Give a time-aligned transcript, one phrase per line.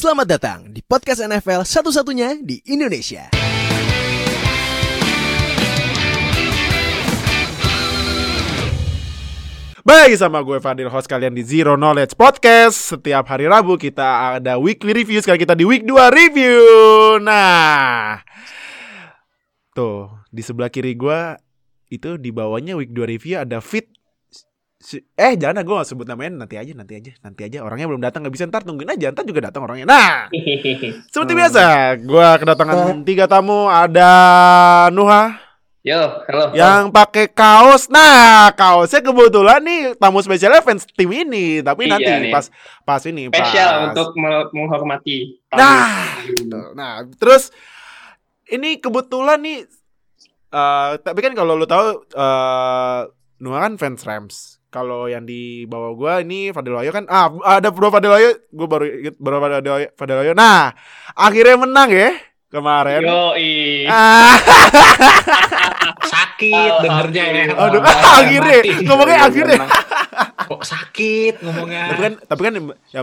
[0.00, 3.28] Selamat datang di podcast NFL satu-satunya di Indonesia.
[9.84, 14.56] Baik sama gue Fadil host kalian di Zero Knowledge Podcast Setiap hari Rabu kita ada
[14.56, 16.60] weekly review Sekarang kita di week 2 review
[17.20, 18.24] Nah
[19.76, 21.20] Tuh di sebelah kiri gue
[21.92, 23.99] Itu di bawahnya week 2 review ada fit
[24.80, 28.00] Si- Eh jangan gue gak sebut namanya Nanti aja nanti aja Nanti aja orangnya belum
[28.00, 30.32] datang Gak bisa ntar tungguin aja Ntar juga datang orangnya Nah
[31.12, 31.64] seperti biasa
[32.00, 34.08] Gue kedatangan tiga tamu Ada
[34.88, 35.36] Nuha
[35.80, 36.52] Yo, halo.
[36.52, 37.88] yang pakai kaos.
[37.88, 42.28] Nah, kaosnya kebetulan nih tamu spesialnya fans tim ini, tapi Iya nanti nih.
[42.28, 42.52] pas
[42.84, 43.84] pas ini Spesial pas.
[43.88, 45.40] untuk me- menghormati.
[45.48, 45.56] tamu.
[45.56, 45.96] Nah,
[46.28, 46.60] gitu.
[46.76, 47.48] nah, terus
[48.46, 49.64] ini kebetulan nih
[50.52, 53.00] eh tapi kan kalau lu tahu eh
[53.40, 54.59] Nuha kan fans Rams.
[54.70, 58.66] Kalau yang di bawah gua ini Fadil Wayo kan ah ada Bro Fadil Wayo, gua
[58.70, 60.32] baru inget Bro Fadil Wayo.
[60.32, 60.70] Nah,
[61.12, 62.14] akhirnya menang ya
[62.50, 63.02] kemarin.
[63.02, 63.86] Yo, i.
[63.86, 64.34] Ah,
[66.14, 67.42] sakit dengernya ya.
[67.54, 69.58] aduh, Oh, akhirnya ngomongnya akhirnya.
[70.50, 71.82] Kok sakit ngomongnya.
[71.90, 72.52] tapi kan tapi kan
[72.90, 73.00] ya,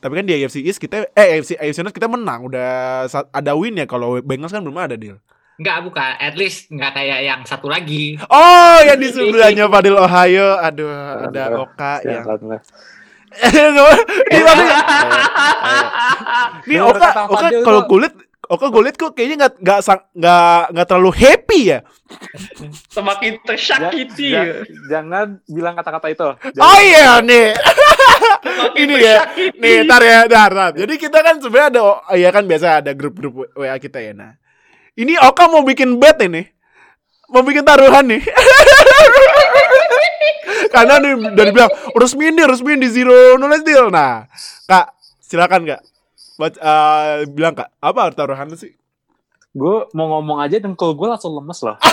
[0.00, 3.76] tapi kan di AFC East kita eh AFC AFC North kita menang udah ada win
[3.76, 5.20] ya kalau Bengals kan belum ada deal.
[5.56, 8.20] Enggak bukan, at least enggak kayak yang satu lagi.
[8.28, 10.92] Oh, yang di sebelahnya Fadil Ohio, aduh
[11.26, 12.24] ada Oka yang
[13.36, 14.64] Ini tapi
[16.66, 18.12] Nih Dengar Oka kata Oka Fadil kalau kulit
[18.46, 19.78] Oka gue liat kok kayaknya nggak nggak
[20.14, 21.78] nggak nggak terlalu happy ya.
[22.86, 24.30] Semakin tersakiti.
[24.30, 26.28] Ja- jangan bilang kata-kata itu.
[26.54, 27.58] Jangan- Oh iya nih.
[27.58, 29.16] Semakin ini ya.
[29.50, 30.70] Nih, tar ya, tar, tar.
[30.78, 34.14] Jadi kita kan sebenarnya ada oh, ya kan biasa ada grup-grup WA kita ya.
[34.14, 34.38] Nah,
[34.96, 36.48] ini Oka mau bikin bet ini.
[37.28, 38.22] Mau bikin taruhan nih.
[40.74, 43.88] Karena nih dari bilang resmiin nih, resmiin di zero knowledge deal.
[43.88, 44.26] Nah,
[44.64, 45.80] Kak, silakan Kak.
[46.36, 48.72] Bac- eh, bilang Kak, apa taruhan sih?
[49.56, 51.76] Gue mau ngomong aja dengkul gue langsung lemes loh.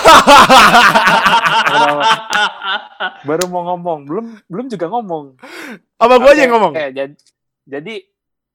[3.24, 5.40] Baru mau ngomong, belum belum juga ngomong.
[5.96, 6.72] Apa gua aja yang ngomong?
[6.76, 7.14] oke, jadi,
[7.64, 7.94] jadi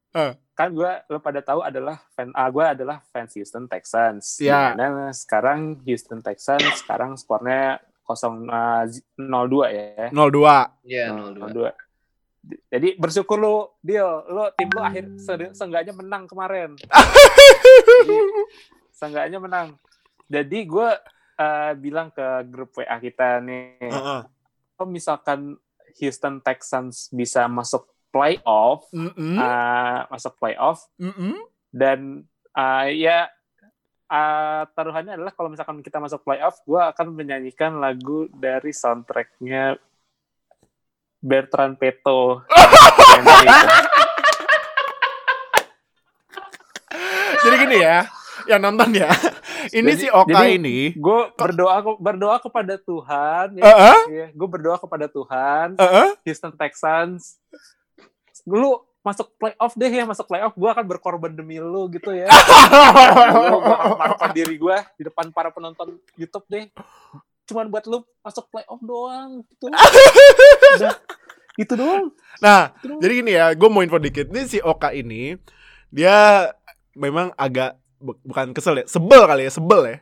[0.10, 0.34] Eh.
[0.60, 4.44] Kan gue lo pada tahu adalah fan ah gue adalah fans Houston Texans.
[4.44, 4.76] Iya.
[4.76, 9.16] Di mana sekarang Houston Texans sekarang skornya 0-2
[9.72, 10.12] ya.
[10.12, 10.84] 02.
[10.84, 11.72] Iya, Hmm, 02.
[11.72, 11.72] 0-2.
[12.68, 16.76] Jadi bersyukur lu, deal, lu tim lu akhir se- seenggaknya menang kemarin.
[16.76, 18.18] Jadi,
[18.92, 19.68] seenggaknya menang.
[20.28, 20.90] Jadi gue
[21.40, 24.22] eh, bilang ke grup WA kita nih, Heeh.
[24.76, 25.56] kalau misalkan
[26.00, 29.38] Houston Texans bisa masuk playoff, Mm-mm.
[29.38, 31.38] eh, masuk playoff, Mm-mm.
[31.70, 33.30] dan eh, ya
[34.06, 39.78] eh, taruhannya adalah kalau misalkan kita masuk playoff, gue akan menyanyikan lagu dari soundtracknya
[41.20, 42.42] Bertrand Peto.
[47.40, 48.04] Jadi gini ya,
[48.50, 49.08] yang nonton ya.
[49.70, 50.78] Ini Jadi- si Oka jadi- ini.
[50.96, 54.00] gue berdoa berdoa kepada Tuhan ya, Heeh.
[54.10, 56.08] ya gue berdoa kepada Tuhan Heeh.
[56.26, 57.38] Houston Texans
[58.44, 58.70] dulu
[59.00, 62.28] masuk playoff deh ya masuk playoff gue akan berkorban demi lu gitu ya
[63.32, 66.68] gue memarukan diri gue di depan para penonton YouTube deh
[67.46, 69.72] cuman buat lu masuk playoff doang gitu
[70.76, 70.96] Udah,
[71.56, 73.00] itu doang Nah, itu doang.
[73.02, 74.32] jadi gini ya, gue mau info dikit.
[74.32, 75.36] Ini si Oka ini,
[75.90, 76.48] dia
[76.94, 79.98] memang agak bu- bukan kesel ya, sebel kali ya, sebel ya.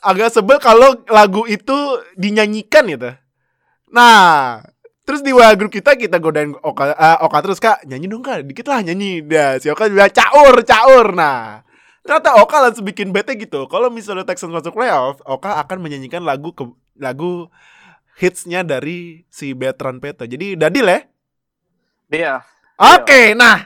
[0.00, 1.76] agak sebel kalau lagu itu
[2.14, 3.12] dinyanyikan gitu.
[3.86, 4.64] Nah,
[5.06, 8.42] terus di WA grup kita kita godain Oka, eh, Oka terus kak nyanyi dong kak,
[8.42, 9.22] dikit lah nyanyi.
[9.22, 11.06] Dah si Oka bilang caur, caur.
[11.14, 11.62] Nah,
[12.02, 13.70] ternyata Oka langsung bikin bete gitu.
[13.70, 16.66] Kalau misalnya Texans masuk playoff, Oka akan menyanyikan lagu ke
[16.98, 17.46] lagu
[18.18, 20.26] hitsnya dari si Bertrand Peto.
[20.26, 21.00] Jadi dadil ya.
[22.10, 22.34] iya
[22.76, 23.64] Oke, nah,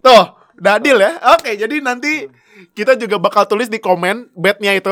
[0.00, 1.20] tuh, udah deal ya.
[1.36, 2.24] Oke, jadi nanti
[2.72, 4.88] kita juga bakal tulis di komen betnya itu.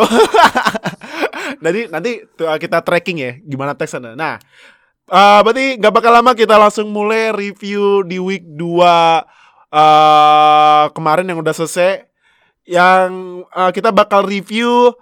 [1.64, 4.12] jadi nanti kita tracking ya, gimana teksnya.
[4.12, 4.36] Nah,
[5.10, 9.44] eh, berarti nggak bakal lama kita langsung mulai review di week 2
[9.74, 12.06] eh kemarin yang udah selesai.
[12.64, 13.10] Yang
[13.52, 14.94] eh, kita bakal review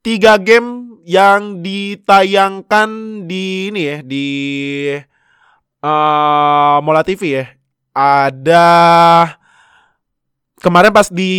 [0.00, 2.88] tiga game yang ditayangkan
[3.26, 4.26] di ini ya di
[5.82, 7.46] eh Mola TV ya.
[7.98, 8.68] Ada
[10.62, 11.34] kemarin pas di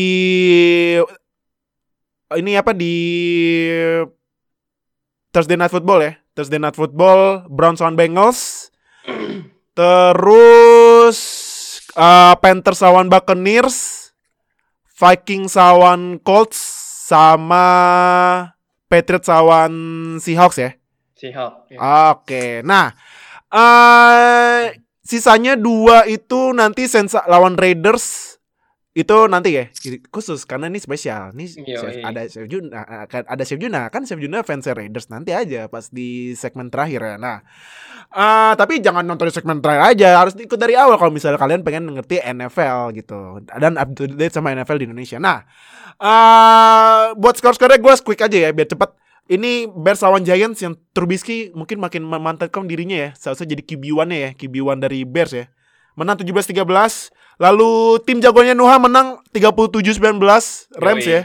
[2.37, 2.93] ini apa di
[5.33, 6.13] Thursday Night Football ya.
[6.39, 8.71] Thursday Night Football Browns lawan Bengals.
[9.75, 11.19] Terus
[11.91, 14.07] eh, Panthers lawan Buccaneers.
[14.95, 16.55] Vikings lawan Colts
[17.11, 17.67] sama
[18.87, 19.73] Patriots lawan
[20.23, 20.71] Seahawks ya.
[21.19, 21.75] Seahawks.
[21.75, 21.77] ya.
[22.15, 22.95] Oke, nah
[23.51, 28.38] eh sisanya dua itu nanti Saints lawan Raiders
[28.99, 31.31] itu nanti ya ini khusus karena ini spesial.
[31.31, 35.07] Nih Iya, Chef- ada Chef Juna, akan ada Chef Juna kan Chef Juna fans Raiders
[35.07, 37.15] nanti aja pas di segmen terakhir ya.
[37.15, 37.37] Nah,
[38.09, 41.63] eh, tapi jangan nonton di segmen terakhir aja, harus ikut dari awal kalau misalnya kalian
[41.63, 45.17] pengen ngerti NFL gitu dan up to date sama NFL di Indonesia.
[45.17, 45.47] Nah,
[45.99, 48.89] eh buat skor-skornya gue quick aja ya biar cepet.
[49.29, 53.09] Ini Bears lawan Giants yang Trubisky mungkin makin memantapkan dirinya ya.
[53.13, 55.45] Seharusnya jadi QB1-nya ya, QB1 dari Bears ya.
[55.99, 56.55] Menang 17-13.
[57.39, 59.99] Lalu tim jagonya Nuha menang 37-19
[60.79, 61.11] Rams Yoi.
[61.11, 61.21] ya.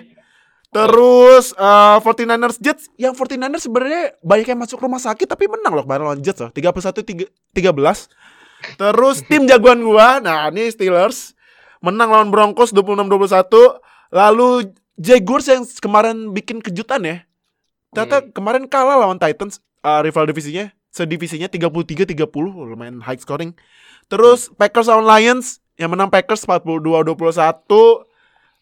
[0.75, 5.87] Terus eh 49ers Jets yang 49ers sebenarnya banyak yang masuk rumah sakit tapi menang loh
[5.87, 6.51] kemarin lawan Jets loh.
[6.51, 8.75] 31 13.
[8.75, 11.39] Terus tim jagoan gua, nah ini Steelers
[11.85, 13.79] menang lawan Broncos 26-21.
[14.11, 17.17] Lalu Jaguars yang kemarin bikin kejutan ya.
[17.95, 20.75] Ternyata kemarin kalah lawan Titans eh, rival divisinya.
[20.95, 22.27] Sedivisinya 33-30
[22.71, 23.55] lumayan high scoring.
[24.09, 28.05] Terus Packers lawan Lions yang menang Packers 42-21.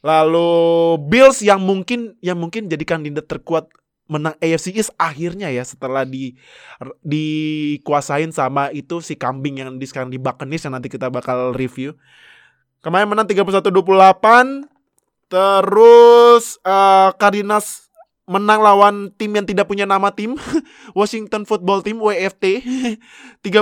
[0.03, 0.51] Lalu
[1.07, 3.71] Bills yang mungkin yang mungkin jadi kandidat terkuat
[4.11, 6.35] menang AFC East akhirnya ya setelah di
[7.07, 11.95] dikuasain sama itu si kambing yang di sekarang di Buccaneers yang nanti kita bakal review.
[12.83, 14.67] Kemarin menang 31-28.
[15.31, 17.92] Terus eh Cardinals
[18.33, 20.33] menang lawan tim yang tidak punya nama tim
[20.99, 22.65] Washington Football Team WFT
[23.45, 23.53] 30-15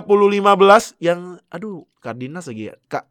[1.07, 2.75] yang aduh Cardinals lagi ya?
[2.87, 3.05] Kak.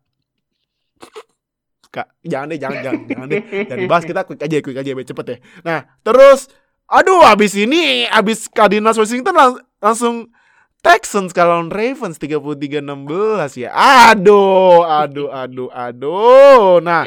[1.89, 3.41] Kak jangan deh jangan jangan jangan deh.
[3.65, 5.37] Jangan dibahas kita quick aja quick aja biar cepet ya.
[5.65, 6.47] Nah terus
[6.85, 10.29] aduh abis ini abis Cardinals Washington lang- langsung
[10.79, 12.79] Texans kalau Ravens 33-16
[13.59, 13.69] ya.
[14.13, 16.79] Aduh aduh aduh aduh.
[16.79, 17.03] Nah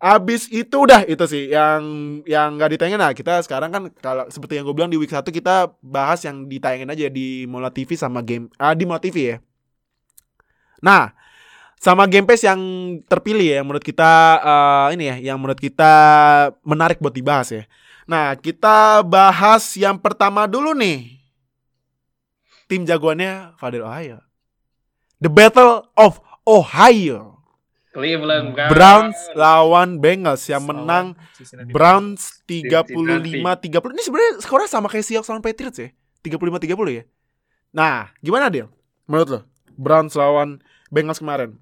[0.00, 1.82] Abis itu udah itu sih yang
[2.24, 5.20] yang nggak ditayangin nah kita sekarang kan kalau seperti yang gue bilang di week 1
[5.28, 9.36] kita bahas yang ditayangin aja di Mola TV sama game ah di Mola TV ya.
[10.80, 11.12] Nah,
[11.80, 12.60] sama Game Pass yang
[13.08, 15.92] terpilih ya yang menurut kita eh, ini ya yang menurut kita
[16.60, 17.64] menarik buat dibahas ya.
[18.04, 21.20] Nah, kita bahas yang pertama dulu nih.
[22.68, 24.20] Tim jagoannya Fadil Ohio.
[25.24, 27.39] The Battle of Ohio.
[27.90, 28.70] Cleveland Browns.
[28.70, 33.42] Browns lawan Bengals yang menang Cincinnati Browns Cincinnati.
[33.42, 33.96] 35 30.
[33.98, 35.90] Ini sebenarnya skornya sama kayak Seahawks lawan Patriots ya.
[36.22, 37.04] 35 30 ya.
[37.74, 38.70] Nah, gimana Del?
[39.10, 39.40] Menurut lo?
[39.74, 41.58] Browns lawan Bengals kemarin.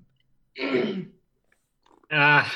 [2.09, 2.49] Ah,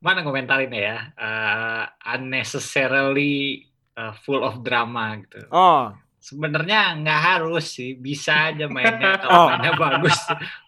[0.00, 1.12] mana komentarin ya?
[1.16, 1.84] Eh,
[2.16, 3.64] unnecessarily
[3.96, 5.40] eh, full of drama gitu.
[5.48, 9.22] Oh, Sebenarnya nggak harus sih, bisa aja mainnya Oh.
[9.22, 10.18] kalau mainnya bagus,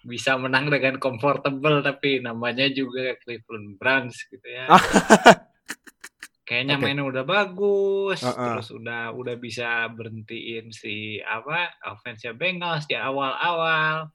[0.07, 4.71] bisa menang dengan comfortable tapi namanya juga Cleveland Browns gitu ya.
[6.47, 6.83] Kayaknya Oke.
[6.87, 8.55] mainnya udah bagus, Uh-uh.
[8.57, 14.09] terus udah udah bisa berhentiin si apa offense Bengals di awal-awal.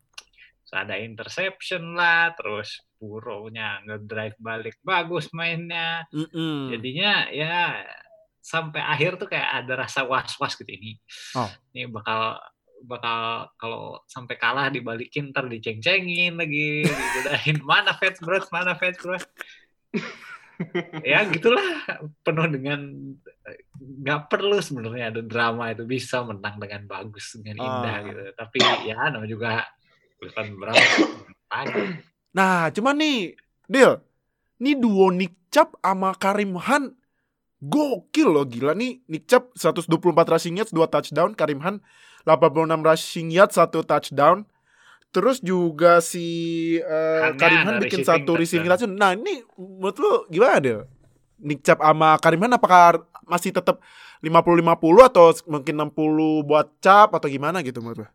[0.64, 6.08] Terus ada interception lah, terus Burrow-nya ngedrive balik bagus mainnya.
[6.10, 6.72] mm-mm.
[6.72, 7.84] Jadinya ya
[8.44, 11.00] sampai akhir tuh kayak ada rasa was-was gitu ini.
[11.40, 11.48] Oh.
[11.72, 12.44] Ini bakal
[12.84, 19.24] bakal kalau sampai kalah dibalikin ntar diceng-cengin lagi, digodain mana fans bros, mana fans bros.
[21.08, 21.64] ya gitulah
[22.22, 22.80] penuh dengan
[23.80, 28.06] nggak perlu sebenarnya ada drama itu bisa menang dengan bagus dengan indah Ah.
[28.06, 29.52] gitu tapi ya namanya juga
[30.32, 30.94] Browns
[31.52, 32.00] aja.
[32.32, 33.36] Nah, cuman nih,
[33.68, 34.00] Del.
[34.64, 36.96] Nih duo Nick Chubb sama Karim Han
[37.64, 39.00] gokil loh gila nih.
[39.08, 39.88] Nick Chubb 124
[40.28, 41.80] rushing yards 2 touchdown, Karim Han
[42.28, 44.44] 86 rushing yards 1 touchdown.
[45.14, 46.26] Terus juga si
[46.82, 48.98] Han-nya Karim Han bikin satu receiving touchdown.
[48.98, 50.90] Nah, ini menurut lu gimana, Del?
[51.40, 53.80] Nick Chubb sama Karim Han apakah masih tetap
[54.20, 54.64] 50-50
[55.06, 58.10] atau mungkin 60 buat Chubb atau gimana gitu menurut lu?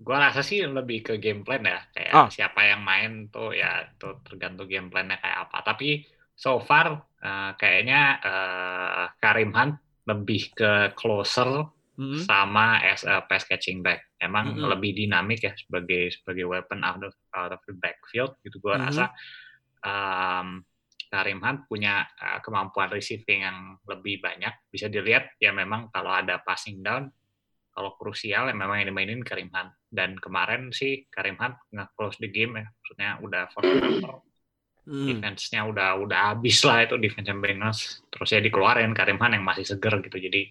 [0.00, 2.28] Gua rasa sih lebih ke game plan ya, kayak Ah.
[2.32, 5.60] siapa yang main tuh ya tuh tergantung game plannya kayak apa.
[5.60, 6.08] Tapi
[6.40, 9.76] so far eh, kayaknya eh, Karim Hunt
[10.08, 11.68] lebih ke closer
[12.00, 12.24] Mm-mm.
[12.24, 14.08] sama as a pass catching back.
[14.16, 14.72] Emang Mm-mm.
[14.72, 18.56] lebih dinamik ya sebagai sebagai weapon out of out of the backfield gitu.
[18.56, 18.84] Gua Mhm.
[18.88, 19.04] rasa
[19.84, 20.64] em,
[21.12, 24.64] Karim Hunt punya eh, kemampuan receiving yang lebih banyak.
[24.72, 27.12] Bisa dilihat ya memang kalau ada passing down
[27.70, 32.26] kalau krusial ya memang yang dimainin Karim Hunt dan kemarin sih Karim Hunt nge-close the
[32.32, 34.14] game ya maksudnya udah fourth quarter
[34.90, 35.22] Mm.
[35.22, 39.62] defense-nya udah udah habis lah itu defense Bengals terus ya dikeluarin Karim Hunt yang masih
[39.62, 40.50] seger gitu jadi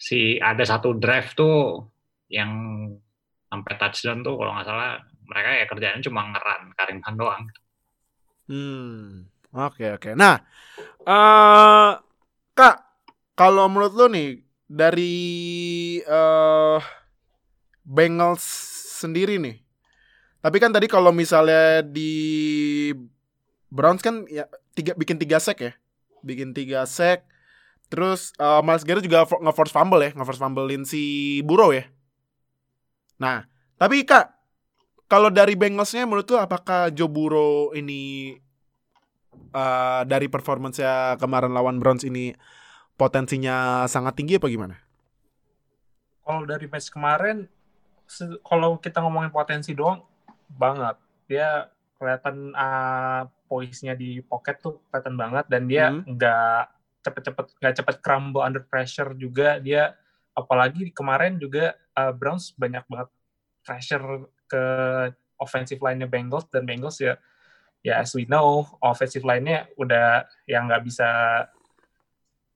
[0.00, 1.84] si ada satu drive tuh
[2.32, 2.48] yang
[3.52, 4.96] sampai touchdown tuh kalau nggak salah
[5.28, 7.44] mereka ya kerjanya cuma ngeran Karim Hunt doang
[8.50, 10.10] Hmm, oke oke.
[10.18, 10.42] Nah,
[11.06, 11.90] eh
[12.50, 12.76] kak,
[13.38, 15.14] kalau menurut lo nih dari
[16.02, 16.80] eh
[17.86, 18.42] Bengals
[18.98, 19.54] sendiri nih,
[20.42, 22.10] tapi kan tadi kalau misalnya di
[23.70, 25.72] Browns kan ya tiga bikin tiga sack ya.
[26.20, 27.24] Bikin tiga sack.
[27.90, 31.86] Terus eh, Miles Garrett juga fo- nge-force fumble ya, nge-force fumblein si Burrow ya.
[33.18, 33.46] Nah,
[33.78, 34.30] tapi Kak,
[35.10, 38.34] kalau dari Bengalsnya menurut tuh apakah Joe Burrow ini
[39.54, 42.30] eh, dari performance-nya kemarin lawan Browns ini
[42.94, 44.76] potensinya sangat tinggi apa gimana?
[46.20, 47.50] Kalau dari match kemarin,
[48.46, 50.04] kalau kita ngomongin potensi doang,
[50.46, 50.94] banget.
[51.26, 56.06] Dia kelihatan uh, poise-nya di pocket tuh kelihatan banget dan dia Hmm.
[56.06, 56.62] nggak
[57.02, 59.98] cepet-cepet nggak cepet crumble under pressure juga dia
[60.38, 63.10] apalagi kemarin juga uh, Browns banyak banget
[63.66, 64.64] pressure ke
[65.42, 67.18] offensive line-nya Bengals dan Bengals ya
[67.82, 71.08] ya as we know offensive line-nya udah yang nggak bisa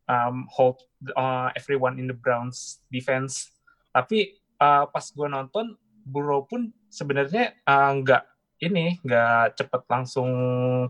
[0.06, 0.84] um, hold
[1.16, 3.50] uh, everyone in the Browns defense
[3.90, 5.74] tapi uh, pas gue nonton
[6.04, 8.22] Burrow pun sebenarnya uh, nggak
[8.62, 10.30] ini nggak cepet langsung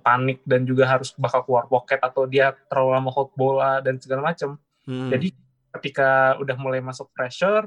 [0.05, 4.33] panik dan juga harus bakal keluar pocket atau dia terlalu lama hold bola dan segala
[4.33, 5.09] macam Hmm.
[5.09, 5.33] jadi
[5.75, 7.67] ketika udah mulai masuk pressure,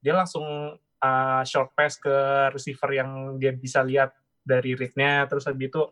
[0.00, 2.16] dia langsung uh, short pass ke
[2.50, 4.10] receiver yang dia bisa lihat
[4.42, 5.28] dari read-nya.
[5.30, 5.82] Terus habis itu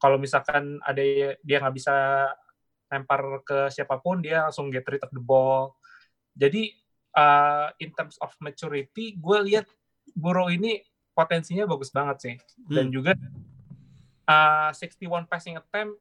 [0.00, 1.02] kalau misalkan ada
[1.40, 1.94] dia nggak bisa
[2.90, 5.76] lempar ke siapa pun, dia langsung get rid of the ball.
[6.34, 6.74] Jadi
[7.14, 9.66] uh, in terms of maturity, gue lihat
[10.16, 10.80] Burrow ini
[11.16, 12.34] potensinya bagus banget sih.
[12.68, 12.92] Dan Hmm.
[12.92, 13.12] juga
[14.28, 15.96] uh, 61 passing attempt,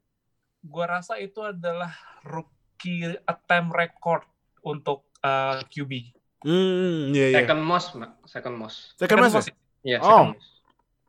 [0.59, 1.95] gue rasa itu adalah
[2.27, 4.27] rookie attempt record
[4.59, 6.11] untuk uh, QB.
[6.43, 7.37] Hmm, iya iya.
[7.41, 7.95] Second most.
[8.27, 8.77] Second most.
[8.99, 9.55] Second Kan match ya?
[9.81, 10.05] Iya, Oh.
[10.05, 10.49] second most.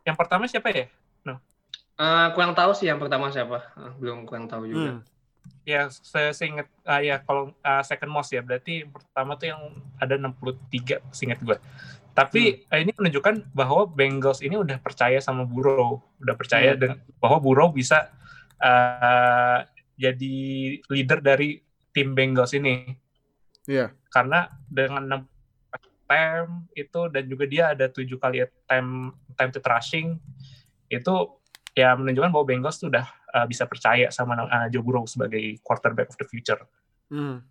[0.07, 0.87] Yang pertama siapa ya?
[1.97, 3.73] Eh, kurang tahu sih yang pertama siapa.
[3.73, 5.01] Eh, belum kurang tahu juga.
[5.01, 5.01] Hmm.
[5.65, 9.63] Ya, saya seingat ah ya kalau uh, second most ya berarti yang pertama tuh yang
[9.97, 11.57] ada 63 seingat gue.
[12.17, 16.81] Tapi eh, ini menunjukkan bahwa Bengals ini udah percaya sama Burrow, udah percaya Hmm.
[16.81, 18.09] dan bahwa Burrow bisa
[18.57, 19.61] uh,
[20.01, 20.37] jadi
[20.89, 21.61] leader dari
[21.93, 22.97] tim Bengals ini.
[23.69, 23.93] Iya.
[24.09, 30.17] Karena dengan 6 attempt itu dan juga dia ada tujuh kali attempt attempted rushing
[30.89, 31.15] itu
[31.77, 33.05] ya menunjukkan bahwa Bengals tuh udah
[33.37, 36.65] uh, bisa percaya sama uh, Joe Burrow sebagai quarterback of the future.
[37.13, 37.45] Hmm.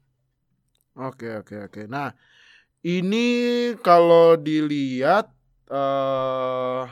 [0.95, 1.81] Oke oke oke.
[1.91, 2.15] Nah,
[2.85, 3.25] ini
[3.81, 5.33] kalau dilihat
[5.65, 6.83] eh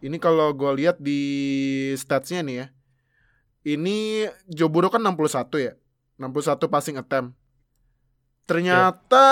[0.00, 1.20] ini kalau gue lihat di
[1.92, 2.66] statsnya nih ya.
[3.66, 3.96] Ini
[4.46, 5.74] Joe Burrow kan 61 ya.
[6.16, 7.36] 61 passing attempt.
[8.46, 9.26] Ternyata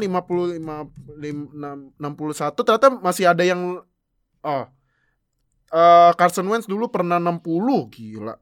[0.00, 0.88] 55
[1.20, 3.84] lim- enam- 61 ternyata masih ada yang
[4.40, 4.64] oh
[5.70, 7.44] eh Carson Wentz dulu pernah 60
[7.92, 8.34] gila.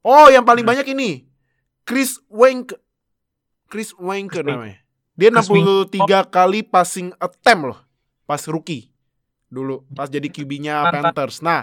[0.00, 0.72] Oh, yang paling Hmm.
[0.74, 1.28] banyak ini
[1.84, 2.72] Chris Wank
[3.68, 4.83] Chris Wanker namanya.
[5.14, 5.94] Dia Chris 63
[6.26, 7.78] kali passing attempt loh
[8.24, 8.90] pas rookie
[9.46, 11.38] dulu pas jadi QB-nya Mantan- Panthers.
[11.38, 11.62] Nah,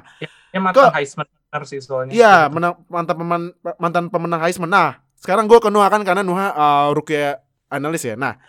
[0.49, 1.27] Ya mantan Kok- Heisman
[1.61, 2.11] sih soalnya.
[2.11, 3.41] iya menang mantan peman,
[3.77, 4.67] mantan pemenang Heisman.
[4.67, 7.35] Nah, sekarang gue ke Nuha kan karena Nuha uh, rookie
[7.67, 8.15] analis ya.
[8.15, 8.39] Nah,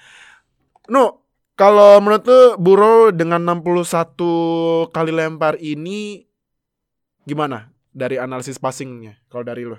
[0.85, 1.19] Nu,
[1.53, 4.19] kalau menurut lu Burrow dengan 61
[4.89, 6.27] kali lempar ini
[7.23, 9.79] gimana dari analisis passingnya kalau dari lu?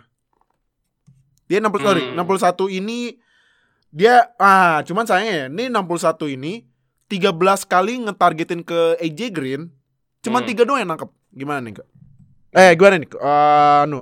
[1.45, 2.19] Dia 60 sorry, Hmm.
[2.19, 3.19] 61 ini
[3.93, 6.65] dia ah cuman sayangnya ya, ini 61 ini
[7.05, 9.69] 13 kali ngetargetin ke AJ Green,
[10.25, 10.49] cuman Hmm.
[10.49, 11.09] tiga doang yang nangkep.
[11.29, 11.87] Gimana nih, Kak?
[12.53, 13.09] Eh, gimana nih?
[13.13, 13.99] Eh, Nu.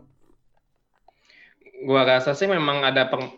[1.81, 3.35] Gua rasa sih memang ada peng-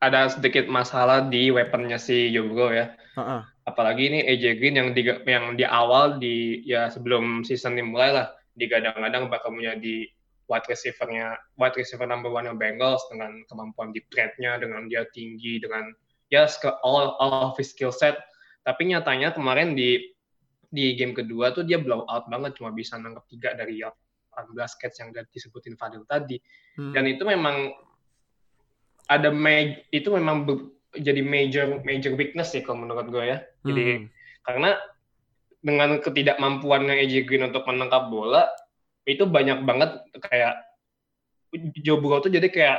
[0.00, 2.96] ada sedikit masalah di weaponnya si Burrow ya.
[3.14, 3.42] Heeh.
[3.68, 8.32] Apalagi ini AJ Green yang di yang di awal di ya sebelum season dimulai lah
[8.56, 10.08] digadang-gadang bakal menjadi
[10.50, 15.94] wide receiver-nya wide receiver number one Bengals dengan kemampuan di trade-nya dengan dia tinggi dengan
[16.28, 18.18] ya skill- all all of his skill set.
[18.66, 20.10] Tapi nyatanya kemarin di
[20.68, 23.94] di game kedua tuh dia blow out banget cuma bisa nangkep tiga dari 18
[24.78, 26.38] catch yang udah disebutin Fadil tadi
[26.78, 26.94] Hmm.
[26.94, 27.74] dan itu memang
[29.06, 33.86] ada ma- itu memang be- jadi major major weakness sih kalau menurut gue ya jadi
[33.98, 34.06] Hmm.
[34.46, 34.70] karena
[35.58, 38.46] dengan ketidakmampuannya AJ Green untuk menangkap bola
[39.08, 39.90] itu banyak banget
[40.20, 40.60] kayak
[41.80, 42.78] Joe Burrow tuh jadi kayak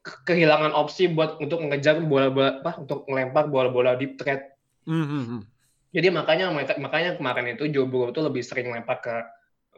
[0.00, 4.56] ke- kehilangan opsi buat untuk mengejar bola-bola apa untuk melempar bola-bola deep threat
[4.88, 5.40] Hmm, hmm, hmm.
[5.92, 6.50] jadi makanya
[6.80, 9.12] makanya kemarin itu Joe Burrow tuh lebih sering lempar ke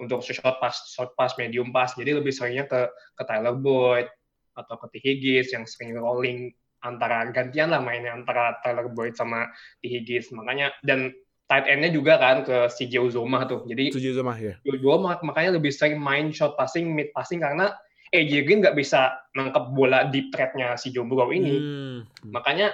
[0.00, 1.92] untuk short pass, short pass, medium pass.
[1.98, 4.08] Jadi lebih seringnya ke ke Tyler Boyd
[4.56, 9.48] atau ke T Higgins yang sering rolling antara gantian lah mainnya antara Tyler Boyd sama
[9.80, 10.32] T Higgins.
[10.32, 11.12] Makanya dan
[11.52, 13.68] tight end-nya juga kan ke CJ Uzoma tuh.
[13.68, 14.56] Jadi Setuju sama ya.
[14.96, 17.76] mak- makanya lebih sering main short passing, mid passing karena
[18.08, 21.52] AJ Green nggak bisa nangkep bola deep threat-nya si Joe Burrow ini.
[21.52, 21.98] Hmm.
[22.32, 22.72] Makanya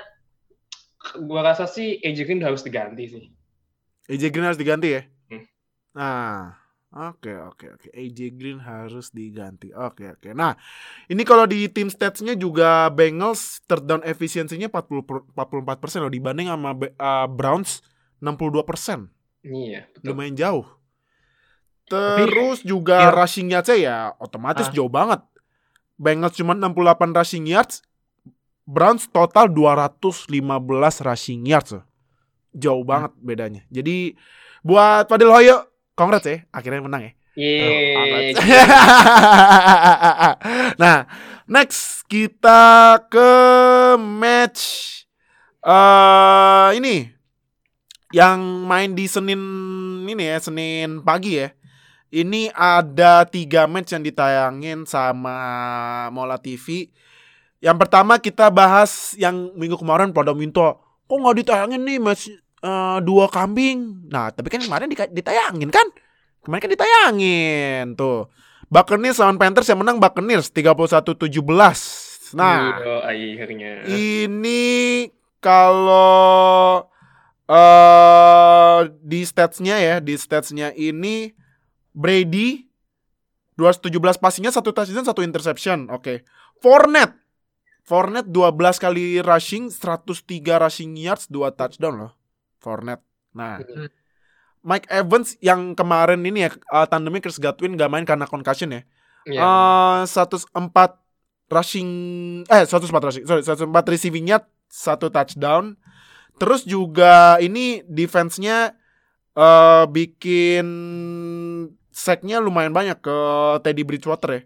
[1.27, 3.25] gua rasa sih AJ Green harus diganti sih.
[4.07, 5.03] AJ Green harus diganti ya?
[5.27, 5.43] Hmm.
[5.99, 6.55] Nah,
[6.89, 7.89] Oke oke oke.
[7.93, 9.69] AJ Green harus diganti.
[9.77, 10.33] Oke oke.
[10.33, 10.57] Nah,
[11.13, 16.49] ini kalau di tim statsnya juga Bengals third down efisiensinya 40 per- 44% loh dibanding
[16.49, 17.85] sama uh, Browns
[18.21, 19.09] 62%.
[19.43, 20.07] Iya, betul.
[20.13, 20.67] Lumayan jauh.
[21.89, 23.15] Terus juga Iya.
[23.17, 24.75] rushing yards ya otomatis Ah.
[24.75, 25.25] jauh banget.
[25.97, 27.81] Bengals cuma 68 rushing yards,
[28.69, 31.73] Browns total 215 rushing yards.
[32.53, 33.63] Jauh banget bedanya.
[33.73, 34.13] Jadi
[34.61, 35.65] buat Fadil Hoyo,
[35.97, 37.13] congrats ya, akhirnya menang ya.
[37.39, 38.35] Yeay.
[40.83, 41.07] nah,
[41.47, 43.31] next kita ke
[43.97, 44.61] match
[45.59, 47.11] eh ini
[48.13, 49.41] yang main di Senin
[50.09, 51.53] ini ya, Senin pagi ya.
[52.09, 55.37] Ini ada tiga match yang ditayangin sama
[56.09, 56.89] Mola TV.
[57.61, 62.33] Yang pertama kita bahas yang minggu kemarin pada minta kok nggak ditayangin nih match
[62.65, 64.09] eh, dua kambing.
[64.09, 65.85] Nah, tapi kan kemarin ditayangin kan?
[66.41, 68.33] Kemarin kan ditayangin tuh.
[68.69, 71.41] Buccaneers lawan Panthers yang menang Buccaneers 31-17.
[72.37, 73.89] Nah, akhirnya.
[73.89, 75.09] ini
[75.41, 76.85] kalau
[77.49, 81.33] eh di statsnya ya, di statsnya ini
[81.91, 82.69] Brady
[83.59, 85.91] 217 passingnya satu touchdown satu interception.
[85.91, 86.23] Oke.
[86.63, 87.17] Fournette
[87.89, 92.13] Fournette 12 kali rushing, 103 rushing yards, 2 touchdown loh.
[92.61, 93.03] Fournette.
[93.33, 93.89] Nah, Hmm.
[94.61, 98.83] Mike Evans yang kemarin ini ya eh, tandemnya Chris Godwin gak main karena concussion ya.
[99.25, 99.41] Iya.
[99.41, 101.01] Eh 104
[101.49, 101.91] rushing
[102.45, 105.81] eh 104 rushing sorry 104 receiving yard satu touchdown
[106.39, 108.73] terus juga ini defense-nya
[109.39, 110.67] eh bikin
[111.91, 113.19] sacknya lumayan banyak ke
[113.67, 114.43] Teddy Bridgewater ya.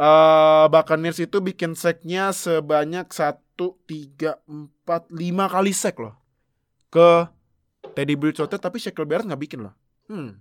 [0.00, 6.16] Eh Buccaneers itu bikin sacknya sebanyak 1 3 4 5 kali sack loh
[6.88, 7.28] ke
[7.92, 9.74] Teddy Bridgewater tapi Shaquille Barrett nggak bikin loh.
[10.08, 10.40] Hmm.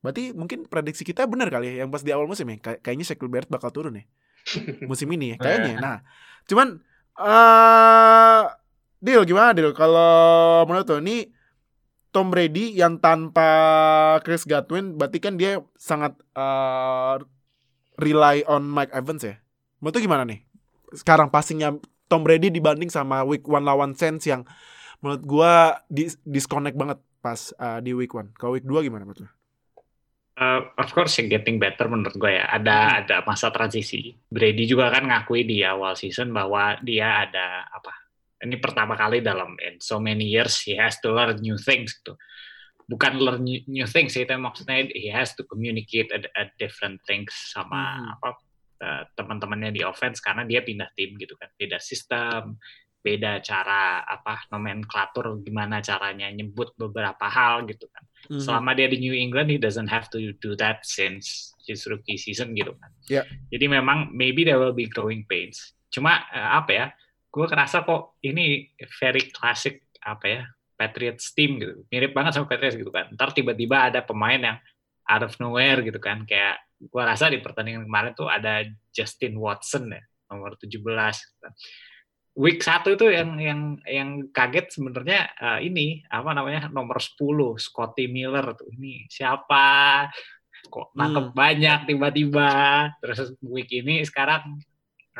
[0.00, 3.04] Berarti mungkin prediksi kita benar kali ya yang pas di awal musim ya Kay- kayaknya
[3.12, 4.04] Shaquille Barrett bakal turun ya
[4.90, 5.76] musim ini ya kayaknya.
[5.80, 5.96] Nah,
[6.48, 6.80] cuman
[7.20, 8.44] eh
[9.00, 11.32] deal gimana deal kalau menurut lo ini
[12.10, 13.48] Tom Brady yang tanpa
[14.26, 17.16] Chris Godwin berarti kan dia sangat eh
[18.00, 19.36] rely on Mike Evans ya.
[19.78, 20.40] Menurut lo gimana nih?
[20.96, 21.76] Sekarang passingnya
[22.10, 24.42] Tom Brady dibanding sama week one lawan Saints yang
[25.04, 25.52] menurut gua
[25.86, 28.32] dis disconnect banget pas eh, di week one.
[28.34, 29.30] Kalau week 2 gimana menurut lo?
[30.40, 32.48] Uh, of course, getting better menurut gue ya.
[32.48, 34.16] Ada ada masa transisi.
[34.32, 37.92] Brady juga kan ngakui di awal season bahwa dia ada apa?
[38.40, 42.16] Ini pertama kali dalam in so many years he has to learn new things gitu.
[42.90, 47.30] Bukan learn new, new things itu maksudnya he has to communicate a, a different things
[47.52, 48.16] sama Hmm.
[48.16, 48.28] apa
[48.80, 51.52] uh, teman-temannya di offense karena dia pindah tim gitu kan.
[51.54, 52.56] Beda sistem,
[53.00, 58.36] beda cara apa nomenklatur gimana caranya nyebut beberapa hal gitu kan Mhm.
[58.44, 62.52] selama dia di New England he doesn't have to do that since his rookie season
[62.52, 62.92] gitu kan.
[63.08, 63.24] Ya.
[63.48, 65.72] Jadi memang maybe there will be growing pains.
[65.88, 66.86] Cuma eh, apa ya?
[67.30, 68.66] Gue kerasa kok ini
[68.98, 70.42] very classic apa ya?
[70.74, 71.84] Patriots team gitu.
[71.92, 73.12] Mirip banget sama Patriots gitu kan.
[73.12, 74.58] Ntar tiba-tiba ada pemain yang
[75.06, 76.24] out of nowhere gitu kan.
[76.24, 80.00] Kayak gue rasa di pertandingan kemarin tuh ada Justin Watson ya
[80.32, 81.52] nomor 17 gitu kan.
[82.40, 87.18] Week 1 itu yang yang yang kaget sebenarnya eh, ini apa namanya nomor 10
[87.60, 90.06] Scotty Miller tuh ini siapa
[90.70, 92.50] kok nangkep banyak tiba-tiba
[93.02, 94.60] terus week ini sekarang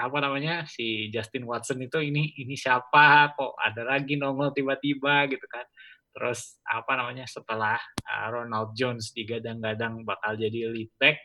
[0.01, 3.37] apa namanya si Justin Watson itu ini ini siapa?
[3.37, 5.29] Kok ada lagi nongol tiba-tiba?
[5.29, 5.69] gitu kan.
[6.11, 11.21] Terus apa namanya setelah uh, Ronald Jones digadang-gadang bakal jadi lead back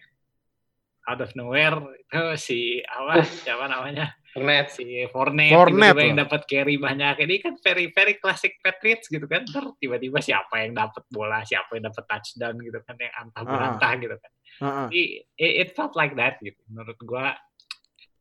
[1.06, 4.14] out of nowhere itu si apa siapa namanya?
[4.36, 4.76] Fournette.
[4.76, 4.84] si
[5.16, 7.16] Fournette, Fournette tiba-tiba yang dapat carry banyak.
[7.24, 9.48] Ini kan very very classic Patriots gitu kan.
[9.48, 13.92] Ntar tiba-tiba siapa yang dapat bola siapa yang dapat touchdown gitu kan yang antah berantah
[13.96, 14.32] gitu kan.
[14.56, 14.88] Heeh.
[14.92, 15.04] Jadi
[15.40, 17.32] it, it felt like that gitu menurut gua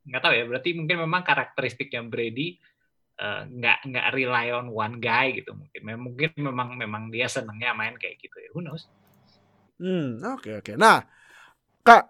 [0.05, 2.61] nggak tahu ya berarti mungkin memang karakteristiknya Brady
[3.21, 7.97] eh, nggak nggak rely on one guy gitu mungkin mungkin memang memang dia senengnya main
[7.97, 8.89] kayak gitu ya who knows
[9.75, 10.73] Hmm, oke oke.
[10.79, 11.03] Nah,
[11.83, 12.07] Kak,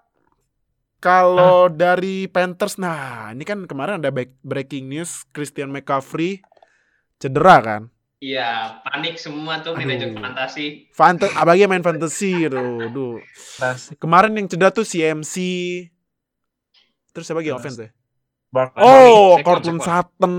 [1.00, 4.12] kalau dari Panthers, nah ini kan kemarin ada
[4.44, 6.44] breaking news Christian McCaffrey
[7.16, 7.82] cedera kan?
[8.24, 10.88] Iya, panik semua tuh manajer fantasi.
[10.96, 12.88] Fanta apalagi main fantasy gitu.
[12.88, 13.20] Duh.
[14.00, 15.34] Kemarin yang cedera tuh CMC.
[17.14, 17.60] Terus siapa lagi Terus.
[17.62, 17.90] offense ya?
[18.50, 18.82] Barkley.
[18.82, 19.94] Oh, Saquon, Cortland Saquon.
[19.94, 20.34] Sutton.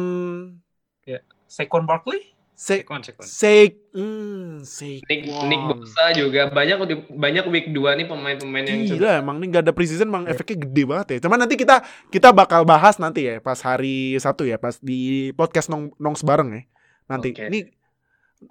[1.48, 2.36] Saquon Barkley?
[2.56, 3.28] Se Sekon, sekon.
[3.28, 5.04] Sek hmm, Saquon.
[5.12, 9.64] Nick, Nick Bosa juga banyak banyak week 2 nih pemain-pemain yang Gila emang nih gak
[9.68, 11.28] ada preseason emang efeknya gede banget ya.
[11.28, 15.68] Cuman nanti kita kita bakal bahas nanti ya pas hari Sabtu ya pas di podcast
[15.68, 16.64] nong nongs bareng ya.
[17.12, 17.44] Nanti Oke.
[17.52, 17.60] ini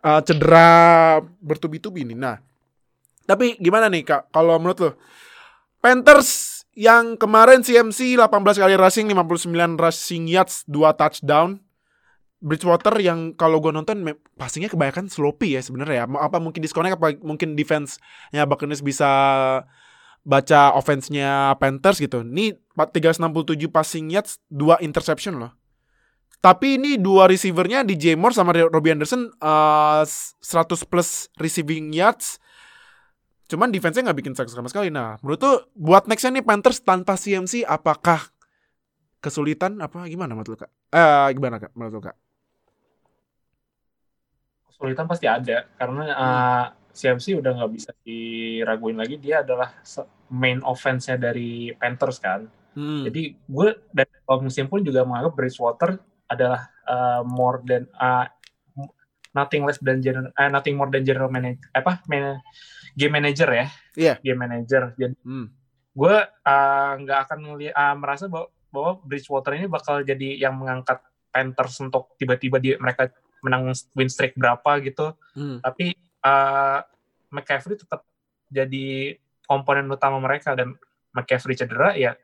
[0.05, 2.17] uh, cedera bertubi-tubi nih.
[2.21, 2.37] Nah,
[3.25, 4.91] Tapi gimana nih Kak kalau menurut lo?
[5.81, 11.63] Panthers yang kemarin CMC 18 kali rushing 59 rushing yards 2 touchdown.
[12.45, 14.05] Bridgewater yang kalau gue nonton
[14.37, 16.07] passingnya kebanyakan sloppy ya sebenarnya ya.
[16.21, 17.97] Apa mungkin disconnect apa mungkin defense
[18.37, 19.09] nya Buccaneers bisa
[20.25, 22.21] baca offense-nya Panthers gitu.
[22.21, 25.53] Ini 367 passing yards, 2 interception loh.
[26.45, 30.45] Tapi ini dua receivernya DJ Moore sama Robbie Anderson eh, 100
[30.85, 32.37] plus receiving yards.
[33.48, 34.88] Cuman defense-nya nggak bikin sack sama sekali.
[34.88, 38.33] Nah, menurut tuh buat next-nya nih Panthers tanpa CMC apakah
[39.20, 40.70] kesulitan apa gimana menurut lu, Kak?
[40.92, 42.16] Eh gimana Kak menurut lu, Kak?
[44.85, 49.70] kesulitan pasti ada karena uh, CMC udah nggak bisa diraguin lagi dia adalah
[50.35, 52.44] main offense-nya dari Panthers kan.
[52.74, 53.07] Hmm.
[53.07, 58.26] Jadi gue dan awal musim pun juga menganggap Bridgewater adalah uh, more than uh,
[59.30, 62.42] nothing less than general uh, nothing more than general manager apa man-
[62.94, 63.66] game manager ya.
[63.98, 64.14] Iya.
[64.22, 64.94] Game manager.
[64.94, 65.50] Jadi Hmm.
[65.94, 70.98] gue uh, nggak akan ngeli- uh, merasa bahwa, bahwa Bridgewater ini bakal jadi yang mengangkat
[71.30, 73.11] Panthers untuk tiba-tiba di mereka
[73.42, 75.59] menang win streak berapa gitu Hmm.
[75.61, 75.92] tapi
[76.24, 76.80] uh,
[77.30, 78.07] McCaffrey tetap
[78.48, 80.78] jadi komponen utama mereka dan
[81.12, 82.14] McCaffrey cedera ya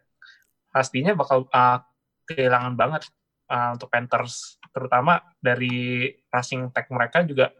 [0.70, 1.78] pastinya bakal uh,
[2.24, 3.11] kehilangan banget
[3.50, 7.50] uh, untuk Panthers terutama dari rushing tag mereka juga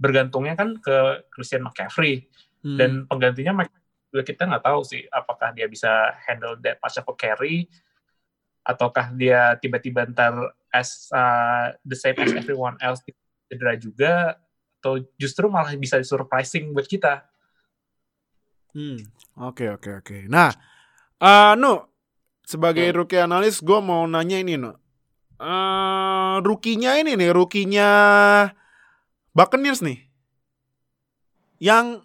[0.00, 2.24] bergantungnya kan ke Christian McCaffrey
[2.60, 2.76] Hmm.
[2.76, 3.64] dan penggantinya
[4.12, 7.64] juga kita nggak tahu sih apakah dia bisa handle that much of a carry
[8.60, 10.36] ataukah dia tiba-tiba ntar
[10.68, 13.00] as uh, the same as everyone else
[13.48, 14.36] cedera juga
[14.80, 17.24] atau justru malah bisa surprising buat kita
[18.70, 19.02] Hmm,
[19.34, 20.16] oke oke oke.
[20.30, 20.54] Nah,
[21.18, 21.90] eh no
[22.46, 23.02] sebagai Hmm.
[23.02, 24.78] rookie analis gue mau nanya ini no.
[25.42, 27.90] Eh rukinya ini nih, rukinya
[29.40, 30.04] Buccaneers nih.
[31.56, 32.04] Yang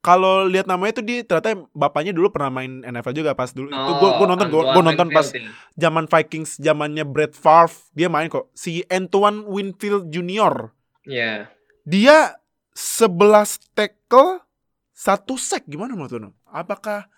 [0.00, 3.68] kalau lihat namanya itu dia ternyata bapaknya dulu pernah main NFL juga pas dulu.
[3.68, 5.50] itu gue gue nonton gue Antoine nonton pas Winfield ya.
[5.76, 8.48] zaman Vikings zamannya Brett Favre dia main kok.
[8.56, 10.72] Si Antoine Winfield Junior.
[11.04, 11.52] Iya.
[11.84, 12.40] Dia
[12.72, 14.40] 11 tackle,
[14.96, 16.30] satu sack gimana menurut lu?
[16.48, 17.10] Apakah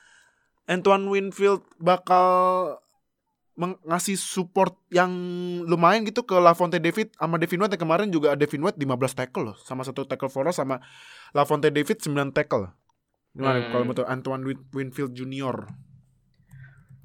[0.66, 2.26] Antoine Winfield bakal
[3.58, 5.10] ngasih support yang
[5.66, 8.86] lumayan gitu ke Lafonte David sama Devin White yang kemarin juga Devin White 15
[9.18, 10.78] tackle loh sama satu tackle for loss sama
[11.34, 12.70] Lafonte David 9 tackle.
[13.34, 13.70] Gimana Hmm.
[13.70, 15.66] kalau menurut Antoine Win- Winfield Junior?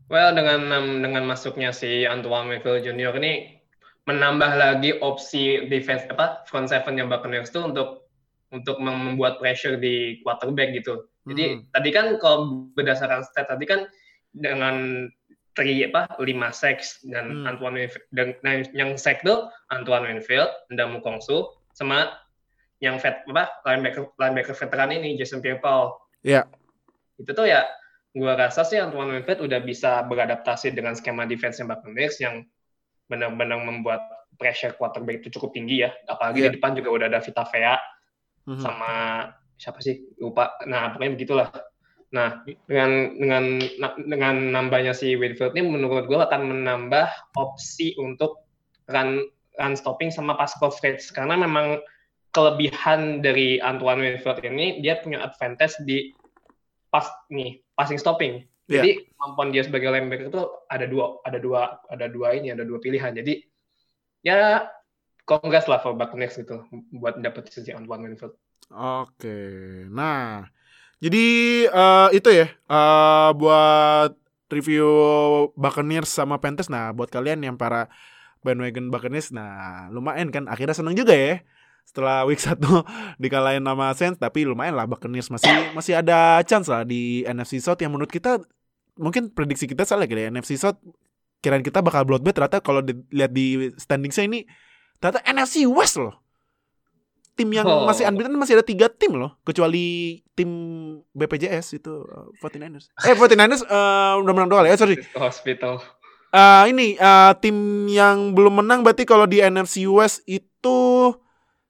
[0.08, 0.70] Well, dengan
[1.02, 3.58] dengan masuknya si Antoine Winfield Junior ini
[4.06, 8.06] menambah lagi opsi defense apa front seven yang Buccaneers itu untuk
[8.54, 11.10] untuk mem- membuat pressure di quarterback gitu.
[11.26, 11.60] Jadi Hmm.
[11.72, 13.88] tadi kan kalau berdasarkan stat tadi kan
[14.30, 15.08] dengan
[15.54, 17.50] three apa lima sacks dan Hmm.
[17.50, 22.10] Antoine Winfield dan nah, yang sack tuh Antoine Winfield, Ndamu Kongsu sama
[22.82, 25.94] yang vet apa linebacker linebacker veteran ini Jason Pierre-Paul.
[26.26, 26.50] Iya.
[27.22, 27.64] Itu tuh ya
[28.14, 32.44] gua rasa sih Antoine Winfield udah bisa beradaptasi dengan skema defense yang Buccaneers yang
[33.08, 34.02] benar-benar membuat
[34.42, 35.94] pressure quarterback itu cukup tinggi ya.
[36.10, 36.50] Apalagi Iya.
[36.50, 37.78] di depan juga udah ada Vita Vea
[38.50, 38.60] Mhm.
[38.60, 38.92] sama
[39.56, 40.58] siapa sih lupa.
[40.66, 41.50] Nah pokoknya begitulah.
[42.14, 43.44] Nah dengan dengan
[43.98, 48.46] dengan nambahnya si Winfield ini menurut gue akan menambah opsi untuk
[48.86, 49.26] run
[49.58, 51.82] run stopping sama pass coverage karena memang
[52.34, 56.14] kelebihan dari Antoine Winfield ini dia punya advantage di
[56.94, 58.46] pas nih passing stopping.
[58.70, 58.80] Iya.
[58.80, 62.78] Jadi kemampuan dia sebagai linebacker itu ada dua ada dua ada dua ini ada dua
[62.78, 63.14] pilihan.
[63.18, 63.42] Jadi
[64.22, 64.70] ya
[65.26, 66.62] congrats lah for Buccaneers gitu
[66.94, 68.38] buat dapet si Antoine Winfield.
[68.74, 69.38] Oke,
[69.92, 70.48] nah,
[71.04, 71.26] jadi
[71.68, 74.16] eh, itu ya eh, buat
[74.54, 74.88] review
[75.58, 76.70] Buccaneers sama Panthers.
[76.70, 77.90] Nah, buat kalian yang para
[78.46, 81.42] bandwagon Buccaneers, nah lumayan kan, akhirnya seneng juga ya.
[81.84, 82.56] Setelah week 1
[83.20, 87.82] dikalahin sama Saints, tapi lumayan lah Buccaneers masih masih ada chance lah di NFC South.
[87.84, 88.40] Yang menurut kita
[88.96, 90.32] mungkin prediksi kita salah kali ya.
[90.32, 90.80] NFC South
[91.44, 92.40] kirain kita bakal bloodbath.
[92.40, 94.48] Ternyata kalau dilihat di standingsnya ini
[95.04, 96.23] ternyata NFC West loh
[97.34, 97.86] tim yang Oh.
[97.86, 100.50] masih unbeaten masih ada tiga tim loh kecuali tim
[101.12, 105.82] BPJS itu uh, 49ers eh 49ers uh, udah menang dua kali ya sorry Hospital.
[106.30, 107.54] Uh, ini uh, tim
[107.86, 111.14] yang belum menang berarti kalau di NFC West itu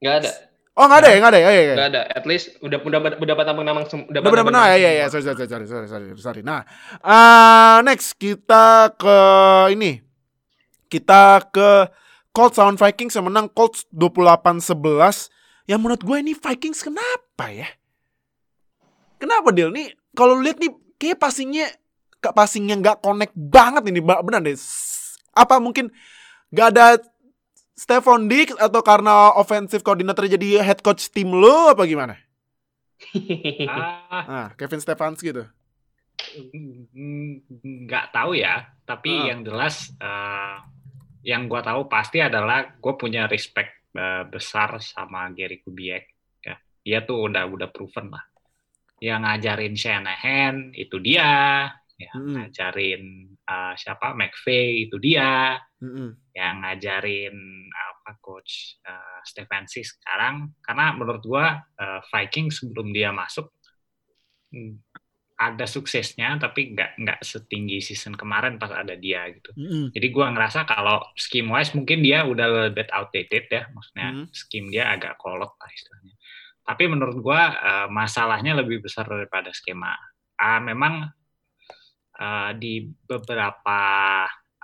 [0.00, 0.30] Nggak ada.
[0.72, 1.74] oh nggak ada ya nggak ada ya, ya, ya.
[1.76, 2.02] Nggak ada.
[2.08, 5.06] At least udah udah udah dapat nama udah Udah benar benar ya nama ya ya
[5.08, 6.40] sorry sorry sorry sorry sorry sorry.
[6.40, 6.64] Nah,
[7.00, 9.16] uh, next kita ke
[9.72, 10.00] ini.
[10.88, 11.88] Kita ke
[12.32, 15.28] Colts lawan Vikings yang menang Colts 28-11.
[15.64, 17.68] Yang menurut gue ini Vikings kenapa ya?
[19.16, 19.96] Kenapa Del nih?
[20.12, 21.72] Kalau lihat nih kayak passingnya
[22.20, 24.56] ke passingnya nggak connect banget ini benar deh.
[25.32, 25.88] Apa mungkin
[26.52, 26.86] nggak ada
[27.74, 32.14] Stephon Diggs atau karena offensive coordinator jadi head coach tim lo apa gimana?
[34.14, 35.44] Ah, Kevin Stefanski gitu.
[36.94, 39.34] nggak tahu ya, tapi Ah.
[39.34, 40.56] yang jelas eh,
[41.24, 46.04] yang gua tahu pasti adalah gue punya respect eh, besar sama Gary Kubiak.
[46.42, 46.54] Ya,
[46.84, 48.24] dia tuh udah udah proven lah.
[49.02, 51.30] Yang ngajarin Shanahan itu dia,
[51.98, 52.34] ya, Mm-mm.
[52.38, 53.02] ngajarin
[53.34, 56.10] eh, siapa McVay itu dia, Mm-mm.
[56.34, 57.36] yang ngajarin
[58.04, 63.48] apa coach uh, Stefanski sekarang karena menurut gua uh, Viking sebelum dia masuk
[64.52, 64.76] hmm,
[65.34, 69.50] ada suksesnya tapi nggak nggak setinggi season kemarin pas ada dia gitu.
[69.58, 69.90] Mm-mm.
[69.90, 74.08] Jadi gua ngerasa kalau scheme wise mungkin dia udah a little bit outdated ya, maksudnya
[74.14, 74.26] Hmm.
[74.30, 76.14] scheme dia agak kolot lah istilahnya.
[76.62, 79.98] Tapi menurut gua uh, masalahnya lebih besar daripada skema.
[80.38, 81.10] Ah memang
[82.22, 83.80] uh, di beberapa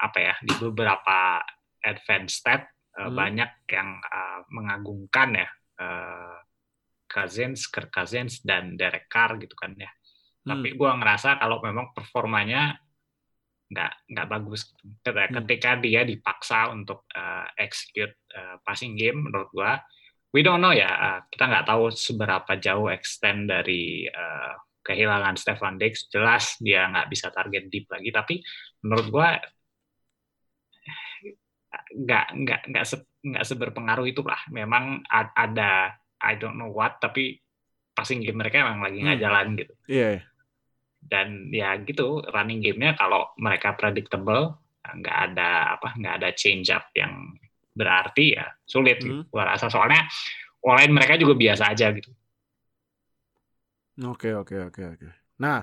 [0.00, 1.42] apa ya, di beberapa
[1.82, 2.62] advanced stat
[2.94, 3.18] uh, Hmm.
[3.18, 5.48] banyak yang uh, mengagungkan ya
[5.82, 6.38] uh,
[7.10, 9.90] Cousins, Kirk Cousins dan Derek Carr gitu kan ya.
[10.40, 12.76] Tapi gua ngerasa kalau memang performanya
[13.70, 14.82] nggak nggak bagus gitu.
[15.06, 15.36] Ketika, Hmm.
[15.42, 19.78] ketika dia dipaksa untuk uh, execute uh, passing game menurut gua
[20.34, 25.78] we don't know ya uh, kita nggak tahu seberapa jauh extend dari uh, kehilangan Stefan
[25.78, 28.34] Diggs jelas dia nggak bisa target deep lagi tapi
[28.82, 29.38] menurut gua
[31.90, 37.38] nggak nggak nggak se, nggak seberpengaruh itulah memang a- ada I don't know what tapi
[37.94, 39.26] passing game mereka emang lagi nggak Hmm.
[39.30, 40.08] jalan gitu Iya.
[40.18, 40.22] iya.
[41.00, 46.88] Dan ya gitu running game-nya kalau mereka predictable nggak ada apa nggak ada change up
[46.96, 47.36] yang
[47.72, 49.22] berarti ya sulit gitu.
[49.22, 49.28] Hmm.
[49.32, 50.04] gua rasa soalnya
[50.60, 52.10] online mereka juga biasa aja gitu
[54.00, 55.08] Oke oke oke oke.
[55.44, 55.60] Nah,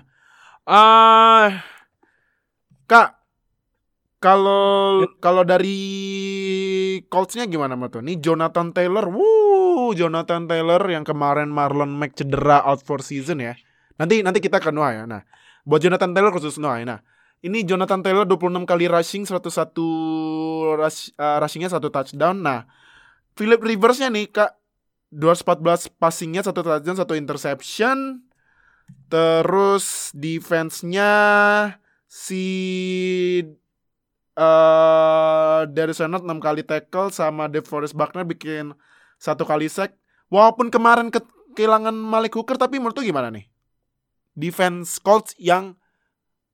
[0.69, 1.49] eh
[2.85, 3.09] Kak,
[4.21, 5.79] kalau kalau dari
[7.09, 8.01] Colts-nya gimana Mbak tuh?
[8.05, 13.57] Nih Jonathan Taylor, wuh, Jonathan Taylor yang kemarin Marlon Mack cedera out for season ya.
[13.97, 15.03] Nanti nanti kita ke Noah ya.
[15.09, 15.21] Nah,
[15.65, 16.85] buat Jonathan Taylor khusus Noah ya.
[16.85, 16.99] Nah,
[17.41, 22.41] ini Jonathan Taylor 26 kali rushing 101 rush, eh, rushingnya satu touchdown.
[22.41, 22.65] Nah,
[23.37, 24.57] Philip Rivers-nya nih Kak
[25.13, 28.25] 214 passingnya satu touchdown satu interception
[29.07, 31.11] terus defense-nya
[32.07, 32.45] si
[35.73, 38.75] Darius Leonard 6 kali tackle sama DeForest Buckner bikin
[39.17, 39.97] satu kali sack
[40.29, 41.25] walaupun kemarin ke-
[41.57, 43.49] kehilangan Malik Hooker tapi menurut gimana nih
[44.37, 45.73] defense Colts yang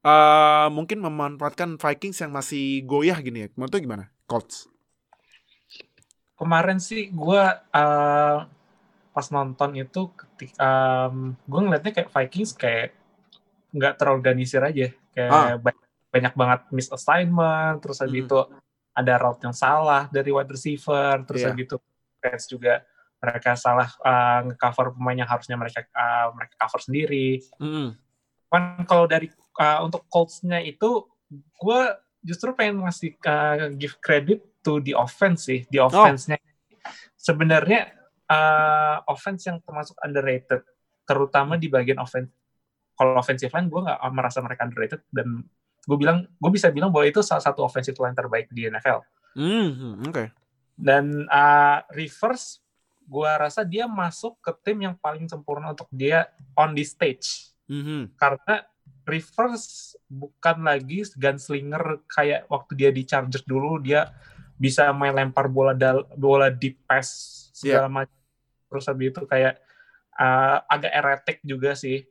[0.03, 4.67] eh mungkin memanfaatkan Vikings yang masih goyah gini ya menurut gimana Colts
[6.35, 7.43] kemarin sih gue
[9.13, 10.71] pas nonton itu ketika
[11.45, 12.87] gue ngeliatnya kayak Vikings kayak
[13.71, 15.55] nggak terorganisir aja kayak Ah.
[15.55, 18.25] banyak, banyak banget miss assignment terus habis Mhm.
[18.27, 18.39] itu
[18.93, 21.49] ada route yang salah dari wide receiver terus Iya.
[21.53, 21.77] habis itu
[22.19, 22.73] fans juga
[23.23, 27.39] mereka salah uh, nge-cover pemain yang harusnya mereka uh, mereka cover sendiri.
[28.51, 31.81] Kan kalau dari uh, untuk Colts-nya itu gue
[32.19, 35.63] justru pengen ngasih uh, give credit to the offense sih.
[35.71, 36.35] Di offense-nya.
[37.15, 37.95] Sebenarnya
[38.27, 40.67] uh, offense yang termasuk underrated
[41.07, 42.31] terutama di bagian offense
[42.93, 45.43] kalau offensive line gue nggak merasa mereka underrated dan
[45.83, 50.09] gue bilang gue bisa bilang bahwa itu salah satu offensive line terbaik di NFL Mm,
[50.09, 50.23] oke.
[50.73, 52.61] Dan uh, Rivers
[53.03, 57.49] gue rasa dia masuk ke tim yang paling sempurna untuk dia on the stage.
[57.63, 58.19] Mhm.
[58.19, 58.67] karena
[59.07, 64.11] Rivers bukan lagi gunslinger kayak waktu dia di Chargers dulu dia
[64.55, 67.07] bisa main lempar bola dal bola deep pass
[67.51, 68.15] segala macam.
[68.71, 69.59] Terus habis itu kayak
[70.15, 72.03] uh, agak eretik juga sih.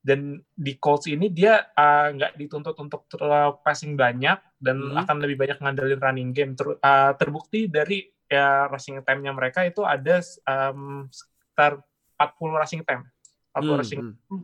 [0.00, 5.02] Dan di Colts ini dia uh, nggak dituntut untuk ter- passing banyak dan Mhm.
[5.06, 6.52] akan lebih banyak ngandelin running game.
[6.54, 11.82] Ter- uh, terbukti dari ya rushing time-nya mereka itu ada um, sekitar
[12.14, 13.04] 40 rushing time.
[13.50, 14.42] 40 Hmm, rushing hmm.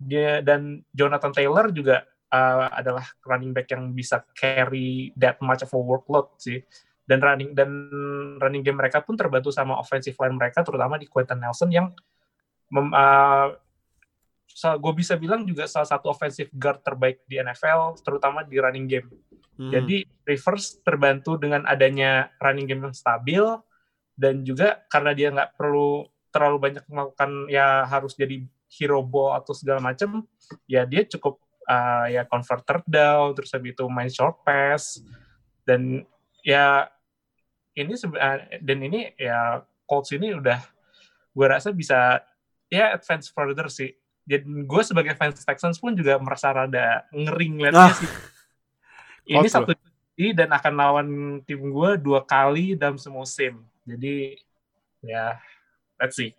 [0.00, 5.70] dia dan Jonathan Taylor juga uh, adalah running back yang bisa carry that much of
[5.76, 6.64] a workload sih.
[7.06, 7.70] Dan running dan
[8.40, 11.92] running game mereka pun terbantu sama offensive line mereka terutama di Quentin Nelson yang
[12.72, 13.54] mem, uh,
[14.54, 19.08] gue bisa bilang juga salah satu offensive guard terbaik di NFL terutama di running game
[19.56, 19.72] Mhm.
[19.72, 19.96] jadi
[20.28, 23.40] Rivers terbantu dengan adanya running game yang stabil
[24.12, 29.56] dan juga karena dia nggak perlu terlalu banyak melakukan ya harus jadi hero ball atau
[29.56, 30.28] segala macam
[30.68, 35.00] ya dia cukup uh, ya convert third down terus habis itu main short pass
[35.64, 36.04] dan
[36.44, 36.92] ya
[37.72, 40.60] ini uh, dan ini ya Colts ini udah
[41.32, 42.20] gue rasa bisa
[42.68, 47.88] ya advance further sih dan gue sebagai fans Texans pun juga merasa rada ngering liatnya
[47.88, 47.94] Ah.
[47.94, 48.10] sih
[49.32, 49.72] ini satu
[50.16, 51.08] jadi dan akan lawan
[51.46, 54.34] tim gue dua kali dalam semusim jadi
[55.00, 55.38] ya
[55.96, 56.34] let's see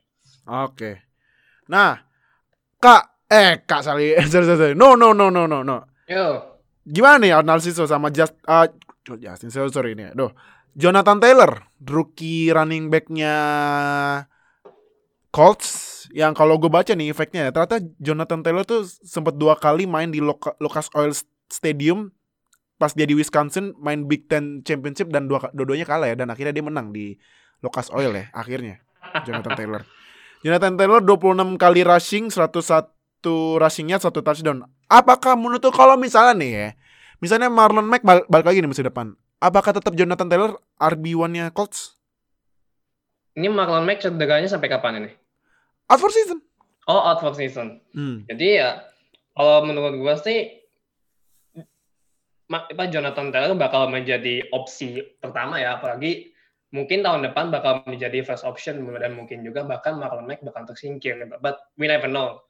[0.47, 1.03] Oke.
[1.67, 1.99] Nah,
[2.79, 4.75] Kak, eh Kak sorry, sorry, sorry.
[4.79, 5.83] No, no, no, no, no, no.
[6.07, 6.55] Yo,
[6.87, 8.63] Gimana nih analisis lo sama Just uh,
[9.19, 10.07] Justin sorry, sorry ini.
[10.15, 10.31] Aduh.
[10.71, 13.35] Jonathan Taylor, rookie running back-nya
[15.37, 15.69] Colts
[16.09, 20.09] yang kalau gue baca nih efeknya ya, ternyata Jonathan Taylor tuh sempat dua kali main
[20.09, 21.13] di Loca- Lucas Oil
[21.45, 22.09] Stadium
[22.81, 26.57] pas dia di Wisconsin main Big Ten Championship dan dua dua-duanya kalah ya dan akhirnya
[26.57, 27.21] dia menang di
[27.61, 28.81] Lucas Oil ya akhirnya
[29.29, 29.81] Jonathan Taylor.
[30.41, 34.65] Jonathan Taylor 26 kali rushing 101 rushingnya satu touchdown.
[34.89, 36.69] Apakah menurut kalau misalnya nih ya,
[37.21, 41.97] misalnya Marlon Mack bal- balik lagi nih musim depan, apakah tetap Jonathan Taylor RB1-nya Colts?
[43.37, 45.11] ini Marlon Mack cederanya sampai kapan ini?
[45.87, 46.43] Out for season.
[46.87, 47.79] Oh, out for season.
[47.95, 48.23] Hmm.
[48.27, 48.83] Jadi ya,
[49.35, 50.63] kalau menurut gua sih,
[52.47, 56.31] apa, Jonathan Taylor bakal menjadi opsi pertama ya, apalagi
[56.71, 61.19] mungkin tahun depan bakal menjadi first option dan mungkin juga bahkan Marlon Mack bakal tersingkir.
[61.43, 62.43] But we never know.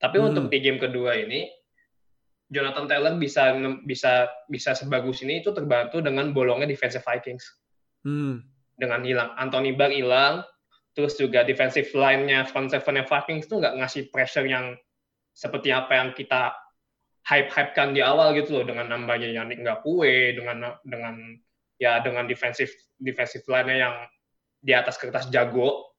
[0.00, 0.32] Tapi Hmm.
[0.32, 1.48] untuk di game kedua ini,
[2.52, 7.44] Jonathan Taylor bisa bisa bisa sebagus ini itu terbantu dengan bolongnya defensive Vikings
[8.06, 8.44] Hmm.
[8.76, 10.44] dengan hilang Anthony Barr hilang,
[10.96, 14.72] terus juga defensive line-nya front seven-nya Vikings tuh nggak ngasih pressure yang
[15.36, 16.56] seperti apa yang kita
[17.28, 18.64] hype-hypekan di awal gitu loh.
[18.64, 21.36] Dengan nambahnya Yannick Ngakwe dengan dengan
[21.76, 23.94] ya dengan defensive defensive line-nya yang
[24.64, 25.92] di atas kertas jago.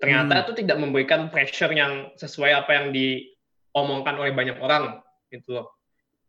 [0.00, 0.42] Ternyata Hmm.
[0.48, 5.76] itu tidak memberikan pressure yang sesuai apa yang diomongkan oleh banyak orang gitu loh.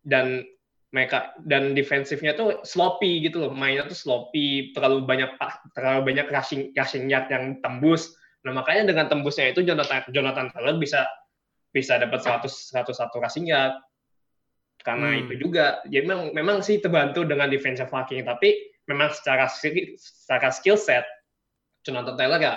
[0.04, 0.44] Dan
[0.94, 3.52] mereka dan defensifnya tuh sloppy gitu loh.
[3.52, 5.34] Mainnya tuh sloppy terlalu banyak
[5.74, 8.14] terlalu banyak rushing rushing yard yang tembus.
[8.46, 11.10] Nah makanya dengan tembusnya itu Jonathan Jonathan Taylor bisa
[11.74, 13.74] bisa dapat 100 101 rushing yard.
[14.86, 15.26] Karena Hmm.
[15.26, 18.54] itu juga ya memang memang sih terbantu dengan defensive marking tapi
[18.86, 21.08] memang secara skill, secara skill set
[21.82, 22.54] Jonathan Taylor ya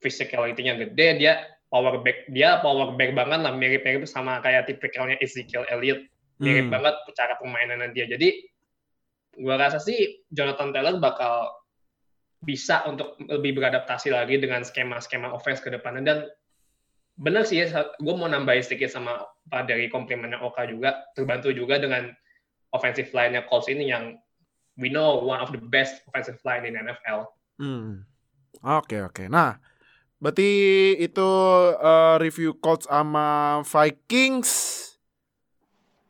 [0.00, 5.66] physicality-nya gede dia power back dia power back banget lah mirip-mirip sama kayak tipikalnya Ezekiel
[5.68, 6.06] Elliott
[6.42, 6.74] mirip Hmm.
[6.74, 8.06] banget cara permainannya dia.
[8.08, 8.44] Jadi
[9.40, 11.52] gua rasa sih Jonathan Taylor bakal
[12.44, 16.18] bisa untuk lebih beradaptasi lagi dengan skema-skema offense ke depannya dan
[17.16, 21.80] benar sih ya, gue mau nambahin sedikit sama Pak dari komplimennya Oka juga terbantu juga
[21.80, 22.12] dengan
[22.76, 24.20] offensive line-nya Colts ini yang
[24.76, 27.32] we know one of the best offensive line in NFL.
[27.56, 28.04] Hmm.
[28.60, 29.32] Oke oke.
[29.32, 29.56] Nah,
[30.20, 30.50] berarti
[31.00, 31.30] itu
[31.72, 34.84] eh, review Colts sama Vikings.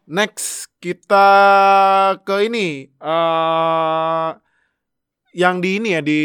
[0.07, 1.27] Next kita
[2.23, 4.29] ke ini eh
[5.35, 6.21] yang di ini ya di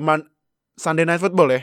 [0.00, 0.26] Man-
[0.74, 1.62] Sunday Night Football ya.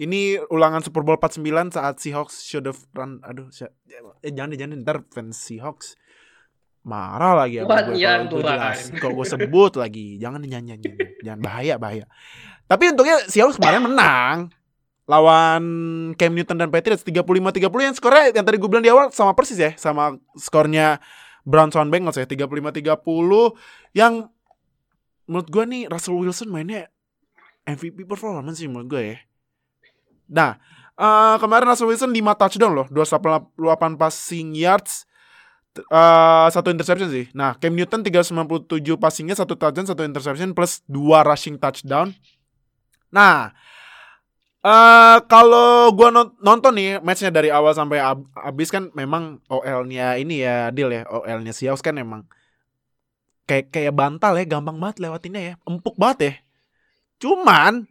[0.00, 3.20] Ini ulangan Super Bowl 49 saat Seahawks should have run.
[3.22, 3.68] Aduh, si-
[4.18, 5.94] eh, jangan jangan ntar fans Seahawks
[6.82, 8.58] marah lagi gue ya, kalau gue Tuhan.
[8.58, 8.78] jelas.
[8.98, 10.82] Kalau gue sebut lagi, jangan nyanyi,
[11.22, 12.10] jangan bahaya bahaya.
[12.66, 14.50] Tapi untungnya Seahawks kemarin menang
[15.12, 15.62] lawan
[16.16, 19.60] Cam Newton dan Patriots 35-30 yang skornya yang tadi gue bilang di awal sama persis
[19.60, 21.04] ya sama skornya
[21.44, 22.96] Browns lawan Bengals ya 35-30
[23.92, 24.32] yang
[25.28, 26.88] menurut gue nih Russell Wilson mainnya
[27.68, 29.18] MVP performance sih menurut gue ya.
[30.32, 30.50] Nah,
[30.96, 35.04] eh, kemarin Russell Wilson 5 touchdown loh, 288 passing yards,
[35.78, 37.30] eh, satu interception sih.
[37.36, 42.10] Nah, Cam Newton 397 passingnya, satu touchdown, satu interception plus 2 rushing touchdown.
[43.14, 43.54] Nah,
[44.62, 50.14] eh kalau gua non- nonton nih matchnya dari awal sampai ab- habis kan memang OL-nya
[50.22, 52.22] ini ya deal ya, OL-nya Seahawks kan emang
[53.50, 56.34] kayak kayak bantal ya, gampang banget lewatinnya ya, empuk banget ya.
[57.26, 57.90] Cuman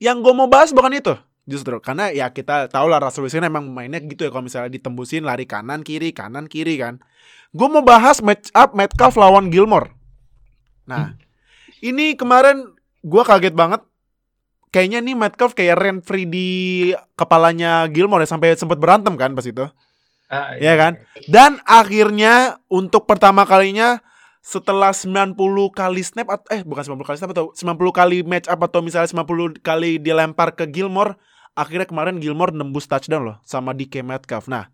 [0.00, 1.14] yang gue mau bahas bukan itu
[1.48, 5.24] justru karena ya kita tahu lah Russell Wilson emang mainnya gitu ya kalau misalnya ditembusin
[5.24, 7.00] lari kanan kiri kanan kiri kan.
[7.52, 9.92] Gue mau bahas match up Metcalf lawan Gilmore.
[10.88, 11.16] Nah
[11.84, 12.68] ini kemarin
[13.04, 13.80] gue kaget banget
[14.68, 16.48] kayaknya nih Metcalf kayak rent free di
[17.16, 19.66] kepalanya Gilmore ya sampai sempat berantem kan pas itu
[20.28, 20.92] Ah, Iya kan?
[21.24, 24.04] Dan akhirnya untuk pertama kalinya
[24.44, 25.32] setelah 90
[25.72, 29.08] kali snap atau eh bukan 90 kali snap atau 90 kali match up atau misalnya
[29.08, 31.16] 90 kali dilempar ke Gilmore,
[31.56, 34.52] akhirnya kemarin Gilmore nembus touchdown loh sama DK Metcalf.
[34.52, 34.68] Nah,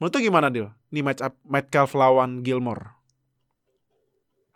[0.00, 0.72] menurut gimana Dil?
[0.96, 2.99] Nih match up Metcalf lawan Gilmore.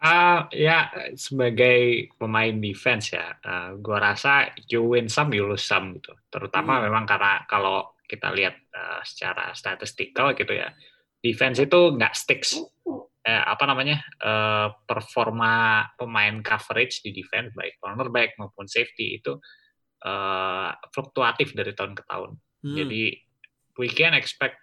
[0.05, 5.97] Ah, ya sebagai pemain defense ya, ah, gua rasa you win some, you lose some
[5.97, 6.13] gitu.
[6.29, 6.93] Terutama Hmm.
[6.93, 10.69] memang karena kalau kita lihat ah, secara statistikal gitu ya,
[11.25, 12.61] defense itu nggak sticks.
[13.25, 19.41] Eh, apa namanya eh, performa pemain coverage di defense baik cornerback maupun safety itu
[20.05, 22.37] eh, fluktuatif dari tahun ke tahun.
[22.61, 22.77] Hmm.
[22.77, 23.17] Jadi
[23.81, 24.61] we can expect,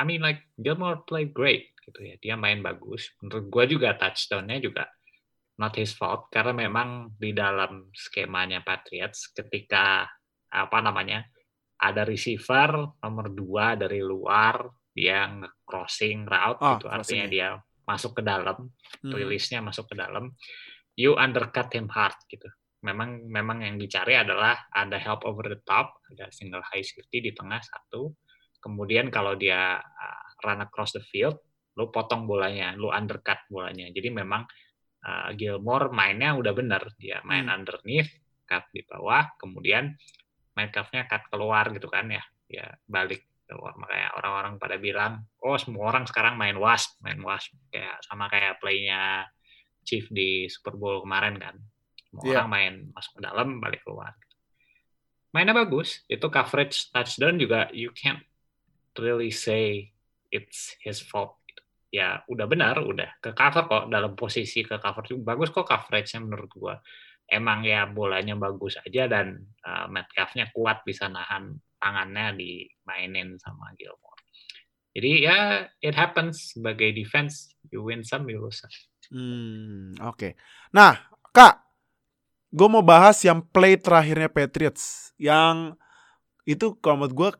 [0.00, 3.16] I mean like Gilmore play great gitu ya, dia main bagus.
[3.24, 4.84] Menurut gua juga touchdownnya juga
[5.58, 6.30] not his fault.
[6.30, 10.06] Karena memang di dalam skemanya Patriots ketika
[10.48, 11.26] apa namanya
[11.78, 15.30] ada receiver nomor dua dari luar dia
[15.62, 17.48] crossing route Ah, itu artinya crossing, dia
[17.86, 18.58] masuk ke dalam
[18.98, 19.14] Hmm.
[19.14, 20.34] rilisnya masuk ke dalam.
[20.98, 22.50] You undercut him hard gitu.
[22.82, 27.30] Memang memang yang dicari adalah ada help over the top ada single high safety di
[27.30, 28.10] tengah satu.
[28.58, 31.38] Kemudian kalau dia uh, run across the field
[31.78, 33.86] lu potong bolanya lu undercut bolanya.
[33.94, 34.42] Jadi memang
[35.06, 36.82] uh, Gilmore mainnya udah bener.
[36.98, 37.62] Dia main Hmm.
[37.62, 38.10] underneath
[38.48, 39.94] cut di bawah kemudian
[40.58, 42.24] main cuff-nya cut keluar gitu kan ya.
[42.50, 47.54] Ya balik keluar makanya orang-orang pada bilang oh semua orang sekarang main wasp main wasp.
[47.70, 49.30] Kayak sama kayak playnya
[49.86, 51.56] Chief di Super Bowl kemarin kan.
[52.10, 52.34] Semua Iya.
[52.42, 54.12] orang main masuk ke dalam balik keluar.
[55.32, 56.02] Mainnya bagus.
[56.10, 58.20] Itu coverage touchdown juga you can't
[58.98, 59.92] really say
[60.28, 61.37] it's his fault.
[61.88, 66.52] Ya udah benar udah ke cover kok dalam posisi ke cover bagus kok coveragenya menurut
[66.52, 66.74] gua
[67.28, 74.18] emang ya bolanya bagus aja dan uh, Metcalf-nya kuat bisa nahan tangannya dimainin sama Gilmore.
[74.96, 78.72] Jadi ya it happens sebagai defense you win some you lose some.
[79.12, 80.34] Hmm, oke.
[80.74, 80.96] Nah,
[81.30, 81.64] Kak,
[82.50, 85.76] gue mau bahas yang play terakhirnya Patriots yang
[86.48, 87.30] itu kalau menurut gue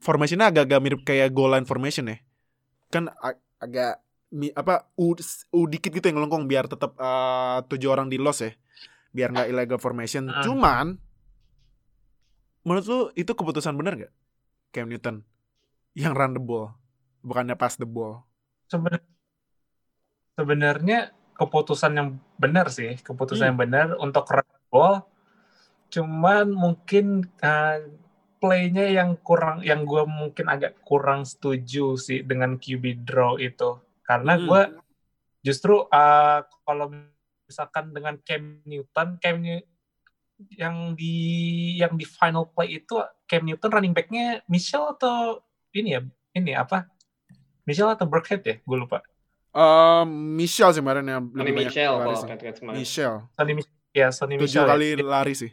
[0.00, 2.18] formationnya agak-agak mirip kayak goal line formation ya.
[2.88, 3.12] Kan
[3.58, 4.00] agak
[4.30, 5.14] mi- apa u,
[5.52, 8.52] u dikit gitu yang ngelengkong biar tetap eh, tujuh orang di loss ya.
[9.10, 10.28] Biar nggak illegal formation.
[10.28, 10.44] Ah.
[10.44, 10.98] Cuman
[12.62, 14.12] menurut lu itu keputusan benar gak?
[14.70, 15.24] Cam Newton
[15.96, 16.76] yang run the ball
[17.24, 18.22] bukannya pass the ball.
[18.68, 19.00] Seben-
[20.36, 23.50] sebenarnya keputusan yang benar sih, keputusan Hmm.
[23.54, 24.94] yang benar untuk run ball.
[25.88, 27.80] Cuman mungkin uh,
[28.38, 34.38] play-nya yang kurang, yang gue mungkin agak kurang setuju sih dengan QB draw itu, karena
[34.38, 34.46] Hmm.
[34.46, 34.62] gue
[35.42, 36.90] justru uh, kalau
[37.44, 39.66] misalkan dengan Cam Newton, Cam New-
[40.54, 41.14] yang di
[41.74, 42.94] yang di final play itu
[43.26, 45.42] Cam Newton running back-nya Michelle atau
[45.74, 46.00] ini ya,
[46.32, 46.86] ini apa?
[47.66, 48.56] Michelle atau Burkhead ya?
[48.62, 49.02] Gue lupa.
[49.50, 52.66] Eh, Michelle sih kemarin yang lebih banyak Michel lari kalau sih.
[52.70, 53.18] Michelle.
[53.34, 53.52] Sonny
[53.90, 54.62] ya Sonny Tujuh Michel.
[54.62, 54.70] ya.
[54.70, 55.50] kali lari sih.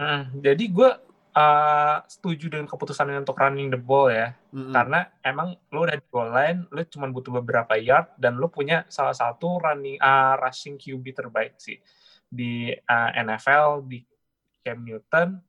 [0.00, 0.90] Hmm, jadi gue
[1.40, 4.76] uh, setuju dengan keputusan untuk running the ball ya, Mm-mm.
[4.76, 8.84] karena emang lo udah di goal line, lo cuma butuh beberapa yard dan lo punya
[8.92, 11.80] salah satu running uh, rushing QB terbaik sih
[12.28, 14.04] di uh, NFL di
[14.60, 15.40] Cam Newton.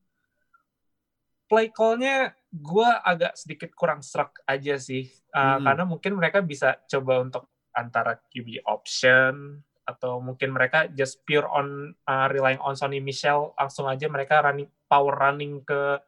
[1.52, 5.64] Play call-nya gue agak sedikit kurang struck aja sih, Uh, Hmm.
[5.64, 11.92] karena mungkin mereka bisa coba untuk antara QB option atau mungkin mereka just pure on
[12.08, 16.00] uh, relying on Sonny Michel langsung aja mereka running power running ke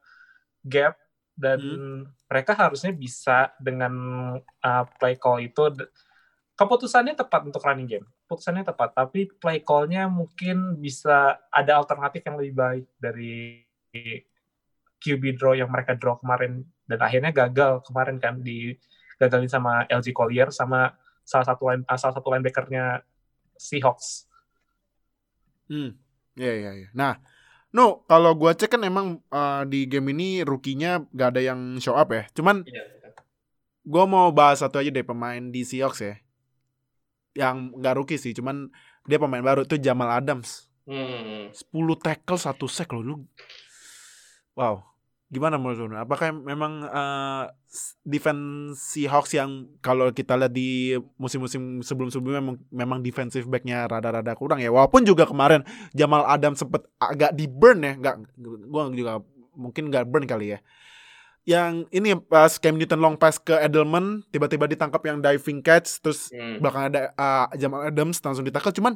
[0.66, 0.96] gap.
[1.34, 1.62] Dan
[2.30, 3.94] mereka harusnya bisa dengan
[4.38, 5.66] uh, play call itu
[6.54, 8.06] keputusannya tepat untuk running game.
[8.30, 13.66] Keputusannya tepat tapi play call-nya mungkin bisa ada alternatif yang lebih baik dari
[15.02, 16.62] QB draw yang mereka draw kemarin.
[16.86, 18.78] Dan akhirnya gagal kemarin kan di
[19.18, 23.02] gagalin sama LG Collier sama salah satu line, uh, salah satu linebackernya
[23.58, 24.28] Seahawks.
[25.70, 25.96] Hmm.
[26.34, 26.88] Iya iya iya.
[26.94, 27.22] Nah,
[27.70, 31.94] no, kalau gua cek kan emang uh, di game ini rukinya gak ada yang show
[31.94, 32.26] up ya.
[32.34, 32.84] Cuman Iya.
[33.86, 36.16] gua mau bahas satu aja deh pemain di Seahawks ya.
[37.34, 38.70] Yang nggak rookie sih, cuman
[39.10, 40.70] dia pemain baru itu Jamal Adams.
[40.86, 41.50] Hmm.
[41.50, 43.16] 10 tackle satu sack loh lu.
[44.54, 44.93] Wow.
[45.34, 45.98] Gimana menurut lu?
[45.98, 53.00] Apakah memang uh, s- defense Seahawks yang kalau kita lihat di musim-musim sebelum-sebelumnya memang, memang
[53.02, 54.70] defensive back-nya rada-rada kurang ya.
[54.70, 58.16] Walaupun juga kemarin Jamal Adams sempet agak di burn ya, nggak
[58.70, 60.60] gua juga mungkin nggak burn kali ya.
[61.44, 66.30] Yang ini pas Cam Newton long pass ke Edelman tiba-tiba ditangkap yang diving catch terus
[66.30, 66.62] Hmm.
[66.62, 68.96] belakang ada uh, Jamal Adams langsung ditackle cuman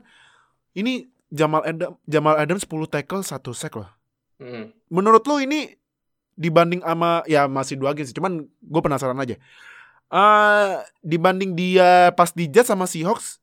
[0.71, 3.89] ini Jamal Adam Jamal Adams 10 tackle satu sack loh.
[4.37, 4.71] Hmm.
[4.87, 5.75] Menurut lu ini
[6.37, 9.35] dibanding sama ya masih dua game sih, cuman gue penasaran aja.
[10.07, 10.69] Eh
[11.03, 13.41] dibanding dia pas di Jets sama Seahawks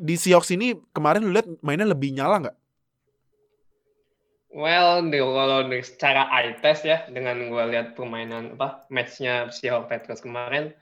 [0.00, 2.56] di Seahawks ini kemarin lu lihat mainnya lebih nyala nggak?
[4.50, 10.24] Well, di- kalau secara eye test ya, dengan gue lihat permainan apa matchnya Seahawks Patriots
[10.24, 10.72] kemarin,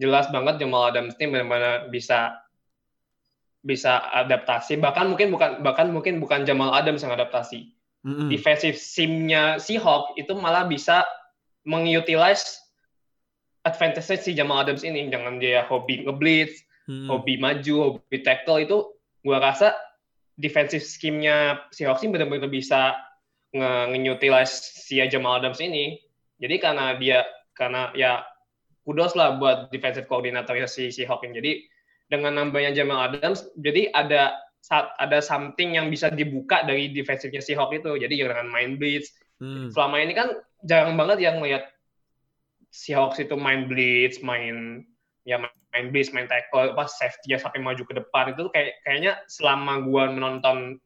[0.00, 2.40] jelas banget Jamal Adams ini benar-benar bisa
[3.60, 4.80] bisa adaptasi.
[4.80, 7.76] Bahkan mungkin bukan bahkan mungkin bukan Jamal Adams yang adaptasi.
[8.00, 8.32] Mm-mm.
[8.32, 11.04] Defensive sim-nya Seahawks itu malah bisa
[11.68, 12.56] mengutilize
[13.68, 15.12] advantage si Jamal Adams ini.
[15.12, 17.08] Jangan dia hobi ngeblitz, Mm-mm.
[17.12, 18.88] hobi maju, hobi tackle itu
[19.20, 19.76] gua rasa
[20.40, 22.96] defensive scheme-nya Seahawks ini benar-benar bisa
[23.52, 26.00] nge nge-utilize si Jamal Adams ini.
[26.40, 28.24] Jadi karena dia karena ya
[28.88, 31.36] kudos lah buat defensive koordinatornya si Seahawks ini.
[31.36, 31.52] Jadi
[32.10, 34.34] dengan nambahnya Jamal Adams, jadi ada
[34.70, 37.90] ada something yang bisa dibuka dari defensifnya Seahawks itu.
[37.96, 39.72] Jadi dengan main blitz, Hmm.
[39.72, 40.36] selama ini kan
[40.68, 41.64] jarang banget yang ngeliat
[42.70, 44.84] Seahawks itu main blitz, main
[45.24, 49.16] ya main, main blitz, main tackle, pas safety sampai maju ke depan itu kayak kayaknya
[49.32, 50.76] selama gua menonton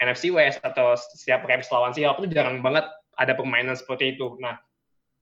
[0.00, 2.88] NFC West atau setiap Rams lawan Seahawks itu jarang banget
[3.20, 4.40] ada permainan seperti itu.
[4.40, 4.56] Nah,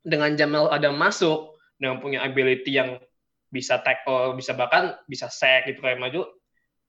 [0.06, 3.02] dengan Jamal ada masuk dengan punya ability yang
[3.50, 6.22] bisa tackle, bisa bahkan bisa sack gitu kayak maju,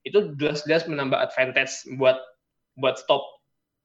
[0.02, 2.18] itu jelas-jelas menambah advantage buat
[2.80, 3.22] buat stop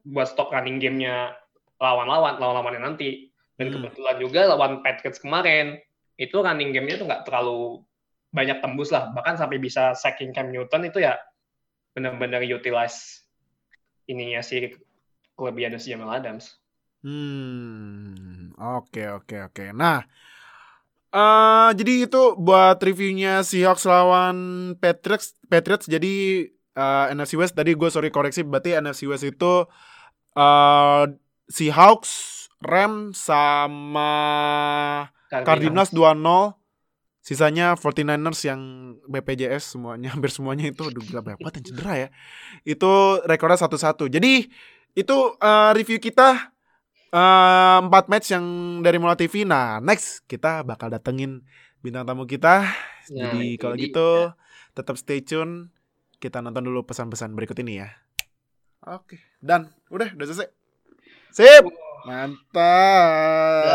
[0.06, 1.34] buat stop running gamenya
[1.82, 3.28] lawan-lawan lawan-lawannya nanti.
[3.56, 3.88] Dan Hmm.
[3.88, 5.80] kebetulan juga lawan Patriots kemarin
[6.20, 7.84] itu running gamenya tuh nggak terlalu
[8.36, 11.16] banyak tembus lah, bahkan sampai bisa sacking Cam Newton itu ya
[11.96, 13.24] benar-benar utilize
[14.04, 14.76] ininya si
[15.36, 16.52] kelebihan si Jamal Adams.
[17.00, 19.64] Hmm, oke oke oke.
[19.72, 20.04] Nah,
[21.14, 24.36] eh jadi itu buat reviewnya Seahawks lawan
[24.80, 25.38] Patriots.
[25.46, 29.66] Patriots jadi eh, NFC West tadi gue sorry koreksi berarti NFC West itu
[30.36, 31.04] eh
[31.46, 32.10] Seahawks,
[32.58, 34.10] Rams sama
[35.30, 36.58] Cardinals 2-0.
[37.26, 38.60] Sisanya 49ers yang
[39.10, 42.08] BPJS semuanya hampir semuanya itu aduh gila banyak banget yang cedera ya.
[42.62, 44.06] Itu rekornya satu-satu.
[44.10, 44.46] Jadi
[44.94, 46.55] itu eh, review kita
[47.16, 48.44] eh, empat match yang
[48.84, 49.48] dari Mola TV.
[49.48, 51.40] Nah, next kita bakal datengin
[51.80, 52.68] bintang tamu kita.
[53.14, 54.08] Nah, Jadi kalau gitu
[54.76, 55.72] tetap stay tune.
[56.16, 57.92] Kita nonton dulu pesan-pesan berikut ini ya.
[58.88, 60.48] Oke, dan udah udah selesai.
[61.28, 61.85] Sip.
[62.06, 63.66] Mantap.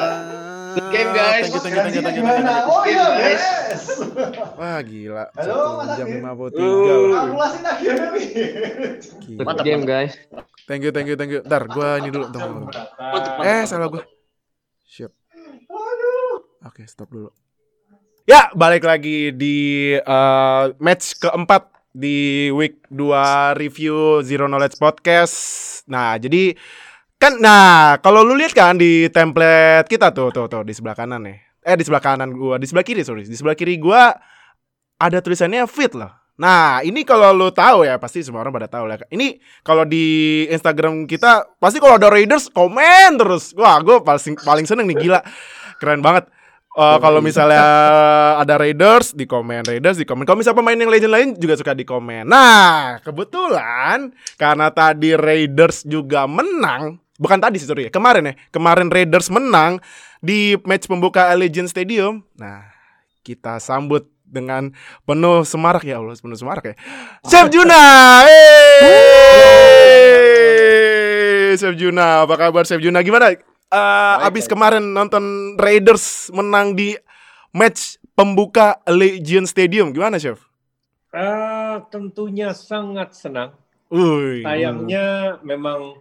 [0.72, 1.52] Good game, guys.
[1.52, 2.24] Thank you, thank you, thank you, thank you?
[2.64, 3.44] Oh iya, Guys.
[4.56, 5.26] Wah gila.
[5.36, 6.16] Halo, Mas jam Agil.
[6.24, 6.64] lima puluh tiga.
[6.64, 7.12] loh.
[7.12, 8.28] Kalkulasi akhirnya nih.
[9.36, 10.16] Good game guys.
[10.64, 11.44] Thank you, thank you, thank you.
[11.44, 12.26] Ntar gue ini dulu.
[12.32, 12.72] Tunggu?
[13.44, 14.04] Eh, salah gue.
[14.88, 15.12] Siap.
[16.64, 17.36] Oke, stop dulu.
[18.24, 25.36] Ya, balik lagi di eh, match keempat di week 2 review Zero Knowledge Podcast.
[25.92, 26.56] Nah, jadi
[27.22, 31.22] kan nah, kalau lu lihat kan di template kita tuh tuh tuh di sebelah kanan
[31.22, 31.38] nih.
[31.62, 33.30] Eh di sebelah kanan gua, di sebelah kiri sorry.
[33.30, 34.18] Di sebelah kiri gua
[34.98, 36.10] ada tulisannya fit loh.
[36.42, 38.98] Nah, ini kalau lu tahu ya, pasti semua orang pada tahu lah.
[39.14, 43.54] Ini kalau di Instagram kita pasti kalau ada Raiders komen terus.
[43.54, 45.22] Wah, gue paling paling seneng nih gila.
[45.78, 46.26] Keren banget.
[46.72, 47.68] Eh, kalau misalnya
[48.40, 50.24] ada Raiders di komen, Raiders di komen.
[50.24, 52.24] Kalau misalnya pemain yang legend lain juga suka di komen.
[52.24, 58.36] Nah, kebetulan karena tadi Raiders juga menang, bukan tadi sih sorry ya, kemarin ya.
[58.50, 59.78] Kemarin Raiders menang
[60.18, 62.26] di match pembuka Allegiant Stadium.
[62.34, 62.66] Nah,
[63.22, 64.74] kita sambut dengan
[65.06, 66.76] penuh semarak ya Allah, penuh semarak ya.
[67.30, 67.84] Chef Juna.
[68.26, 70.02] Hey!
[71.60, 73.06] Chef Juna, apa kabar Chef Juna?
[73.06, 73.38] Gimana?
[73.72, 76.98] Eh, abis kemarin nonton Raiders menang di
[77.54, 80.42] match pembuka Allegiant Stadium, gimana Chef?
[81.12, 83.52] Eh, tentunya sangat senang.
[83.92, 84.48] Uy.
[84.48, 86.00] Sayangnya memang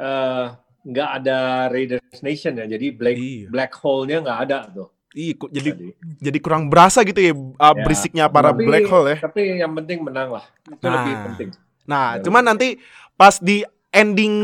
[0.00, 0.46] eh,
[0.80, 1.38] nggak ada
[1.68, 3.46] Raiders Nation ya, jadi black Iya.
[3.52, 4.88] black hole-nya nggak ada tuh.
[5.10, 5.86] Kok jadi tadi.
[6.22, 9.16] jadi kurang berasa gitu ya, uh, Ya, berisiknya para tapi- black hole ya.
[9.20, 10.94] Tapi yang penting menang lah, itu Nah.
[10.96, 11.48] lebih penting.
[11.84, 12.22] Nah, Ya.
[12.22, 12.78] cuman nanti
[13.14, 14.34] pas di ending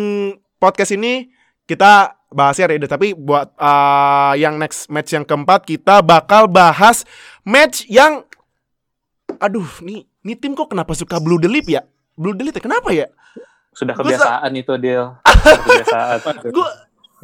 [0.59, 1.31] podcast ini
[1.65, 7.07] kita bahasnya Raiders, tapi buat uh, yang next match yang keempat kita bakal bahas
[7.43, 8.27] match yang
[9.39, 11.87] aduh, nih nih tim kok kenapa suka blue delip ya?
[12.13, 12.63] Blue delip ya?
[12.63, 13.07] Kenapa ya?
[13.77, 15.21] Sudah kebiasaan itu deal.
[15.69, 16.19] Kebiasaan.
[16.49, 16.69] Gue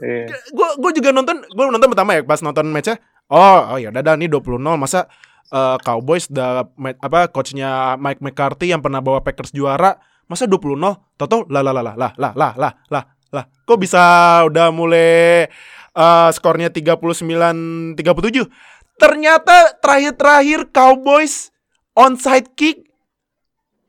[0.01, 0.25] Iya.
[0.51, 2.97] gue gue juga nonton gue nonton pertama ya pas nonton matchnya
[3.29, 5.05] oh oh ya udah dah nih 20-0 masa
[5.47, 6.33] eh, Cowboys
[6.75, 10.81] ma- apa coachnya Mike McCarthy yang pernah bawa Packers juara masa 20-0
[11.15, 13.05] toto lah lah lah lah lah lah lah lah lah
[13.37, 14.01] lah kok bisa
[14.49, 15.45] udah mulai
[15.93, 18.49] eh, skornya 39 37
[18.97, 21.53] ternyata terakhir-terakhir Cowboys
[21.93, 22.89] onside kick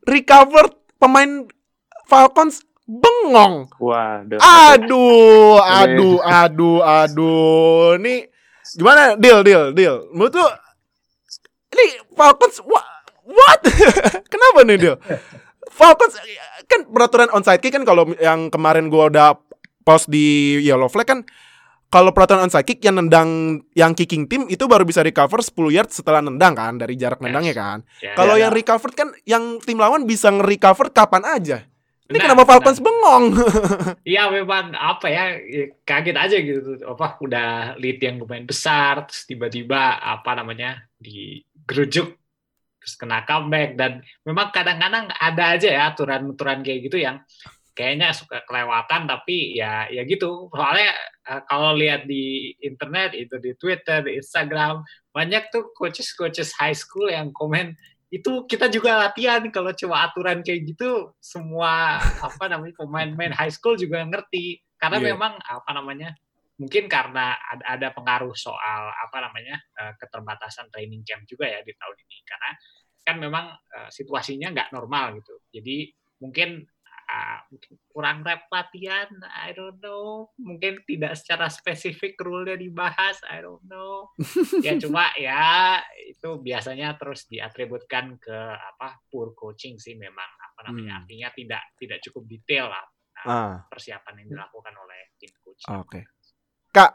[0.04, 1.48] recovered pemain
[2.04, 4.36] Falcons bengong Waduh.
[4.38, 7.96] Aduh, aduh, aduh, aduh.
[7.96, 8.28] Ini
[8.72, 9.16] gimana?
[9.16, 10.04] Deal, deal, deal.
[10.12, 10.48] Menurut tuh
[11.72, 12.84] ini Falcons what?
[13.24, 13.60] what?
[14.32, 14.96] Kenapa nih deal?
[15.68, 16.14] Falcons
[16.64, 19.28] kan peraturan onside kick kan kalau yang kemarin gua udah
[19.82, 21.20] post di yellow flag kan
[21.88, 25.90] kalau peraturan onside kick yang nendang yang kicking tim itu baru bisa recover 10 yard
[25.90, 27.78] setelah nendang kan dari jarak nendangnya kan.
[28.02, 28.12] Ya.
[28.14, 28.58] Kalau Ya, yang ya.
[28.60, 31.64] recovered kan yang tim lawan bisa nge-recover kapan aja.
[32.04, 33.24] Ini Benar, kenapa Falcons bengong?
[34.12, 36.76] Iya memang apa ya ya, kaget aja gitu.
[36.84, 42.12] Apa udah lead yang lumayan besar terus tiba-tiba apa namanya digerujuk
[42.76, 43.80] terus kena comeback.
[43.80, 47.24] Dan memang kadang-kadang ada aja ya aturan-aturan kayak gitu yang
[47.72, 50.52] kayaknya suka kelewatan tapi ya ya gitu.
[50.52, 50.92] Soalnya
[51.24, 57.08] eh, kalau lihat di internet itu di Twitter di Instagram banyak tuh coaches-coaches high school
[57.08, 57.72] yang komen
[58.14, 63.74] itu kita juga latihan kalau cuma aturan kayak gitu semua apa namanya pemain-pemain high school
[63.74, 64.62] juga ngerti.
[64.78, 65.06] Karena Iya.
[65.18, 66.14] memang apa namanya
[66.54, 71.74] mungkin karena ada, ada pengaruh soal apa namanya eh, keterbatasan training camp juga ya di
[71.74, 72.16] tahun ini.
[72.22, 72.50] Karena
[73.02, 75.34] kan memang eh, situasinya nggak normal gitu.
[75.50, 75.90] Jadi
[76.22, 76.62] mungkin
[77.88, 80.32] kurang rep latihan I don't know.
[80.38, 84.10] Mungkin tidak secara spesifik rule-nya dibahas I don't know.
[84.62, 90.26] Ya cuma ya itu biasanya terus diatributkan ke apa poor coaching sih memang.
[90.52, 91.00] Apa namanya Hmm.
[91.04, 92.84] artinya tidak tidak cukup detail lah
[93.20, 95.64] ah, Ah, persiapan yang dilakukan oleh tim coach.
[95.66, 96.00] oke.
[96.70, 96.90] Kak,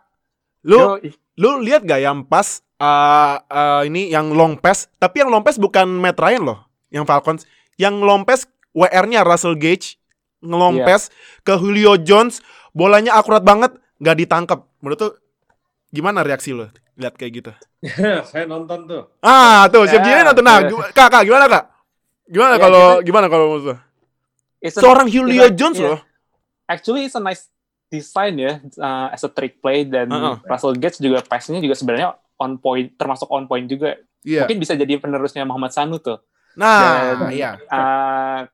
[0.68, 1.10] lu Yo,
[1.40, 5.56] lu lihat gak yang pas uh, uh, ini yang long pass, tapi yang long pass
[5.56, 6.60] bukan Matt Ryan loh,
[6.92, 7.48] yang Falcons,
[7.80, 8.44] yang long pass
[8.76, 9.96] WR-nya Russell Gage
[10.42, 10.86] Iya.
[10.86, 11.12] pass
[11.42, 12.40] ke Julio Jones,
[12.72, 14.60] bolanya akurat banget, nggak ditangkap.
[14.80, 15.12] Menurut tuh
[15.90, 17.52] gimana reaksi lo lihat kayak gitu?
[18.30, 19.04] Saya nonton tuh.
[19.20, 20.68] Ah, tuh Chef Ya, Jini nonton nah, ya.
[20.68, 21.64] gimana- Kak, Kak, gimana Kak?
[22.26, 23.46] Gimana Ya, kalau gimana kalau
[24.60, 25.88] it's a- Seorang Julio Iya, Jones iya.
[25.90, 26.00] loh.
[26.66, 27.50] actually it's a nice
[27.88, 30.38] design ya uh, as a trick play dan Uh-uh.
[30.46, 34.46] Russell Gates juga passnya juga sebenarnya on point termasuk on point juga Iya.
[34.46, 36.22] mungkin bisa jadi penerusnya Muhammad Sanu tuh
[36.54, 37.58] Nah, Dan- iya.
[37.66, 38.46] Uh,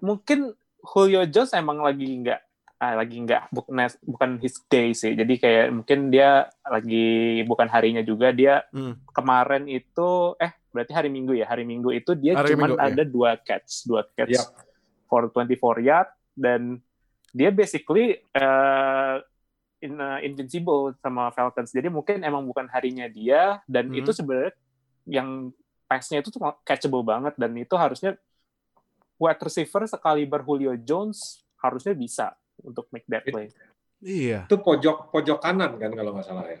[0.00, 0.54] mungkin
[0.84, 2.40] Julio Jones emang lagi nggak
[2.78, 3.74] ah, lagi nggak bukan
[4.04, 9.00] bukan his day sih jadi kayak mungkin dia lagi bukan harinya juga dia Hmm.
[9.16, 12.92] kemarin itu eh berarti hari Minggu ya hari Minggu itu dia cuma iya.
[12.92, 14.52] ada dua catch dua catch Yap.
[15.08, 16.82] for 24 yard dan
[17.30, 19.22] dia basically uh,
[19.80, 23.98] in, uh, invincible sama Falcons jadi mungkin emang bukan harinya dia dan Hmm.
[24.02, 24.52] itu sebenarnya
[25.08, 25.54] yang
[25.84, 28.16] pass-nya itu cuma catchable banget dan itu harusnya
[29.16, 32.26] wide receiver sekali Julio Jones harusnya bisa
[32.60, 33.48] untuk make that play.
[33.98, 34.44] Iya.
[34.44, 36.60] Itu pojok pojok kanan kan kalau nggak salah ya.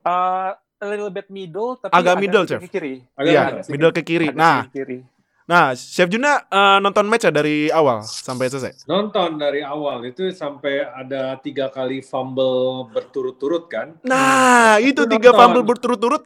[0.00, 2.62] Uh, a little bit middle tapi Agak middle, Chef.
[2.62, 2.94] ke kiri.
[3.12, 3.66] Agak Iya, middle.
[3.68, 4.26] middle ke kiri.
[4.26, 4.98] Agak Nah, sedikit kiri.
[5.44, 8.86] nah, Chef Juna eh, nonton match ya dari awal sampai selesai.
[8.86, 13.98] Nonton dari awal itu sampai ada tiga kali fumble berturut-turut kan.
[14.02, 15.40] Nah, itu Itu tiga nonton.
[15.42, 16.22] fumble berturut-turut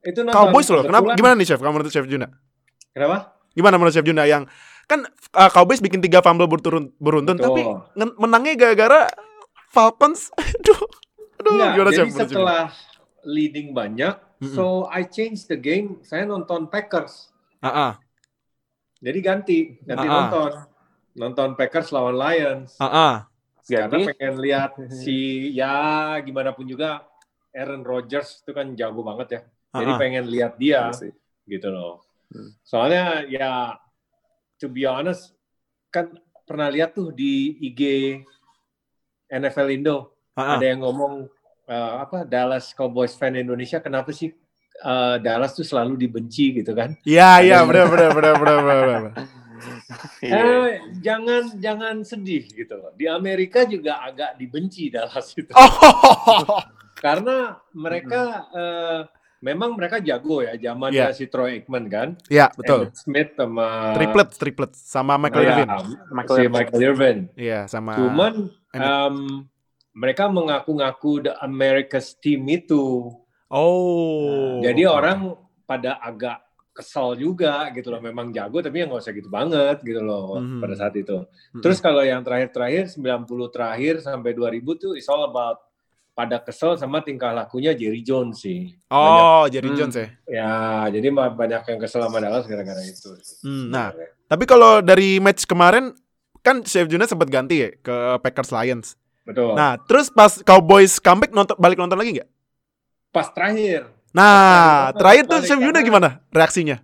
[0.00, 0.32] Itu nonton.
[0.32, 0.80] Cowboys loh.
[0.80, 1.58] Kenapa gimana nih Chef?
[1.58, 2.30] Kamu menurut Chef Juna?
[2.90, 3.36] Kenapa?
[3.52, 4.46] Gimana menurut Chef Juna yang
[4.90, 7.46] kan uh, Cowboys bikin tiga fumble berturun beruntun Betul.
[7.46, 7.62] tapi
[8.18, 9.06] menangnya gara-gara
[9.68, 10.34] Falcons.
[10.34, 10.82] Aduh.
[11.38, 12.28] Aduh, Enggak, gimana jadi Chef?
[12.28, 12.62] setelah
[13.22, 14.52] leading banyak, Mm-mm.
[14.52, 16.02] so I change the game.
[16.02, 17.30] Saya nonton Packers.
[17.60, 17.92] Ah, ah,
[18.98, 20.16] Jadi ganti, ganti Ah, ah.
[20.18, 20.52] nonton.
[21.12, 22.76] Nonton Packers lawan Lions.
[22.76, 23.24] ah.
[23.62, 25.72] Karena Jadi pengen lihat si ya
[26.20, 27.06] gimana pun juga
[27.50, 29.40] Aaron Rodgers itu kan jago banget ya.
[29.80, 30.00] Jadi Ah, ah.
[30.00, 31.12] pengen lihat dia Iya sih.
[31.46, 32.02] gitu loh.
[32.28, 32.50] Hmm.
[32.60, 33.78] Soalnya ya
[34.60, 35.32] to be honest
[35.88, 36.12] kan
[36.44, 37.80] pernah lihat tuh di IG
[39.32, 40.60] NFL Indo ah.
[40.60, 41.26] ada yang ngomong
[41.66, 44.30] eh, apa Dallas Cowboys fan Indonesia kenapa sih
[44.84, 46.94] eh, Dallas tuh selalu dibenci gitu kan?
[47.06, 49.14] Iya, iya, benar benar benar benar benar.
[50.24, 50.40] Iya.
[50.40, 52.96] Eh, jangan jangan sedih gitu loh.
[52.96, 55.52] Di Amerika juga agak dibenci Dallas itu.
[55.52, 56.64] Oh.
[57.04, 59.00] Karena mereka eh,
[59.40, 61.16] memang mereka jago ya zamannya Iya.
[61.16, 62.08] si Troy Aikman kan.
[62.28, 62.86] Iya, betul.
[62.86, 63.66] Emmitt Smith sama
[63.96, 65.68] Triplet, triplet sama Michael Iya, Irvin.
[66.10, 66.54] Michael si Irvin.
[66.54, 67.18] Michael Irvin.
[67.34, 68.34] Iya, sama Cuman
[68.70, 69.16] em,
[69.92, 73.10] mereka mengaku-ngaku the America's team itu.
[73.50, 74.60] Oh.
[74.60, 75.34] Jadi orang
[75.64, 76.38] pada agak
[76.70, 77.98] kesal juga gitu loh.
[77.98, 80.60] Memang jago tapi ya nggak usah gitu banget gitu loh Mhm.
[80.60, 81.16] pada saat itu.
[81.18, 81.60] Mm-mm.
[81.60, 85.58] Terus kalau yang terakhir-terakhir 90 terakhir sampai 2000 tuh it's all about
[86.10, 88.76] pada kesel sama tingkah lakunya Jerry Jones sih.
[88.88, 89.78] Oh, Jerry Hmm.
[89.78, 90.06] Jones ya.
[90.26, 90.52] Ya,
[90.90, 93.10] jadi banyak yang kesel sama Dallas gara-gara itu.
[93.16, 93.40] sih.
[93.40, 93.90] Hmm, nah,
[94.26, 95.90] Tapi kalau dari match kemarin
[96.38, 98.94] kan Chef Juna sempat ganti ya ke Packers Lions.
[99.20, 99.54] betul.
[99.54, 102.30] Nah, terus pas Cowboys comeback nonton balik nonton lagi nggak?
[103.10, 106.78] Pas terakhir, Nah, Pas terakhir tuh balik Chef karena- gimana reaksinya?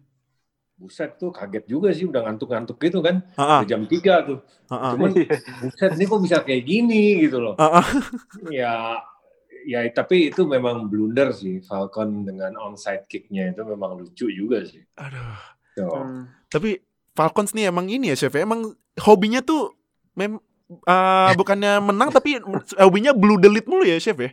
[0.77, 3.25] buset tuh kaget juga sih udah ngantuk-ngantuk gitu kan.
[3.33, 4.39] Heeh, Udah jam 3 tuh.
[4.69, 4.91] heeh.
[4.93, 5.11] Cuman
[5.65, 7.57] buset ini kok bisa kayak gini gitu loh.
[7.57, 7.85] Heeh.
[8.53, 9.01] Ya
[9.67, 14.81] ya tapi itu memang blunder sih Falcon dengan onside kicknya itu memang lucu juga sih.
[14.95, 15.35] Aduh.
[15.75, 15.91] Tuh.
[15.91, 16.25] Hmm.
[16.47, 16.79] Tapi
[17.13, 19.75] Falcons nih emang ini ya Chef ya, emang hobinya tuh
[20.15, 20.39] mem
[20.71, 22.39] eh, bukannya menang tapi
[22.79, 24.31] hobinya blue delete mulu ya Chef ya.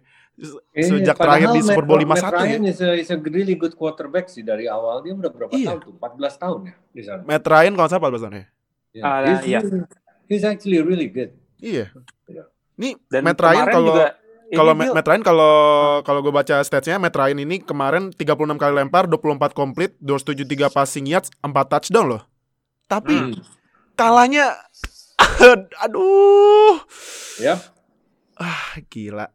[0.73, 2.39] Eh, Sejak terakhir di Super Bowl Matt- 51 Matt ya.
[2.41, 5.77] Ryan is a, is a really good quarterback sih dari awal dia udah berapa Iya.
[5.77, 5.93] tahun tuh?
[6.01, 7.21] 14 tahun ya di sana.
[7.21, 8.45] Matt Ryan kalau nggak salah 14 tahun ya.
[8.93, 9.05] Yeah.
[9.05, 9.59] Ah, he's, iya.
[9.61, 9.89] really-
[10.25, 11.31] he's actually really good.
[11.61, 11.85] Iya.
[12.25, 12.43] Iya.
[12.73, 14.05] Nih Dan Matt Ryan kalau juga
[14.53, 15.53] kalau Matt, Matt Ryan kalau
[16.01, 18.23] kalau gue baca statsnya Matt Ryan ini kemarin 36
[18.55, 19.17] kali lempar, 24
[19.51, 22.21] komplit, 273 passing yards, 4 touchdown loh.
[22.85, 23.33] Tapi Hmm.
[23.93, 24.53] kalahnya
[25.83, 26.77] aduh.
[27.39, 27.59] Yap.
[28.35, 29.29] Ah, gila.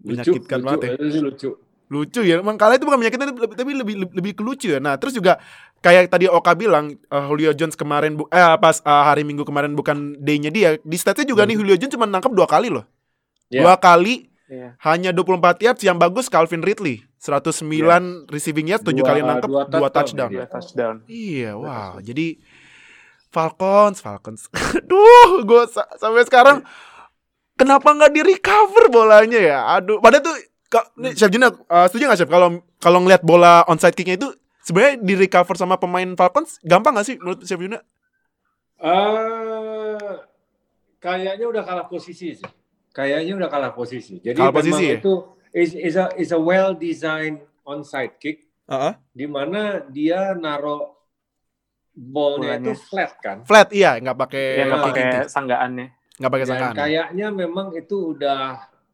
[0.00, 0.88] Lucu, Menyakitkan lucu, banget ya.
[0.94, 1.50] itu sih lucu.
[1.84, 2.40] Lucu ya.
[2.40, 4.78] Emang kalah itu bukan menyakitkan tapi, tapi lebih lebih, lebih ke lucu ya.
[4.78, 5.40] Nah, terus juga
[5.80, 9.72] kayak tadi Oka bilang uh, Julio Jones kemarin bu- eh pas uh, hari Minggu kemarin
[9.72, 10.76] bukan day-nya dia.
[10.78, 12.84] Di statsnya juga nih Julio Jones cuma nangkap dua kali loh.
[13.48, 13.64] Ya.
[13.64, 14.76] Dua kali Iya.
[14.80, 17.64] hanya 24 yards yang bagus Calvin Ridley 109
[18.28, 20.30] receiving yards 7 Dua- kali nangkap dua 2 touchdown touchdown.
[20.30, 20.94] Dia touchdown.
[21.06, 21.96] Iya, wow.
[21.98, 22.26] Jadi
[23.28, 24.46] Falcons, Falcons.
[24.84, 25.62] Duh, gue
[25.96, 26.60] sampai sekarang
[27.54, 29.58] kenapa nggak di recover bolanya ya?
[29.74, 30.36] Aduh, padahal tuh
[30.68, 34.28] ka- nih Chef Juna uh, setuju nggak Chef kalau kalau ngelihat bola onside kicknya itu
[34.60, 37.80] sebenarnya di recover sama pemain Falcons gampang nggak sih menurut Chef Juna?
[38.76, 40.14] Eh,
[40.98, 42.48] kayaknya udah kalah posisi sih.
[42.94, 44.22] Kayaknya udah kalah posisi.
[44.22, 44.96] Jadi Kalah memang posisi ya?
[44.96, 45.12] itu
[45.50, 48.94] is, is a is a well designed onside kick Heeh.
[49.10, 50.94] di mana dia naro
[51.92, 53.42] ballnya itu flat kan.
[53.42, 55.86] Flat iya, nggak pakai Dia nggak pakai sanggaannya.
[56.14, 56.74] nggak pakai Dan sangkaan.
[56.76, 58.42] kayaknya memang itu udah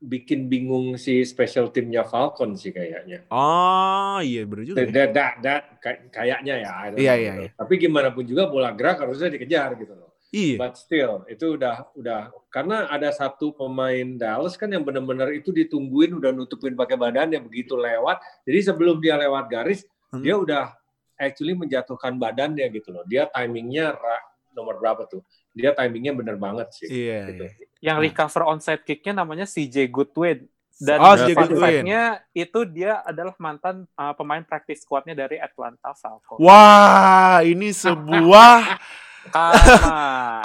[0.00, 3.28] bikin bingung si special timnya Falcon sih kayaknya.
[3.28, 4.80] Oh, iya bener juga.
[4.80, 4.88] ya.
[4.90, 6.72] That, that, that, kay- kayaknya ya.
[6.92, 7.50] Iya, iya, iya.
[7.52, 10.08] Tapi gimana pun juga bola gerak harusnya dikejar gitu loh.
[10.30, 10.62] Iya.
[10.62, 16.14] But still itu udah udah karena ada satu pemain Dallas kan yang benar-benar itu ditungguin
[16.14, 18.22] udah nutupin pakai badannya begitu lewat.
[18.46, 20.22] Jadi sebelum dia lewat garis Hmm.
[20.22, 20.74] dia udah
[21.14, 23.06] actually menjatuhkan badannya gitu loh.
[23.06, 25.22] Dia timingnya ra- nomor berapa tuh?
[25.54, 26.86] Dia timingnya bener banget sih.
[26.90, 27.30] Iya.
[27.30, 27.44] Gitu.
[27.46, 27.66] iya.
[27.90, 30.46] Yang recover onside kicknya namanya CJ Goodwin.
[30.80, 36.40] Dan Oh, fun fact-nya itu dia adalah mantan uh, pemain practice squadnya dari Atlanta Falcons.
[36.40, 38.58] Wah, ini sebuah.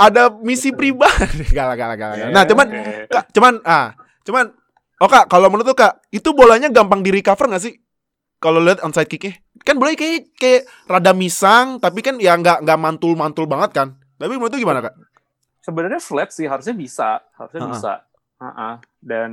[0.07, 1.45] ada misi pribadi.
[1.51, 2.17] Galak, galak, galak.
[2.21, 2.33] galak.
[2.33, 2.83] Nah, cuman Oke.
[3.09, 3.87] Kak, cuman ah,
[4.25, 4.45] cuman
[5.03, 7.75] Oh kak, kalau menurut tuh kak, itu bolanya gampang di recover nggak sih?
[8.39, 9.35] Kalau lihat onside kicknya,
[9.67, 13.87] kan bolanya kayak kayak rada misang, tapi kan ya nggak nggak mantul mantul banget kan?
[14.15, 14.95] Tapi menurut tuh gimana kak?
[15.59, 17.71] Sebenarnya flat sih harusnya bisa, harusnya Ha-ha.
[17.75, 17.93] bisa.
[18.39, 18.69] Ha-ha.
[19.03, 19.31] Dan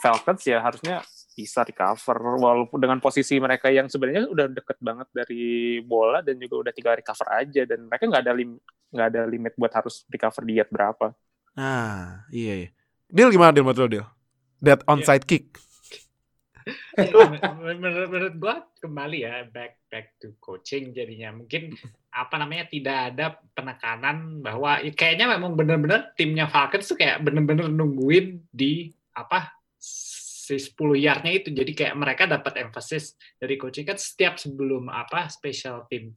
[0.00, 1.04] Falcons ya harusnya
[1.40, 6.68] bisa recover walaupun dengan posisi mereka yang sebenarnya udah deket banget dari bola dan juga
[6.68, 8.60] udah tinggal recover aja dan mereka nggak ada lim
[8.92, 11.16] nggak ada limit buat harus recover di yard berapa.
[11.56, 12.70] Nah, iya iya.
[13.08, 14.06] Deal gimana deal menurut lo deal?
[14.60, 15.56] That onside kick.
[17.00, 21.72] menurut, menurut, menurut gua kembali ya back back to coaching jadinya mungkin
[22.10, 23.26] apa namanya tidak ada
[23.56, 29.59] penekanan bahwa ya, kayaknya memang benar-benar timnya Falcons tuh kayak benar-benar nungguin di apa
[30.50, 35.30] si 10 yardnya itu jadi kayak mereka dapat emphasis dari coaching kan setiap sebelum apa
[35.30, 36.10] special team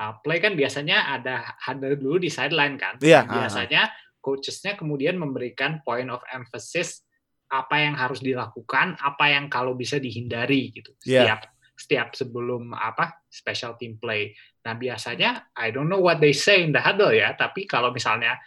[0.00, 3.92] uh, play kan biasanya ada huddle dulu di sideline kan Iya, biasanya
[4.24, 7.06] coachesnya kemudian memberikan point of emphasis
[7.46, 10.90] apa yang harus dilakukan, apa yang kalau bisa dihindari gitu.
[11.06, 11.22] Iya.
[11.22, 11.40] Setiap
[11.76, 14.32] setiap sebelum apa special team play.
[14.64, 18.40] Nah biasanya I don't know what they say in the huddle ya, tapi kalau misalnya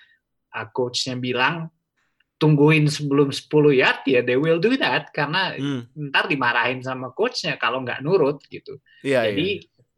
[0.51, 1.69] uh, coachnya bilang
[2.39, 7.59] tungguin sebelum 10 yard ya they will do that karena Hmm, ntar dimarahin sama coachnya
[7.59, 8.79] kalau nggak nurut gitu.
[9.03, 9.47] iya Jadi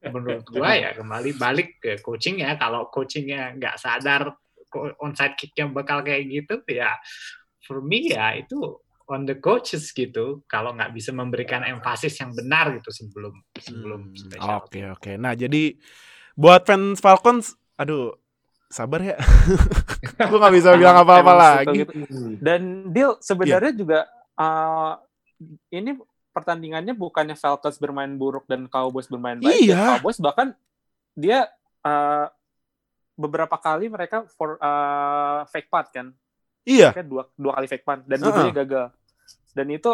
[0.02, 0.10] iya.
[0.10, 4.34] menurut gua ya kembali balik ke coaching ya kalau coachingnya nggak sadar
[5.04, 6.98] onside kicknya bakal kayak gitu ya
[7.62, 8.58] for me ya itu
[9.12, 14.58] on the coaches gitu kalau nggak bisa memberikan emphasis yang benar gitu sebelum sebelum Hmm,
[14.64, 15.12] Oke oke.
[15.20, 15.76] Nah jadi
[16.34, 18.16] buat fans Falcons, aduh
[18.72, 19.18] sabar ya.
[20.32, 21.84] Gue nggak bisa bilang apa-apa lagi.
[21.84, 22.40] gitu-gitu.
[22.40, 24.00] Dan deal sebenarnya juga
[24.40, 24.96] uh,
[25.70, 26.00] ini
[26.32, 29.68] pertandingannya bukannya Falcons bermain buruk dan Cowboys bermain baik.
[29.68, 29.76] Iya.
[29.76, 30.48] Dan Cowboys bahkan
[31.12, 31.52] dia
[31.84, 32.32] uh,
[33.20, 36.08] beberapa kali mereka for uh, fake punt kan,
[36.66, 36.94] Iya.
[36.94, 38.34] Mereka dua dua kali fake punt dan Uh-uh.
[38.48, 38.86] dua gagal.
[39.52, 39.92] Dan itu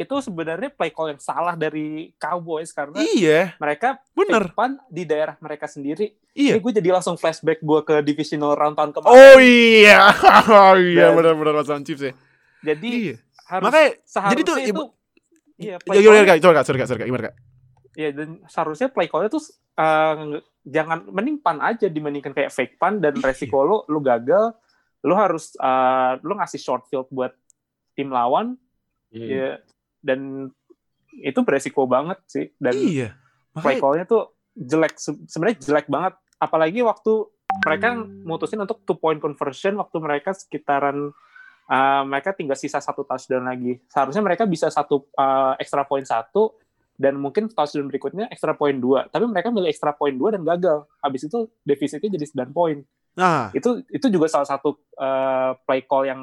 [0.00, 3.52] itu sebenarnya play call yang salah dari Cowboys karena Iya.
[3.54, 4.48] mereka Bener.
[4.50, 6.16] punt di daerah mereka sendiri.
[6.32, 6.56] Iya.
[6.56, 9.12] Ini gue jadi langsung flashback gue ke divisional round tahun kemarin.
[9.12, 10.08] Oh iya.
[10.48, 12.12] Oh iya benar-benar lawan Chiefs ya.
[12.64, 13.16] Jadi Iya.
[13.46, 14.92] harus Makanya seharusnya jadi tuh itu ibu-
[15.54, 16.38] iya Ya, play gimana call kak?
[16.40, 17.36] Coba kak, sorry kak, sorry kak, gimana kak?
[17.92, 19.42] iya dan seharusnya play call tuh
[20.16, 23.26] nge- jangan mending pan aja dibandingkan kayak fake pan dan Iya.
[23.26, 24.56] resiko lu lu gagal
[25.00, 27.36] lu harus eh, lu ngasih short field buat
[27.92, 28.56] tim lawan
[29.10, 29.26] Hmm.
[29.26, 29.58] ya
[30.00, 30.50] dan
[31.20, 32.46] itu beresiko banget sih.
[32.56, 33.08] Dan Iya.
[33.56, 36.14] play call-nya tuh jelek Se- sebenarnya jelek banget.
[36.40, 37.28] Apalagi waktu
[37.66, 41.10] mereka mutusin untuk two point conversion waktu mereka sekitaran
[41.66, 43.82] uh, mereka tinggal sisa satu touchdown lagi.
[43.90, 46.54] Seharusnya mereka bisa satu uh, extra point satu
[46.94, 49.10] dan mungkin touchdown berikutnya extra point dua.
[49.10, 50.86] Tapi mereka milih extra point dua dan gagal.
[51.02, 52.80] Habis itu defisitnya jadi 9 poin
[53.10, 56.22] nah, itu itu juga salah satu uh, play call yang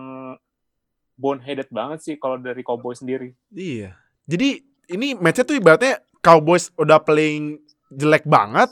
[1.18, 3.98] boneheaded banget sih kalau dari Cowboys sendiri iya.
[4.28, 4.60] Jadi
[4.92, 8.68] ini matchnya tuh ibaratnya Cowboys udah playing jelek banget,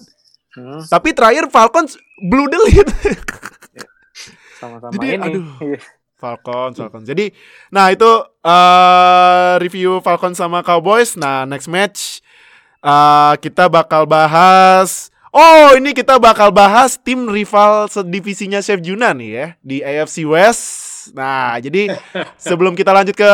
[0.55, 2.87] Hmm, tapi terakhir Falcons blue the lead.
[4.59, 5.47] sama-sama Jadi, ini aduh.
[5.59, 5.79] Iya.
[6.15, 7.03] Falcons, Falcons.
[7.03, 7.35] Jadi,
[7.75, 8.07] nah itu
[8.39, 11.19] eh review Falcons sama Cowboys.
[11.19, 12.23] Nah, next match
[12.79, 19.29] eh kita bakal bahas Oh, ini kita bakal bahas tim rival sedivisinya Chef Juna nih
[19.35, 20.84] ya di AFC West.
[21.11, 21.93] Nah, jadi
[22.39, 23.31] sebelum kita lanjut ke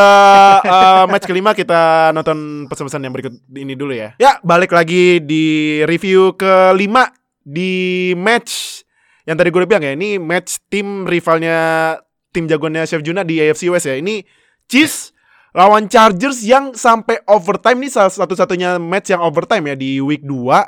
[0.61, 4.11] uh, match kelima kita nonton pesan-pesan yang berikut ini dulu ya.
[4.17, 5.45] Ya, balik lagi di
[5.85, 8.83] review kelima di match
[9.23, 9.93] yang tadi gue udah bilang ya.
[9.93, 11.95] Ini match tim rivalnya
[12.31, 13.95] tim jagoannya Chef Juna di AFC West ya.
[13.95, 14.25] Ini
[14.65, 15.13] Chiefs
[15.51, 20.63] lawan Chargers yang sampai overtime ini salah satu-satunya match yang overtime ya di week 2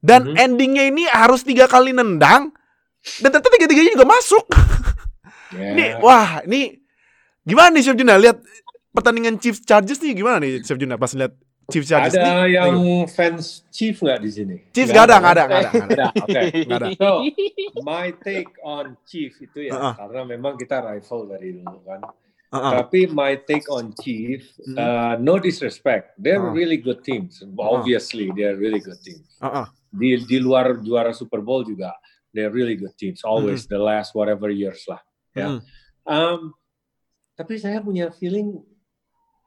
[0.00, 0.38] dan Mhm.
[0.38, 2.54] endingnya ini harus tiga kali nendang
[3.18, 4.44] dan ternyata tiga-tiganya juga masuk.
[5.50, 5.70] Ya.
[5.74, 6.78] Nih, wah, ini
[7.42, 8.38] gimana nih Chef Juna lihat
[8.90, 11.34] pertandingan Chiefs Chargers nih gimana nih Chef Juna pas lihat
[11.70, 12.54] Chiefs Chargers Ada nih?
[12.54, 13.06] yang Ayo.
[13.06, 14.56] fans Chief nggak di sini?
[14.70, 16.06] Chiefs nggak ada, nggak ada, nggak ada, ada.
[16.22, 16.40] Oke.
[16.66, 16.88] Nggak ada.
[16.98, 17.10] So,
[17.82, 19.94] my take on Chief itu ya, Uh-uh.
[19.96, 22.00] karena memang kita rival dari dulu kan.
[22.50, 22.72] Uh-uh.
[22.82, 24.74] Tapi my take on Chief, Mhm.
[24.74, 26.50] uh, no disrespect, they're Uh-uh.
[26.50, 27.38] really good teams.
[27.54, 29.26] Obviously, they're really good teams.
[29.38, 29.70] Uh-uh.
[29.86, 31.94] Di di luar juara Super Bowl juga,
[32.30, 33.22] they're really good teams.
[33.22, 34.98] Always the last whatever years lah.
[35.34, 35.46] Ya.
[35.46, 35.60] Mhm.
[36.06, 36.40] Um,
[37.38, 38.60] tapi saya punya feeling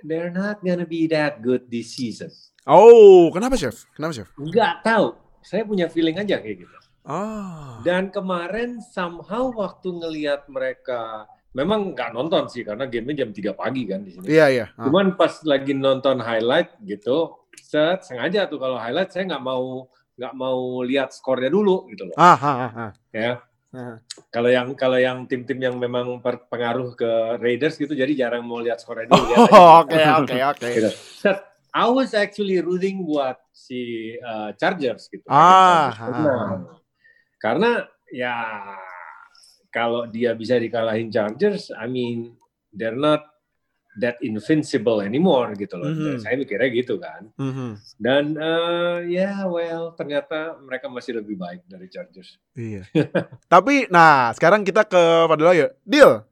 [0.03, 2.31] they're not gonna be that good this season.
[2.63, 3.87] Oh, kenapa Chef?
[3.95, 4.29] Kenapa Chef?
[4.39, 5.07] Nggak tahu.
[5.43, 6.77] Saya punya feeling aja kayak gitu.
[7.03, 7.83] Ah.
[7.83, 13.83] Dan kemarin somehow waktu ngelihat mereka memang nggak nonton sih karena gamenya jam 3 pagi
[13.91, 14.25] kan di sini.
[14.31, 14.65] Iya, iya.
[14.79, 14.87] Ah.
[14.87, 20.33] Cuman pas lagi nonton highlight gitu, set sengaja tuh kalau highlight saya nggak mau nggak
[20.37, 22.15] mau lihat skornya dulu gitu loh.
[22.15, 22.91] Ah, ah, ah, ah.
[23.11, 23.43] Ya.
[24.29, 27.11] Kalau yang kalau yang tim-tim yang memang berpengaruh ke
[27.41, 29.17] Raiders gitu jadi jarang mau lihat skornya dulu.
[29.33, 29.37] aja.
[29.57, 30.67] Oh, Oke, oke, oke.
[30.93, 31.41] Set,
[31.73, 35.25] I was actually rooting buat si uh, Chargers gitu.
[35.25, 36.61] Ah, ah.
[37.41, 37.81] Karena
[38.13, 38.37] ya
[39.73, 42.37] kalau dia bisa dikalahin Chargers, I mean
[42.69, 43.25] they're not
[43.99, 45.89] that invincible anymore gitu loh.
[45.89, 46.21] Mhm.
[46.21, 47.29] Saya mikirnya gitu kan.
[47.37, 47.69] Mhm.
[48.01, 52.37] Dan eh, ya well ternyata mereka masih lebih baik dari Chargers.
[52.57, 52.87] Iya.
[53.53, 55.69] Tapi nah, sekarang kita ke pada lagi.
[55.85, 56.25] Deal.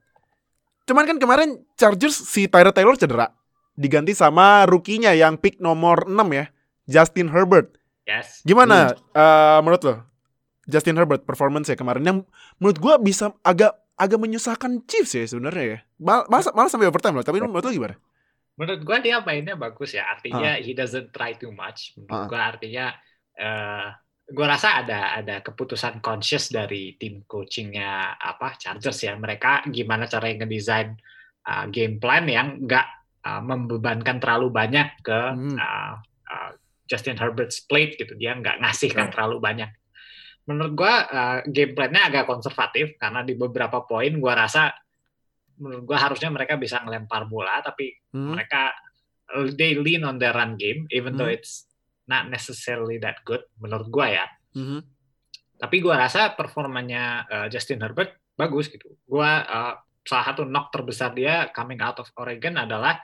[0.86, 3.30] Cuman kan kemarin Chargers si Tyrod Taylor cedera.
[3.72, 6.46] Diganti sama rukinya yang pick nomor 6 ya.
[6.90, 7.78] Justin Herbert.
[8.02, 8.42] Yes.
[8.42, 9.94] Gimana eh, menurut lo?
[10.66, 12.18] Justin Herbert performance ya kemarin yang
[12.62, 15.78] menurut gua bisa agak agak menyusahkan Chiefs ya sebenarnya ya.
[15.98, 17.26] Mal- Malah, malah sampai overtime loh.
[17.26, 17.96] Tapi menurut lo gimana?
[18.52, 20.08] Menurut gua dia mainnya bagus ya.
[20.08, 21.96] Artinya he doesn't try too much.
[21.96, 22.92] Menurut gua artinya
[23.32, 23.86] eh
[24.28, 29.12] gua rasa ada ada keputusan conscious dari tim coachingnya apa Chargers ya.
[29.14, 30.96] Mereka gimana cara ngedesain
[31.44, 32.86] uh, game plan yang nggak
[33.24, 35.56] uh, membebankan terlalu banyak ke Hmm.
[35.56, 35.94] uh,
[36.28, 36.50] uh,
[36.88, 38.12] Justin Herbert's plate gitu.
[38.16, 39.12] Dia nggak ngasih kan Right.
[39.16, 39.70] terlalu banyak.
[40.42, 44.74] Menurut gua uh, game plan-nya agak konservatif karena di beberapa poin gua rasa
[45.62, 48.34] menurut gua harusnya mereka bisa ngelempar bola tapi Hmm.
[48.34, 48.74] mereka
[49.54, 51.38] they lean on their run game even though Hmm.
[51.38, 51.70] it's
[52.04, 54.26] not necessarily that good menurut gua ya
[54.58, 54.82] Mhm.
[55.56, 61.14] tapi gua rasa performanya uh, Justin Herbert bagus gitu gua uh, salah satu knock terbesar
[61.14, 62.98] dia coming out of Oregon adalah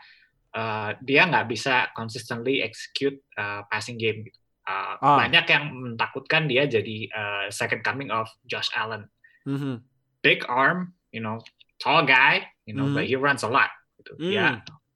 [0.50, 4.37] uh, dia nggak bisa consistently execute uh, passing game gitu.
[4.68, 5.16] Uh, Ah.
[5.24, 9.08] banyak yang mentakutkan dia jadi uh, second coming of Josh Allen
[9.48, 9.80] Mhm.
[10.20, 11.40] big arm you know
[11.80, 13.00] tall guy you know Mhm.
[13.00, 14.28] but he runs a lot gitu Hmm.
[14.28, 14.46] dia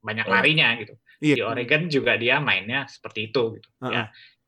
[0.05, 0.93] banyak larinya gitu
[1.25, 1.35] Iya.
[1.39, 3.69] di Oregon juga dia mainnya seperti itu gitu.
[3.81, 3.95] Uh-uh.
[3.95, 4.03] Ya,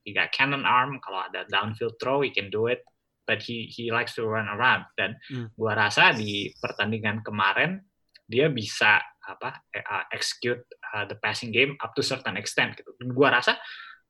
[0.05, 2.85] he got cannon arm kalau ada downfield throw he can do it,
[3.25, 5.49] but he he likes to run around dan Hmm.
[5.57, 7.81] gua rasa di pertandingan kemarin
[8.29, 12.93] dia bisa apa eh, uh, execute uh, the passing game up to certain extent gitu.
[13.01, 13.57] Dan gua rasa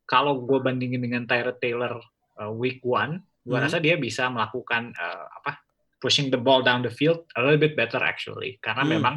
[0.05, 2.01] kalau gua bandingin dengan Tyrod Taylor
[2.41, 3.67] uh, week one, gua Hmm.
[3.69, 5.61] rasa dia bisa melakukan uh, apa
[6.01, 8.93] pushing the ball down the field a little bit better actually karena Hmm.
[9.01, 9.15] memang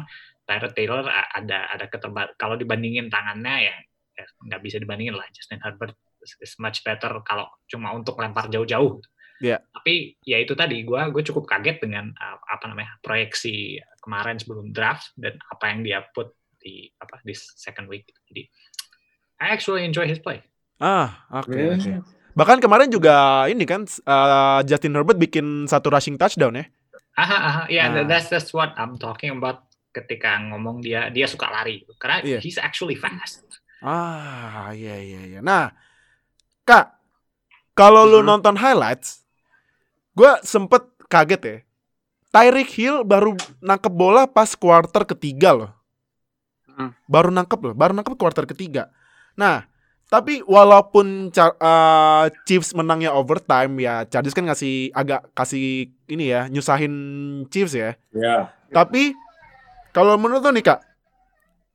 [0.48, 3.76] Tyrod Taylor ada ada keterba kalau dibandingin tangannya ya
[4.16, 8.98] ya nggak bisa dibandingin lah Justin Herbert is, much better kalau cuma untuk lempar jauh-jauh.
[9.38, 9.62] Iya.
[9.70, 14.74] Tapi ya itu tadi gue gue cukup kaget dengan uh, apa namanya proyeksi kemarin sebelum
[14.74, 18.10] draft dan apa yang dia put di apa di second week.
[18.26, 18.42] Jadi
[19.38, 20.42] I actually enjoy his play.
[20.78, 21.52] Ah, oke.
[21.52, 21.74] Ya.
[21.74, 21.92] oke.
[22.32, 23.14] Bahkan kemarin juga
[23.46, 26.64] ini kan uh, Justin Herbert bikin satu rushing touchdown ya.
[27.14, 28.06] Aha, aha, ya Ah.
[28.06, 32.38] that's that's what I'm talking about ketika ngomong dia dia suka lari karena Iya.
[32.38, 33.42] he's actually fast.
[33.78, 35.40] Ah, iya iya iya.
[35.42, 35.70] Nah,
[36.62, 36.98] Kak,
[37.72, 38.26] kalau lu Mhm.
[38.28, 39.22] nonton highlights,
[40.10, 41.56] gua sempet kaget ya.
[42.28, 45.70] Tyreek Hill baru nangkep bola pas kuarter ketiga loh.
[46.68, 46.90] Hmm.
[47.06, 48.90] Baru nangkep loh, baru nangkep kuarter ketiga.
[49.34, 49.64] Nah,
[50.08, 56.48] tapi walaupun Char- uh, Chiefs menangnya overtime ya, Chargers kan ngasih agak kasih ini ya,
[56.48, 56.92] nyusahin
[57.52, 57.92] Chiefs ya.
[58.16, 58.48] Ya.
[58.72, 59.12] Tapi
[59.92, 60.80] kalau menurut lo nih kak,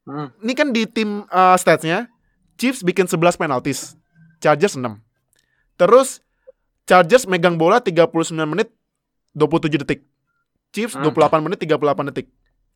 [0.03, 0.27] Hmm.
[0.43, 2.11] ini kan di tim uh, statsnya
[2.59, 3.95] Chiefs bikin 11 penalties,
[4.43, 4.99] Chargers 6.
[5.79, 6.19] Terus
[6.83, 8.11] Chargers megang bola 39
[8.43, 8.67] menit
[9.31, 10.03] 27 detik.
[10.75, 11.07] Chiefs Hmm.
[11.07, 12.27] 28 menit 38 detik.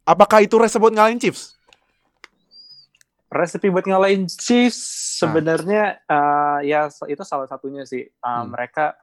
[0.08, 1.58] Apakah itu resep buat ngalahin Chiefs?
[3.28, 4.80] Resepi buat ngalahin Chiefs.
[5.18, 8.54] Sebenarnya eh, ya itu salah satunya sih Eh, Hmm.
[8.54, 8.94] mereka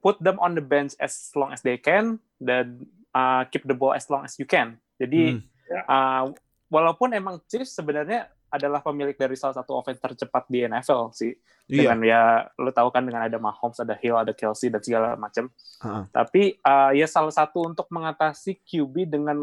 [0.00, 3.92] put them on the bench as long as they can dan eh, keep the ball
[3.92, 4.76] as long as you can.
[4.96, 5.40] Jadi Hmm.
[5.68, 6.24] eh,
[6.68, 11.34] walaupun emang Chiefs sebenarnya adalah pemilik dari salah satu offense tercepat di NFL sih.
[11.66, 11.90] Iya.
[11.92, 12.22] Dengan ya
[12.56, 15.50] lu tahu kan dengan ada Mahomes, ada Hill, ada Kelsey dan segala macam.
[15.82, 16.02] Heeh.
[16.14, 19.36] Tapi eh, ya salah satu untuk mengatasi QB dengan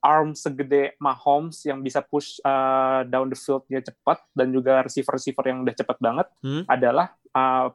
[0.00, 5.60] arm segede Mahomes yang bisa push uh, down the field-nya cepat dan juga receiver-receiver yang
[5.60, 6.64] udah cepat banget Hmm.
[6.64, 7.68] adalah uh,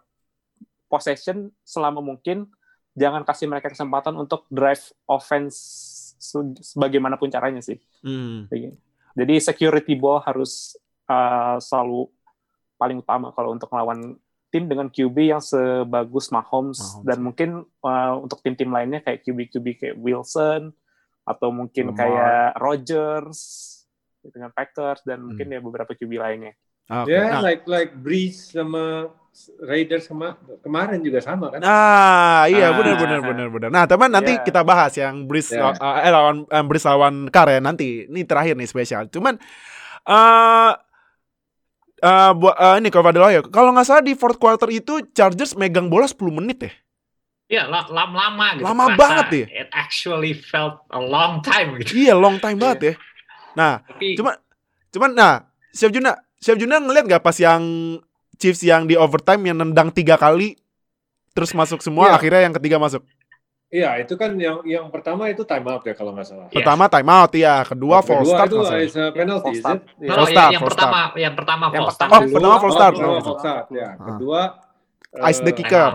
[0.85, 2.49] possession selama mungkin
[2.93, 5.57] jangan kasih mereka kesempatan untuk drive offense
[6.17, 7.77] se- sebagaimanapun caranya sih.
[8.01, 8.47] Hmm.
[9.15, 12.09] Jadi security ball harus uh, selalu
[12.75, 14.15] paling utama kalau untuk melawan
[14.49, 17.03] tim dengan QB yang sebagus Mahomes, Mahomes.
[17.03, 17.49] dan mungkin
[17.81, 20.71] uh, untuk tim-tim lainnya kayak QB-QB kayak Wilson
[21.25, 21.97] atau mungkin Lamar.
[21.99, 23.39] kayak Rodgers
[24.21, 25.25] dengan Packers dan Hmm.
[25.27, 26.53] mungkin ya beberapa QB lainnya.
[26.85, 27.09] Oke.
[27.09, 29.09] Ya, Nah, like like Breeze sama
[29.59, 31.59] Raiders sama kemarin juga sama kan?
[31.59, 32.77] Nah, iya Ah.
[32.77, 33.69] benar benar benar benar.
[33.69, 34.45] Nah, teman nanti Iya.
[34.45, 35.75] kita bahas yang Breeze Iya.
[35.75, 38.05] law- eh, lawan eh, Breeze lawan Carr ya nanti.
[38.05, 39.09] Ini terakhir nih spesial.
[39.09, 39.35] Cuman
[40.05, 40.71] eh
[41.99, 45.89] eh buat eh, ini kalau ya, kalau nggak salah di fourth quarter itu Chargers megang
[45.89, 46.71] bola 10 menit ya.
[47.45, 48.65] Ya, la- lama-lama gitu.
[48.65, 49.45] Lama Kerasa banget ya.
[49.61, 51.93] It actually felt a long time gitu.
[52.09, 52.93] Iya, long time banget ya.
[53.53, 54.41] Nah, Tapi Cuma-
[54.89, 55.33] cuman nah,
[55.69, 57.61] Chef Juna, Chef Juna ngeliat nggak pas yang
[58.35, 60.59] Chiefs yang di overtime yang nendang tiga kali
[61.31, 62.15] terus masuk semua, Iya.
[62.19, 63.03] akhirnya yang ketiga masuk.
[63.69, 66.47] Iya, itu kan yang yang pertama itu time out ya kalau nggak salah.
[66.47, 66.55] Iya.
[66.59, 68.83] Pertama time out ya, kedua false start itu nggak salah.
[68.83, 69.79] is a penalty, is start.
[69.79, 69.83] it?
[69.83, 69.95] Iya.
[69.99, 72.23] No, no, False yang, start, yang pertama, yang pertama Yang false pertama start.
[72.25, 72.93] Oh, pertama false start.
[72.95, 73.89] Oh, false start, ya.
[73.95, 74.41] Kedua
[75.31, 75.91] Ice the eh, kicker.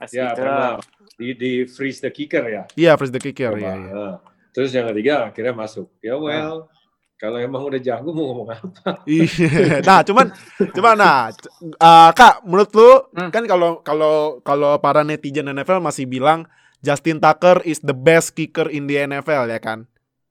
[0.00, 0.80] As Ya, pernah.
[1.20, 2.64] Di, di freeze the kicker ya.
[2.72, 3.76] Iya, freeze the kicker ya.
[3.76, 4.08] ya.
[4.50, 5.92] Terus yang ketiga akhirnya masuk.
[6.00, 6.72] Ya well,
[7.20, 9.04] kalau emang udah jago mau ngomong apa?
[9.04, 9.84] Iya.
[9.84, 10.32] nah, cuman
[10.72, 11.28] cuman nah,
[11.60, 13.28] eh, Kak, menurut lu Hmm.
[13.28, 16.48] kan kalau kalau kalau para netizen NFL masih bilang
[16.80, 19.84] Justin Tucker is the best kicker in the NFL ya kan?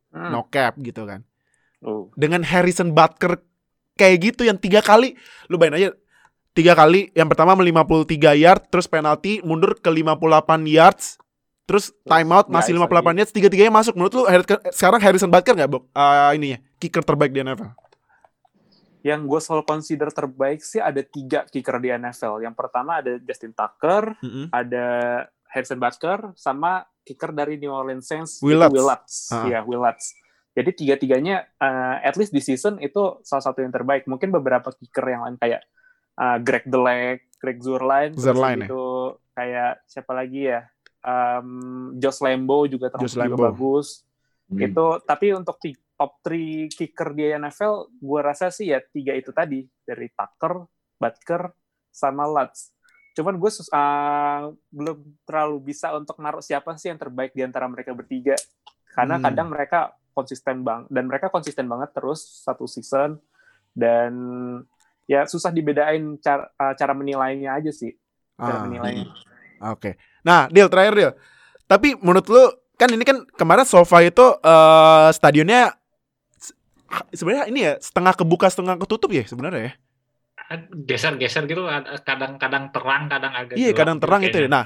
[0.09, 0.33] Hmm.
[0.33, 1.21] No cap gitu kan.
[1.79, 2.11] Oh.
[2.19, 3.39] dengan Harrison Butker
[3.95, 5.15] kayak gitu yang tiga kali
[5.47, 5.89] lu bayangin aja
[6.59, 11.15] tiga kali yang pertama 53 yard terus penalti mundur ke 58 yards
[11.63, 14.23] terus timeout masih nice 58 yards tiga-tiganya masuk menurut lu
[14.75, 15.87] sekarang Harrison Butker nggak Bob?
[15.95, 17.71] Eh, ini ya kicker terbaik di NFL
[18.99, 22.43] Yang gue selalu consider terbaik sih ada tiga kicker di NFL.
[22.43, 24.51] Yang pertama ada Justin Tucker, Mm-mm.
[24.51, 24.87] ada
[25.47, 28.67] Harrison Butker, sama kicker dari New Orleans Saints, Will Lutz.
[28.67, 29.13] itu Will Lutz.
[29.31, 29.47] Ah.
[29.47, 30.19] Iya, Will Lutz.
[30.51, 34.03] Jadi tiga-tiganya, uh, at least di season itu salah satu yang terbaik.
[34.03, 35.63] Mungkin beberapa kicker yang lain kayak
[36.19, 38.67] uh, Greg Delek, Greg Zurline, Zurline, ya.
[38.67, 38.83] itu
[39.31, 40.61] kayak siapa lagi ya?
[40.99, 43.45] Um, Josh Lambo juga termasuk Josh juga Lambo.
[43.55, 44.03] bagus.
[44.51, 44.59] Hmm.
[44.59, 45.55] Itu tapi untuk
[45.95, 50.63] top 3 kicker di NFL, gue rasa sih ya tiga itu tadi dari Tucker,
[50.99, 51.51] Butker,
[51.89, 52.71] sama Lutz.
[53.15, 54.97] Cuman gue ah, belum
[55.27, 58.35] terlalu bisa untuk naruh siapa sih yang terbaik di antara mereka bertiga.
[58.91, 59.25] Karena Hmm.
[59.27, 59.79] kadang mereka
[60.11, 63.15] konsisten bang dan mereka konsisten banget terus satu season
[63.71, 64.11] dan
[65.09, 67.97] ya susah dibedain cara ah, cara menilainya aja sih
[68.37, 69.09] cara Ah, menilainya.
[69.67, 69.97] Oke.
[70.21, 71.13] Nah, deal terakhir deal.
[71.65, 72.43] Tapi menurut lu
[72.77, 75.73] kan ini kan kemarin Sofa itu eh stadionnya
[76.37, 76.55] se-
[77.11, 79.73] sebenarnya ini ya setengah kebuka setengah ketutup ya sebenarnya ya.
[80.71, 84.33] Geser-geser gitu, ada- kadang-kadang terang, kadang agak Iya, gelap kadang gitu terang itu ya.
[84.33, 84.49] kayaknya.
[84.49, 84.65] Nah,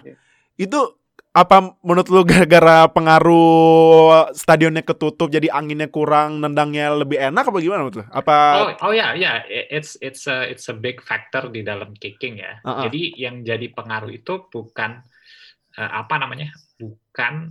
[0.56, 0.80] itu
[1.34, 7.82] apa menurut lu gara-gara pengaruh stadionnya ketutup jadi anginnya kurang, nendangnya lebih enak apa gimana
[7.82, 8.06] menurut lu?
[8.14, 12.38] Apa Oh, oh ya, ya, it's it's a it's a big factor di dalam kicking
[12.38, 12.62] ya.
[12.62, 12.86] Uh-uh.
[12.86, 15.02] Jadi yang jadi pengaruh itu bukan
[15.74, 17.50] eh, apa namanya, bukan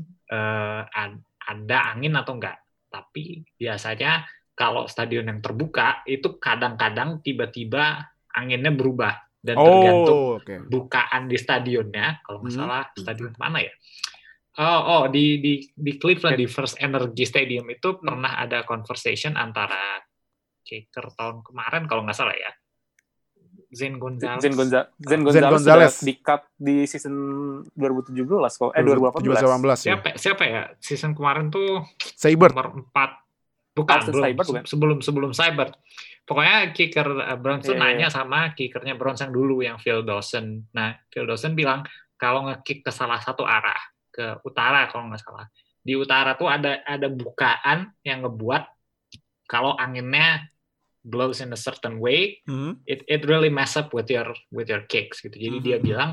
[0.95, 4.25] ad- ada angin atau enggak, tapi biasanya
[4.55, 10.55] kalau stadion yang terbuka itu kadang-kadang tiba-tiba anginnya berubah dan tergantung Oh, oke.
[10.67, 12.61] bukaan di stadionnya kalau nggak Hmm.
[12.63, 13.75] salah stadion mana ya
[14.55, 19.99] oh oh di di di Cleveland di First Energy Stadium itu pernah ada conversation antara
[20.63, 22.53] kicker tahun kemarin kalau nggak salah ya
[23.69, 25.93] Zen Gonzalez Zen, Gonza- Zen Zen Gonzalez, Gonzalez.
[25.95, 27.15] sudah di cut di season
[27.67, 29.43] 2017 kok eh 2018 17
[29.81, 29.97] ya.
[29.97, 31.81] siapa siapa ya season kemarin tuh
[32.15, 32.53] Saber.
[32.53, 33.32] nomor 4
[33.73, 34.63] bukan Austin belum Seibert bukan?
[34.69, 35.69] sebelum sebelum Cyber
[36.23, 40.69] pokoknya kicker uh, Browns tuh Iya, nanya sama kickernya Browns yang dulu yang Phil Dawson
[40.71, 41.83] nah Phil Dawson bilang
[42.15, 45.49] kalau nge-kick ke salah satu arah ke utara kalau nggak salah
[45.83, 48.63] di utara tuh ada ada bukaan yang ngebuat
[49.49, 50.47] kalau anginnya
[51.03, 52.79] blows in a certain way, Hmm.
[52.87, 55.35] it it really mess up with your with your kicks gitu.
[55.35, 55.85] Jadi dia Mhm.
[55.85, 56.11] bilang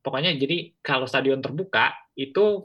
[0.00, 2.64] pokoknya jadi kalau stadion terbuka itu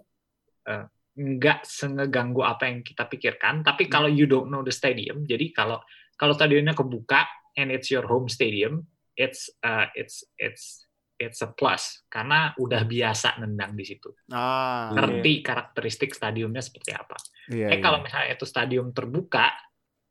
[0.64, 0.88] eh,
[1.18, 3.66] nggak sengeganggu apa yang kita pikirkan.
[3.66, 5.82] Tapi kalau you don't know the stadium, jadi kalau
[6.14, 7.26] kalau stadionnya kebuka
[7.58, 8.86] and it's your home stadium,
[9.18, 10.86] it's uh, it's it's
[11.18, 14.14] it's a plus karena udah biasa nendang di situ.
[14.30, 14.94] Ah.
[14.94, 17.18] Ngerti karakteristik stadiumnya seperti apa.
[17.50, 17.82] Iya, Eh iya.
[17.82, 19.50] kalau misalnya itu stadium terbuka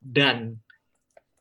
[0.03, 0.59] dan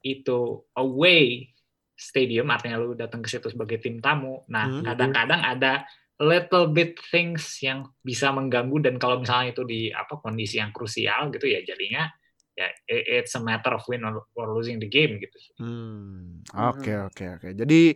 [0.07, 1.51] itu away
[1.99, 4.47] stadium artinya lu datang ke situ sebagai tim tamu.
[4.47, 4.85] Nah, Hmm.
[4.87, 5.83] kadang-kadang ada
[6.17, 11.29] little bit things yang bisa mengganggu dan kalau misalnya itu di apa kondisi yang krusial
[11.29, 12.09] gitu ya jadinya
[12.57, 14.25] ya it's a matter of win or,
[14.57, 15.37] losing the game gitu.
[15.61, 17.49] Hmm, oke oke oke.
[17.53, 17.93] Jadi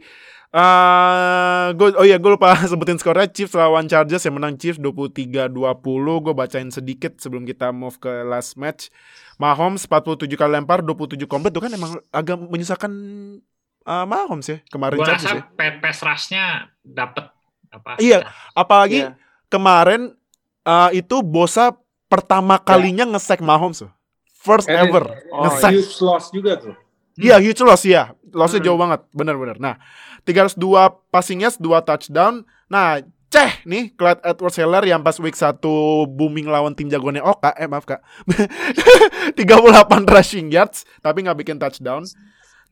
[0.53, 5.49] eh gue oh iya gue lupa sebutin skornya Chiefs lawan Chargers yang menang Chiefs 23-20.
[6.21, 8.93] Gue bacain sedikit sebelum kita move ke last match.
[9.41, 12.93] Mahomes 47 kali lempar, 27 komplit itu kan emang agak menyusahkan
[13.89, 15.73] eh, Mahomes ya kemarin Gue Chargers rasa ya.
[15.81, 17.33] pass rush-nya dapat
[17.71, 17.97] apa?
[17.99, 18.27] Iya.
[18.53, 19.15] Apalagi Iya.
[19.47, 20.13] kemarin
[20.61, 21.73] eh, itu Bosa
[22.07, 23.91] pertama kalinya nge-sack Mahomes tuh.
[24.41, 25.73] First And ever Oh, nge-sack.
[25.73, 26.75] Huge loss juga tuh.
[27.17, 28.17] Iya, huge loss ya.
[28.33, 28.67] Lossnya Hmm.
[28.67, 29.57] jauh banget, benar-benar.
[29.61, 29.77] Nah,
[30.25, 32.43] 302 passing yards, 2 touchdown.
[32.67, 32.99] Nah,
[33.29, 35.61] ceh nih Clyde Edwards Heller yang pas week 1
[36.09, 38.01] booming lawan tim jagoannya Oka, eh maaf Kak.
[39.37, 39.37] 38
[40.09, 42.05] rushing yards tapi nggak bikin touchdown.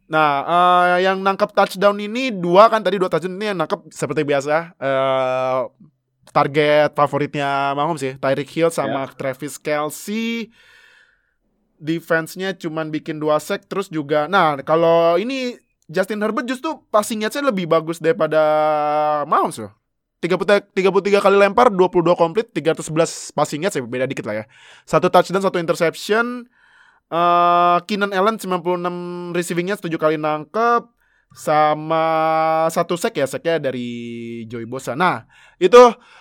[0.09, 4.25] Nah, eh, yang nangkep touchdown ini dua kan tadi dua touchdown ini yang nangkep seperti
[4.25, 5.61] biasa eh
[6.29, 10.53] target favoritnya Mahomes ya, Tyreek Hill sama Travis Kelsey.
[11.79, 14.27] Defense-nya cuman bikin dua sack terus juga.
[14.27, 15.55] Nah, kalau ini
[15.87, 18.43] Justin Herbert justru passing yards-nya lebih bagus daripada
[19.25, 19.73] Mahomes loh.
[20.19, 24.45] 33, 33 kali lempar, 22 komplit, 311 passing yards ya beda dikit lah ya.
[24.83, 26.51] Satu touchdown, satu interception.
[27.09, 30.85] Eh Keenan Allen 96 receiving yards, 7 kali nangkep
[31.29, 32.05] sama
[32.73, 33.85] satu sack ya, sacknya dari
[34.45, 34.97] Joey Bosa.
[34.97, 35.77] Nah, itu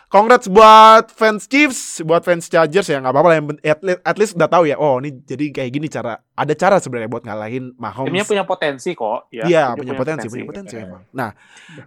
[0.08, 4.16] congrats buat fans Chiefs, buat fans Chargers ya nggak apa-apa lah yang at, le- at
[4.20, 4.76] least udah tahu ya.
[4.76, 8.12] Oh, ini jadi kayak gini cara ada cara sebenarnya buat ngalahin Mahomes.
[8.12, 9.32] Timnya punya potensi kok.
[9.32, 10.84] Ya, Iya, timnya punya potensi, punya potensi Iya.
[10.92, 11.02] emang.
[11.16, 11.30] Nah,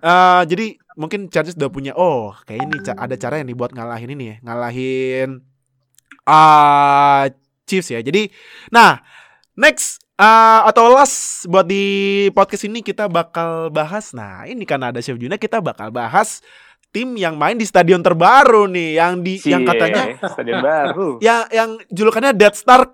[0.00, 4.24] eh jadi mungkin Chargers udah punya oh, kayak ini ada cara nih buat ngalahin ini
[4.32, 5.44] ya, ngalahin
[6.24, 7.28] ah
[7.70, 8.02] Chiefs ya.
[8.02, 8.26] Jadi,
[8.74, 8.98] nah,
[9.54, 14.10] next eh, atau last buat di podcast ini kita bakal bahas.
[14.10, 16.42] Nah, ini karena ada Chef Juna kita bakal bahas
[16.90, 21.08] tim yang main di stadion terbaru nih, yang di yang Cie, katanya stadion baru.
[21.26, 22.90] yang yang julukannya Death Star.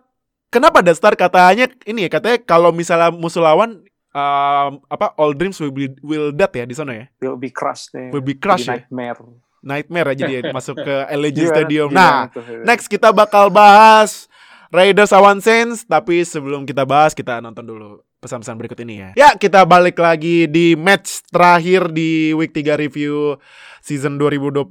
[0.52, 3.82] Kenapa Death Star katanya ini ya katanya kalau misalnya musuh lawan
[4.14, 7.04] um, apa All Dreams will be will dead ya di sana ya.
[7.24, 7.92] Will be crushed.
[8.12, 8.80] Will be crushed ya.
[8.80, 9.20] Jadi nightmare.
[9.66, 10.94] Nightmare aja dia masuk ke
[11.26, 11.88] LG Stadium.
[11.90, 12.30] Nah,
[12.62, 14.30] next kita bakal bahas
[14.74, 19.10] Raiders lawan Saints, tapi sebelum kita bahas kita nonton dulu pesan-pesan berikut ini ya.
[19.14, 23.38] Ya, kita balik lagi di match terakhir di week 3 review
[23.78, 24.66] season 2020.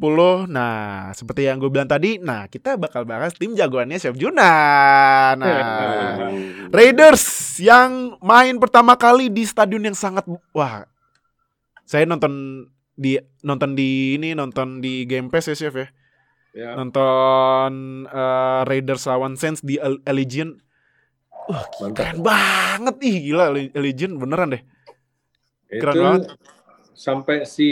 [0.51, 4.51] Nah, seperti yang gue bilang tadi, nah kita bakal bahas tim jagoannya Chef Juna.
[5.39, 5.55] Nah,
[6.75, 10.83] Raiders yang main pertama kali di stadion yang sangat wah.
[11.87, 12.65] Saya nonton
[12.97, 13.15] di
[13.45, 15.87] nonton di ini nonton di Game Pass ya Chef ya.
[16.55, 16.71] Ya.
[16.73, 17.71] Nonton
[18.05, 20.55] eh, Raiders lawan Saints di Al- Allegiant.
[21.45, 21.93] Wah, Mantap.
[21.93, 24.63] keren banget ih gila Alle- Allegiant beneran deh.
[25.67, 26.23] Keren itu banget.
[26.95, 27.67] sampai si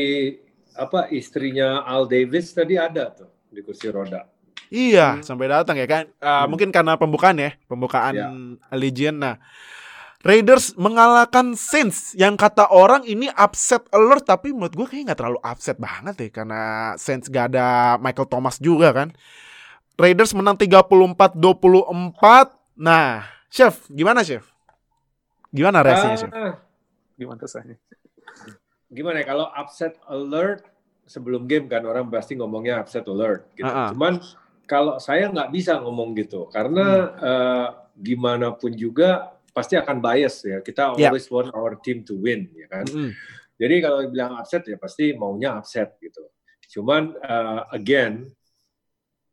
[0.74, 4.28] apa istrinya Al Davis tadi ada tuh di kursi roda.
[4.68, 6.04] Iya, sampai datang ya kan.
[6.10, 6.50] Eh, Hmm.
[6.50, 8.28] Mungkin karena pembukaan ya, pembukaan Ya.
[8.68, 9.16] Allegiant.
[9.16, 9.36] Nah,
[10.24, 15.40] Raiders mengalahkan Saints yang kata orang ini upset alert tapi menurut gue kayaknya nggak terlalu
[15.44, 16.62] upset banget ya karena
[16.96, 19.12] Saints gak ada Michael Thomas juga kan.
[19.94, 21.36] Raiders menang 34-24.
[22.80, 24.48] Nah, Chef, gimana Chef?
[25.52, 26.32] Gimana reaksinya Chef?
[26.34, 26.56] Ah,
[27.14, 27.76] Gimana rasanya?
[28.90, 30.70] gimana ya kalau upset alert
[31.04, 33.66] sebelum game kan orang pasti ngomongnya upset alert gitu.
[33.66, 33.88] Ah, ah.
[33.92, 34.22] Cuman
[34.64, 37.18] kalau saya nggak bisa ngomong gitu karena Hmm.
[37.20, 37.68] eh,
[38.00, 40.58] gimana pun juga pasti akan bias ya.
[40.60, 41.14] Kita Ya.
[41.14, 42.86] always want our team to win ya kan.
[42.90, 43.14] Mm-mm.
[43.54, 46.26] Jadi kalau bilang upset ya pasti maunya upset gitu.
[46.74, 48.26] Cuman uh, again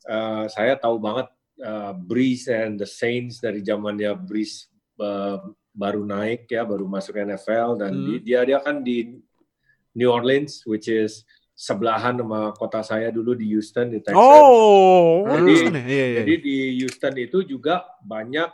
[0.07, 1.27] uh, saya tahu banget
[1.65, 4.69] uh, Breeze and the Saints dari zamannya Breeze
[5.01, 5.41] uh,
[5.73, 9.17] baru naik ya, baru masuk NFL dan di- dia dia kan di
[9.97, 11.25] New Orleans which is
[11.57, 14.17] sebelahan sama kota saya dulu di Houston di Texas.
[14.17, 15.83] Oh, Jadi- Houston ya?
[15.85, 16.45] Iya, iya, Jadi iya.
[16.45, 18.49] di Houston itu juga banyak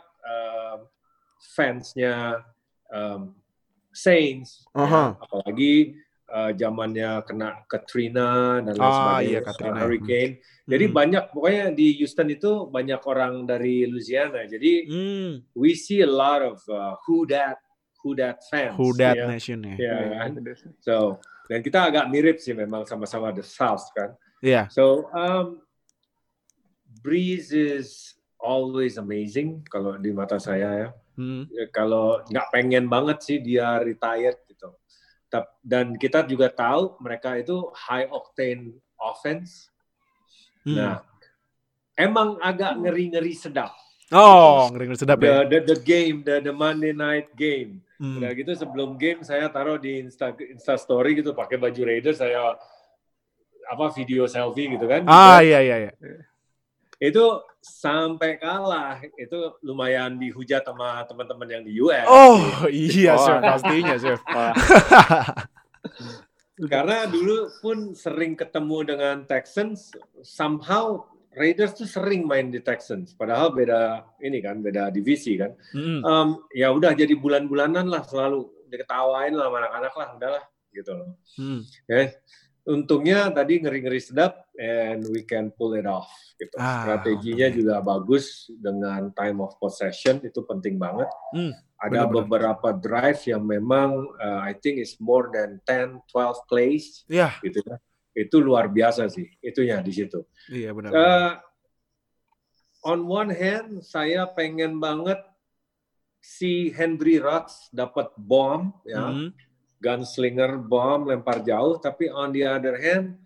[1.39, 2.41] fansnya
[2.89, 3.33] um,
[3.93, 4.81] Saints, ya.
[4.85, 5.05] Aha.
[5.17, 5.97] apalagi
[6.29, 9.77] uh, zamannya kena Katrina dan lain Ah, sebagainya, iya, uh, Katrina.
[9.81, 10.33] hurricane.
[10.67, 10.93] Jadi Hmm.
[10.93, 14.45] banyak pokoknya di Houston itu banyak orang dari Louisiana.
[14.45, 15.31] Jadi Hmm.
[15.57, 17.57] we see a lot of uh, who that,
[18.05, 18.77] Who That fans.
[18.77, 19.25] Who That ya.
[19.27, 19.75] Nation ya.
[19.75, 20.39] Ya kan?
[20.79, 21.17] So,
[21.49, 24.13] dan kita agak mirip sih memang sama-sama The South kan.
[24.39, 24.69] Iya.
[24.71, 25.59] So, um,
[27.03, 30.89] Breeze is always amazing kalau di mata saya ya.
[31.17, 31.49] Hmm.
[31.49, 34.71] Ya, Kalau nggak pengen banget sih dia retired gitu.
[35.65, 39.73] Dan kita juga tahu mereka itu high octane offense.
[40.63, 40.77] Hmm.
[40.77, 40.95] Nah,
[41.97, 43.73] emang agak ngeri-ngeri sedap.
[44.13, 45.39] Oh, ngeri ngeri sedap The, ya.
[45.51, 47.83] the, the game, the, the Monday night game.
[47.97, 48.21] Hmm.
[48.21, 52.55] Udah gitu sebelum game saya taruh di Insta Insta Story gitu pakai baju Raiders saya
[53.67, 55.03] apa video selfie gitu kan.
[55.09, 55.91] Ah iya iya iya.
[56.97, 62.07] Itu sampai kalah itu lumayan dihujat sama teman-teman yang di US.
[62.09, 63.21] Oh iya Oh.
[63.21, 63.95] chef pastinya.
[64.33, 64.53] Wah,
[66.57, 69.93] Karena dulu pun sering ketemu dengan Texans,
[70.25, 71.05] somehow
[71.37, 73.13] Raiders tuh sering main di Texans.
[73.13, 75.53] Padahal beda ini kan, beda divisi kan.
[75.69, 76.01] Hmm.
[76.01, 80.43] Em, ya udah jadi bulan-bulanan lah selalu diketawain lah anak-anak lah, udahlah
[80.73, 81.13] gitu loh.
[81.37, 81.61] Hmm.
[81.85, 82.09] Ya,
[82.67, 86.51] untungnya tadi ngeri-ngeri sedap and we can pull it off gitu.
[86.55, 91.07] Ah, Strateginya juga bagus dengan time of possession itu penting banget.
[91.31, 92.15] Hmm, Ada benar-benar.
[92.19, 93.89] beberapa drive yang memang
[94.19, 97.79] uh, I think is more than 10 12 plays Iya gitu ya.
[98.11, 100.27] Itu luar biasa sih itunya di situ.
[100.51, 100.91] iya benar.
[100.91, 101.31] Uh,
[102.83, 105.17] on one hand saya pengen banget
[106.19, 109.31] si Henry Ruggs dapat bom ya Hmm.
[109.77, 113.17] Gunslinger bom lempar jauh tapi on the other hand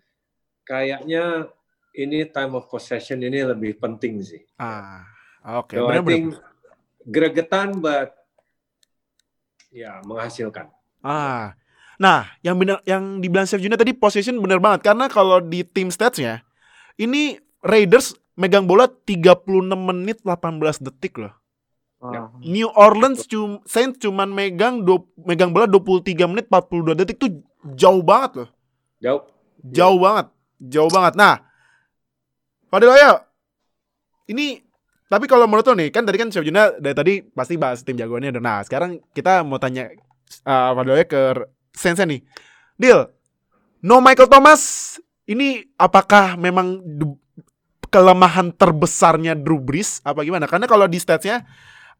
[0.62, 1.48] kayaknya
[1.92, 4.42] ini time of possession ini lebih penting sih.
[4.56, 5.04] Ah
[5.44, 6.08] oke So I benar.
[6.08, 6.24] think
[7.04, 8.14] gregetan but
[9.72, 10.68] ya menghasilkan.
[11.02, 11.56] Ah.
[12.00, 15.86] Nah, yang benar yang dibilang Chef Juna tadi possession benar banget karena kalau di tim
[15.92, 16.42] statsnya
[16.98, 19.46] ini Raiders megang bola 36
[19.76, 21.32] menit 18 detik loh.
[22.02, 22.34] Wah.
[22.42, 27.30] New Orleans cum, Saints cuman megang du- megang bola 23 menit 42 detik tuh
[27.78, 28.48] jauh banget loh.
[28.98, 29.22] Jauh.
[29.62, 30.26] Jauh banget.
[30.58, 31.14] Jauh banget.
[31.14, 31.34] Nah,
[32.66, 33.22] Fadil ayo.
[34.26, 34.64] Ini
[35.12, 38.00] tapi kalau menurut lo nih, kan tadi kan Chef Juna dari tadi pasti bahas tim
[38.00, 38.32] jagoannya.
[38.40, 39.92] Nah, sekarang kita mau tanya
[40.48, 41.22] uh, Fadil ayo ke
[41.76, 42.20] Sense nih.
[42.80, 43.12] Deal.
[43.82, 44.94] No Michael Thomas
[45.26, 46.80] ini apakah memang
[47.92, 50.48] kelemahan terbesarnya Drew Brees apa gimana?
[50.48, 51.44] Karena kalau di statsnya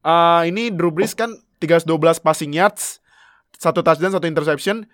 [0.06, 2.98] uh, ini Drew Brees kan 312 passing yards,
[3.56, 4.86] satu touchdown, satu interception.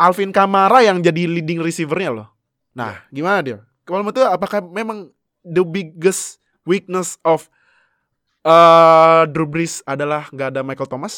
[0.00, 2.28] Alvin Kamara yang jadi leading receiver-nya loh.
[2.72, 3.58] Nah, gimana dia?
[3.84, 5.12] Kalau menurut apakah memang
[5.44, 7.46] the biggest weakness of
[8.46, 11.14] uh, Drew Brees adalah nggak ada Michael Thomas?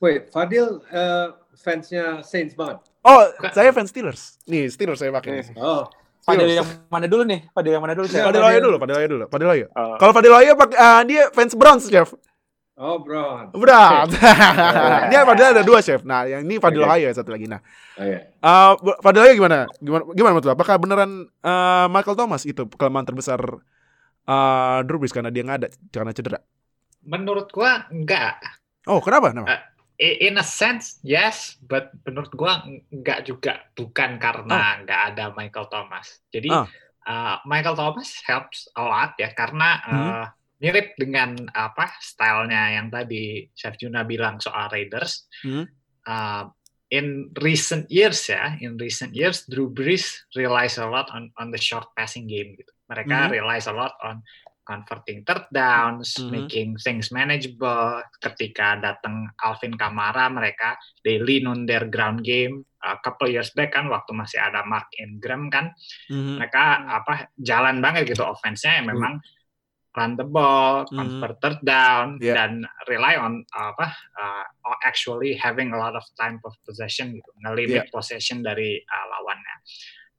[0.00, 2.80] Wait, Fadil uh, fansnya Saints banget.
[3.04, 3.20] Oh,
[3.52, 4.40] saya fans Steelers.
[4.48, 5.40] Nih, Steelers saya pakai.
[5.40, 5.56] nih.
[5.60, 5.88] Oh,
[6.24, 7.48] Fadil yang mana dulu nih?
[7.52, 8.08] Fadil yang mana dulu?
[8.08, 9.66] Fadil Ayo dulu, Fadil Ayo dulu, Fadil Ayo.
[9.72, 9.96] Oh.
[9.96, 12.12] Kalau Fadil Ayo pakai ah, dia fans Browns, Chef.
[12.80, 13.52] Oh bro.
[13.52, 14.08] Berat.
[15.12, 16.00] dia Fadil ada dua, Chef.
[16.00, 16.96] Nah, yang ini Fadil Oke.
[16.96, 17.44] Ayo satu lagi.
[17.44, 17.60] Nah,
[17.94, 18.32] Oh, iya.
[18.40, 19.68] Uh, Fadil Ayo gimana?
[19.76, 20.54] Gimana gimana menurut lo?
[20.56, 23.40] Apakah beneran uh, Michael Thomas itu kelemahan terbesar
[24.24, 26.38] uh, Drew Brees karena dia nggak ada karena cedera?
[27.00, 28.40] Menurut gua enggak.
[28.88, 29.30] Oh, kenapa?
[29.30, 29.68] Kenapa?
[30.00, 33.60] I- In a sense, yes, but menurut gua enggak juga.
[33.72, 36.24] Bukan karena enggak ada Michael Thomas.
[36.28, 36.64] Jadi Ah.
[37.04, 40.24] uh, Michael Thomas helps a lot ya karena uh,
[40.60, 45.26] mirip dengan apa stylenya yang tadi Chef Juna bilang soal Raiders.
[45.40, 45.64] Hmm.
[46.04, 46.44] Uh,
[46.90, 51.60] in recent years ya, in recent years Drew Brees relies a lot on on the
[51.60, 52.70] short passing game gitu.
[52.90, 53.32] Mereka Mhm.
[53.40, 54.20] relies a lot on
[54.66, 56.30] converting third downs, Mhm.
[56.30, 58.02] making things manageable.
[58.22, 62.66] Ketika datang Alvin Kamara, mereka they lean on their ground game.
[62.80, 65.74] A couple years back kan waktu masih ada Mark Ingram kan,
[66.10, 66.38] Mhm.
[66.38, 69.18] mereka apa jalan banget gitu offense-nya yang memang
[69.90, 70.94] run the ball, Mhm.
[70.94, 72.38] convert third down Yeah.
[72.38, 74.44] dan rely on apa uh,
[74.86, 79.56] actually having a lot of time of possession gitu, ngelimit possession dari uh, lawannya.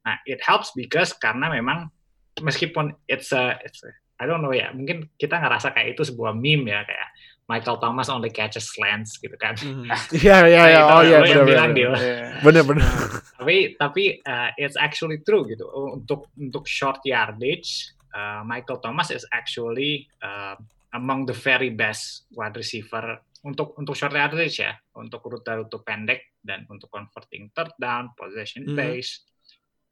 [0.04, 1.88] Nah, it helps because karena memang
[2.40, 3.90] meskipun it's a, it's a
[4.20, 7.08] I don't know ya, mungkin kita ngerasa kayak itu sebuah meme ya kayak
[7.50, 9.56] Michael Thomas only catches slants gitu kan.
[9.66, 9.88] Mhm.
[10.14, 10.80] Iya iya iya.
[10.84, 11.68] itu Oh iya benar benar.
[11.74, 11.92] Dil.
[11.96, 12.28] Iya.
[12.44, 12.90] Benar benar.
[13.34, 19.24] tapi tapi uh, it's actually true gitu untuk untuk short yardage uh, Michael Thomas is
[19.32, 20.56] actually uh,
[20.92, 26.62] among the very best wide receiver untuk untuk short yardage ya untuk rute-rute pendek dan
[26.70, 28.76] untuk converting third down possession Mhm.
[28.78, 29.26] base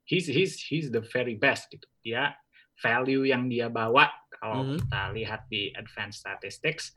[0.07, 2.31] he's he's he's the very best gitu dia
[2.79, 4.07] value yang dia bawa
[4.39, 4.77] kalau Mhm.
[4.79, 6.95] kita lihat di advanced statistics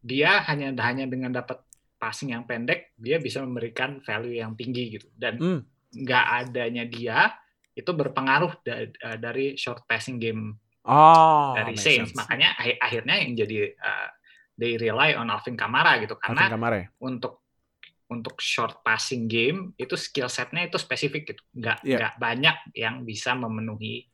[0.00, 1.60] dia hanya hanya dengan dapat
[2.00, 5.60] passing yang pendek dia bisa memberikan value yang tinggi gitu dan Hmm.
[5.92, 7.36] nggak adanya dia
[7.80, 11.52] itu berpengaruh da- eh, dari short passing game Oh.
[11.52, 12.16] dari Saints sense.
[12.16, 14.08] makanya akhir- akhirnya yang jadi uh,
[14.56, 16.88] they rely on Alvin Kamara gitu karena Alvin Kamara ya?
[17.00, 17.44] untuk
[18.08, 21.96] untuk short passing game itu skill setnya itu spesifik gitu nggak Iya.
[22.00, 24.08] nggak banyak yang bisa memenuhi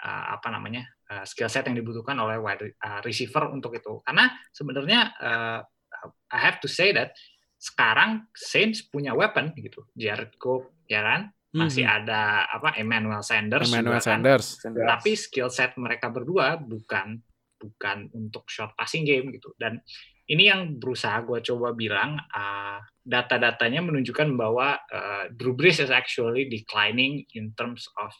[0.00, 4.30] uh, apa namanya uh, skill set yang dibutuhkan oleh wide uh, receiver untuk itu karena
[4.48, 5.60] sebenarnya uh,
[6.30, 7.10] I have to say that
[7.58, 11.96] sekarang Saints punya weapon gitu Jared Cook ya kan masih Mhm.
[11.96, 12.20] ada
[12.50, 14.18] apa Emmanuel Sanders Emmanuel juga kan.
[14.20, 14.46] Sanders.
[14.60, 17.22] tapi skill set mereka berdua bukan
[17.54, 19.78] bukan untuk short passing game gitu dan
[20.26, 26.44] ini yang berusaha gue coba bilang uh, data-datanya menunjukkan bahwa uh, Drew Brees is actually
[26.44, 28.10] declining in terms of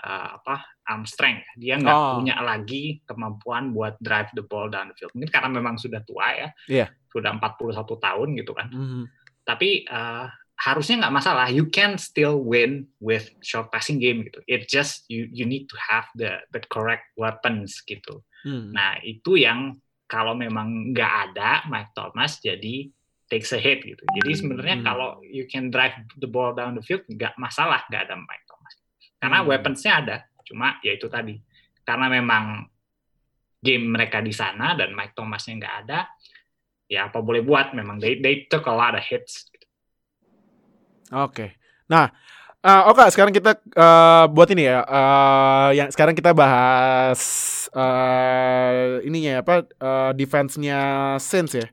[0.00, 2.18] uh, apa arm strength dia nggak Oh.
[2.18, 6.26] punya lagi kemampuan buat drive the ball down the field mungkin karena memang sudah tua
[6.32, 6.86] ya Iya.
[7.08, 9.02] sudah 41 tahun gitu kan Mhm.
[9.44, 10.26] tapi uh,
[10.58, 11.46] harusnya nggak masalah.
[11.54, 14.42] You can still win with short passing game gitu.
[14.50, 18.26] It just you you need to have the the correct weapons gitu.
[18.42, 18.74] Hmm.
[18.74, 19.78] Nah itu yang
[20.10, 22.90] kalau memang nggak ada Mike Thomas jadi
[23.30, 24.02] takes a hit gitu.
[24.18, 24.86] Jadi sebenarnya Hmm.
[24.86, 28.74] kalau you can drive the ball down the field nggak masalah nggak ada Mike Thomas.
[29.22, 29.48] Karena Hmm.
[29.52, 30.16] weaponsnya ada.
[30.42, 31.38] Cuma ya itu tadi
[31.86, 32.66] karena memang
[33.58, 36.08] game mereka di sana dan Mike Thomasnya nggak ada.
[36.88, 39.46] Ya apa boleh buat memang they they took a lot of hits.
[41.12, 41.56] Oke.
[41.88, 42.12] Nah,
[42.60, 44.84] eh, oke sekarang kita eh, buat ini ya.
[44.84, 47.20] eh, yang sekarang kita bahas
[47.72, 50.78] eh ininya ya, apa eh, defense-nya
[51.20, 51.66] Saints ya.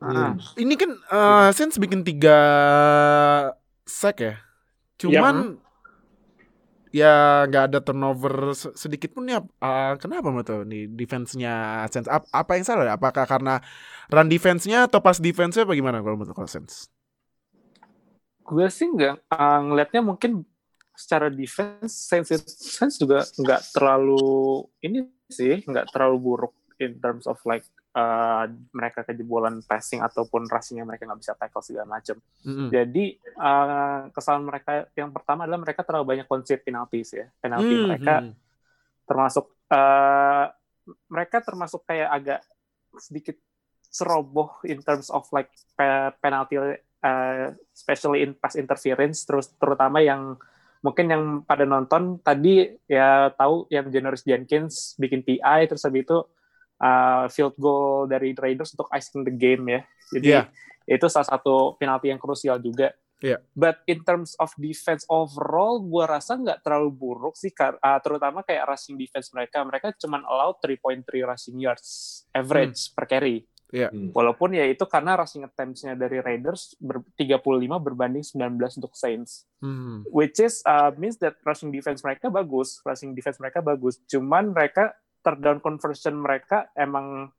[0.00, 2.36] Ah, Ini kan eh, Saints bikin tiga
[3.86, 4.34] sack ya.
[5.00, 5.36] Cuman
[6.94, 9.38] ya nggak ada turnover se- sedikit pun ya.
[9.42, 12.08] eh, kenapa menurut lo nih defense-nya Saints?
[12.08, 12.94] Ap- apa yang salah?
[12.96, 13.60] Apakah karena
[14.08, 16.88] run defense-nya atau pass defense-nya bagaimana kalau menurut Saints?
[18.46, 20.46] Gue sih nggak uh, ngelihatnya mungkin
[20.96, 27.36] secara defense Saints, Saints juga nggak terlalu ini sih nggak terlalu buruk in terms of
[27.44, 27.64] like
[27.96, 32.16] uh, mereka kejebolan passing ataupun rushing yang mereka nggak bisa tackle segala macam.
[32.44, 32.68] Mm-mm.
[32.68, 37.26] Jadi uh, kesalahan mereka yang pertama adalah mereka terlalu banyak concede penalties ya.
[37.40, 38.32] Penalti Hmm, mereka hmm.
[39.08, 40.46] termasuk uh,
[41.10, 42.40] mereka termasuk kayak agak
[43.00, 43.36] sedikit
[43.90, 46.60] ceroboh in terms of like pe- penalty
[47.06, 50.34] uh, especially in pass interference terus terutama yang
[50.82, 56.18] mungkin yang pada nonton tadi ya tahu yang Janoris Jenkins bikin PI terus habis itu
[56.82, 59.80] uh, field goal dari Raiders untuk icing the game ya.
[60.12, 60.42] Jadi Iya.
[60.86, 62.92] itu salah satu penalti yang krusial juga.
[63.16, 63.40] Iya.
[63.56, 68.68] but in terms of defense overall gua rasa nggak terlalu buruk sih uh, terutama kayak
[68.68, 69.64] rushing defense mereka.
[69.64, 73.40] Mereka cuman allow 3.3 rushing yards average per carry
[73.74, 74.14] Hmm.
[74.14, 77.42] Walaupun ya itu karena rushing attempts-nya dari Raiders ber 35
[77.82, 79.46] berbanding 19 untuk Saints.
[79.58, 80.06] Hmm.
[80.10, 83.98] Which is uh, means that rushing defense mereka bagus, rushing defense mereka bagus.
[84.06, 84.94] Cuman mereka
[85.26, 87.34] third down conversion mereka emang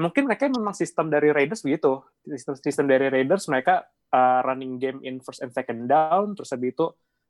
[0.00, 2.00] mungkin mereka memang sistem dari Raiders begitu.
[2.24, 6.72] Sistem sistem dari Raiders mereka uh, running game in first and second down terus habis
[6.72, 6.86] itu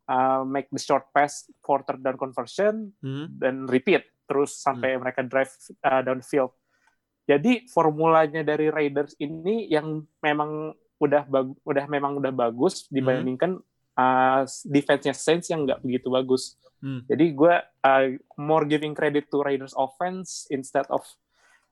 [0.06, 3.26] uh, make the short pass for third down conversion Hmm.
[3.34, 5.50] dan repeat terus sampai mereka drive
[5.82, 6.52] uh, downfield.
[7.28, 13.60] Jadi formulanya dari Raiders ini yang memang udah bag- udah memang udah bagus dibandingkan
[13.94, 16.56] uh, defense-nya Saints yang nggak begitu bagus.
[16.80, 17.04] Hmm.
[17.04, 18.06] Jadi gue uh,
[18.40, 21.04] more giving credit to Raiders offense instead of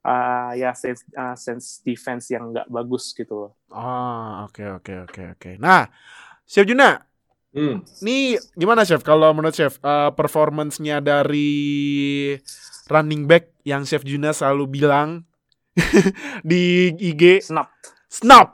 [0.05, 3.53] uh, ya Saints, uh, Saints defense yang nggak bagus gitu loh.
[3.73, 5.51] Oh, oke oke oke oke.
[5.57, 5.89] Nah,
[6.45, 7.01] Chef Juna,
[7.57, 7.81] Hmm.
[8.05, 12.37] nih gimana Chef kalau menurut Chef eh, performance-nya dari
[12.85, 15.25] running back yang Chef Juna selalu bilang
[16.51, 17.69] di IG Snap.
[18.09, 18.49] snap.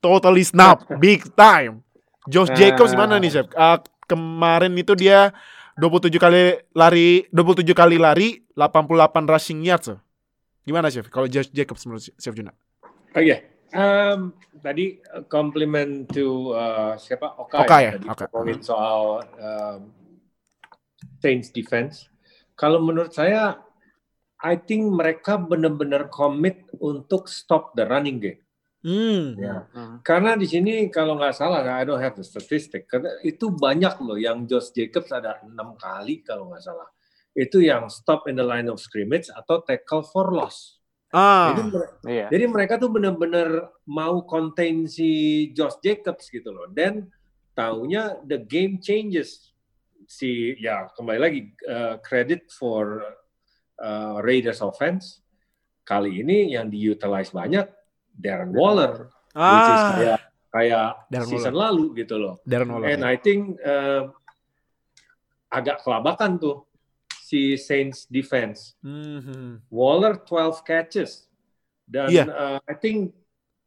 [0.00, 1.84] Totally snap, big time.
[2.24, 2.52] Josh.
[2.56, 3.48] Jacobs gimana nih Chef?
[3.52, 3.78] Eh,
[4.08, 5.32] kemarin itu dia
[5.76, 9.92] 27 kali lari, 27 kali lari, 88 rushing yards.
[10.64, 12.52] Gimana Chef kalau Josh Jacobs menurut Chef Juna?
[13.12, 18.24] Oke, Um, tadi uh, compliment to uh, siapa Oka, Oka ya, Tadi Oka.
[18.34, 19.80] ngomongin soal um,
[21.22, 22.10] Saints defense.
[22.58, 23.62] Kalau menurut saya,
[24.40, 28.40] I think mereka benar-benar commit untuk stop the running game.
[28.80, 29.36] Hmm.
[29.36, 29.68] Ya.
[29.76, 30.00] Hmm.
[30.00, 32.88] Karena di sini kalau nggak salah, I don't have the statistic.
[32.88, 36.88] Karena itu banyak loh yang Josh Jacobs ada enam kali kalau nggak salah.
[37.36, 40.80] Itu yang stop in the line of scrimmage atau tackle for loss.
[41.12, 41.52] Ah.
[41.52, 41.62] Jadi,
[42.08, 42.26] Iya.
[42.32, 46.64] jadi mereka tuh benar-benar mau contain si Josh Jacobs gitu loh.
[46.72, 47.12] Dan
[47.52, 49.52] taunya the game changes.
[50.08, 53.04] Si ya kembali lagi uh, credit for
[53.80, 55.24] uh, Raiders offense.
[55.82, 57.66] Kali ini yang diutilize banyak
[58.12, 59.90] Darren Waller, which is Ah.
[59.96, 60.20] kayak
[60.50, 62.38] kayak Darren season lalu gitu loh.
[62.46, 62.86] Darren Waller.
[62.92, 64.12] And I think uh,
[65.50, 66.62] agak kelabakan tuh
[67.20, 68.78] si Saints defense.
[68.82, 69.66] Mhm.
[69.70, 71.26] Waller 12 catches,
[71.90, 72.24] Dan Iya.
[72.30, 73.18] uh, I think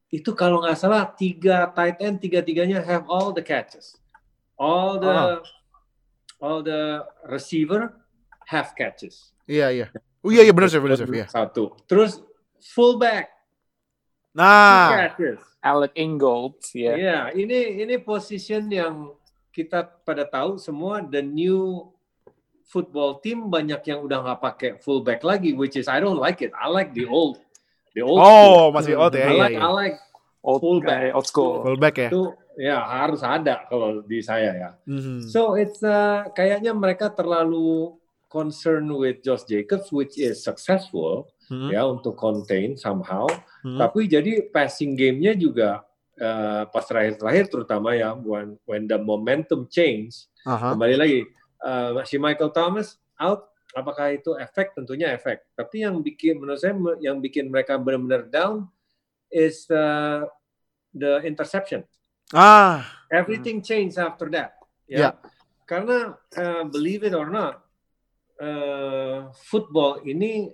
[0.07, 3.99] itu kalau nggak salah tiga tight end tiga-tiganya have all the catches.
[4.55, 5.43] All the Ah.
[6.39, 7.99] all the receiver
[8.47, 9.32] have catches.
[9.45, 9.87] Iya iya.
[10.23, 11.09] Oh iya iya benar Chef, benar Chef.
[11.09, 11.27] Iya.
[11.27, 11.75] Satu.
[11.85, 12.23] Terus
[12.73, 13.29] fullback
[14.33, 15.13] Nah.
[15.63, 16.93] Alec Ingold, ya.
[16.97, 19.13] Iya, ini ini position yang
[19.53, 21.87] kita pada tahu semua the new
[22.65, 26.51] football team banyak yang udah nggak pakai fullback lagi, which is I don't like it.
[26.57, 27.39] I like the old,
[27.95, 28.19] the old.
[28.19, 29.23] oh masih old ya.
[29.23, 29.61] I Iya, like, iya.
[29.61, 29.97] I like
[30.43, 30.99] Old Fullback.
[30.99, 31.63] guy, old school.
[31.63, 32.09] Fullback ya.
[32.11, 32.21] itu
[32.59, 34.69] ya harus ada kalau di saya ya.
[34.83, 35.23] Mhm.
[35.31, 37.95] So it's uh, kayaknya mereka terlalu
[38.33, 41.69] concerned with Josh Jacobs, which is successful Mhm.
[41.69, 43.29] ya untuk contain somehow.
[43.61, 43.77] Mhm.
[43.77, 45.85] Tapi jadi passing game-nya juga
[46.17, 50.73] uh, pas terakhir-terakhir terutama ya when when the momentum change Aha.
[50.73, 51.19] kembali lagi
[51.61, 56.77] uh, si Michael Thomas out apakah itu efek tentunya efek tapi yang bikin menurut saya
[57.01, 58.69] yang bikin mereka benar-benar down
[59.33, 60.21] is uh,
[60.93, 61.81] the interception
[62.29, 64.53] Ah, everything changed after that
[64.85, 64.97] Ya.
[64.99, 65.09] ya
[65.65, 67.62] karena uh, believe it or not
[68.43, 70.51] uh, football ini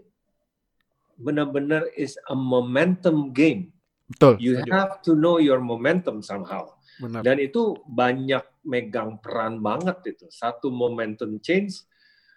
[1.17, 3.73] benar-benar is a momentum game
[4.07, 4.37] betul.
[4.37, 7.23] you have to know your momentum somehow Benar.
[7.23, 10.27] dan itu banyak megang peran banget itu.
[10.27, 11.87] Satu momentum change,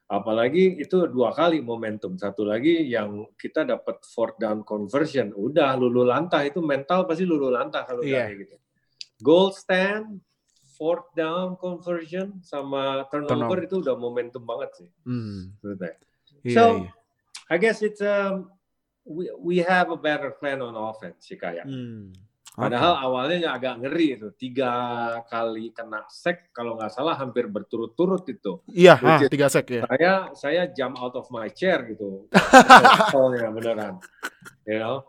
[0.07, 2.15] apalagi itu dua kali momentum.
[2.15, 7.51] Satu lagi yang kita dapat fourth down conversion, udah lulu lantah itu mental pasti lulu
[7.51, 8.31] lantah kalau Iya.
[8.31, 8.57] kayak gitu.
[9.19, 10.23] Goal stand,
[10.83, 13.59] fourth down conversion sama turnover Turnover.
[13.71, 14.89] itu udah momentum banget sih.
[15.07, 15.55] Hmm.
[15.63, 15.95] saya.
[16.43, 16.91] Iya, So, iya.
[17.55, 18.51] I guess it's um
[19.07, 21.71] we we have a better plan on offense sih kayak.
[21.71, 22.11] Hmm.
[22.53, 24.69] Padahal awalnya agak ngeri itu tiga
[25.31, 28.61] kali kena sack kalau nggak salah hampir berturut-turut itu.
[28.69, 29.87] Iya, ah, tiga sek ya.
[29.89, 32.27] Saya saya jump out of my chair gitu.
[33.15, 34.03] Soalnya beneran,
[34.67, 35.01] you know.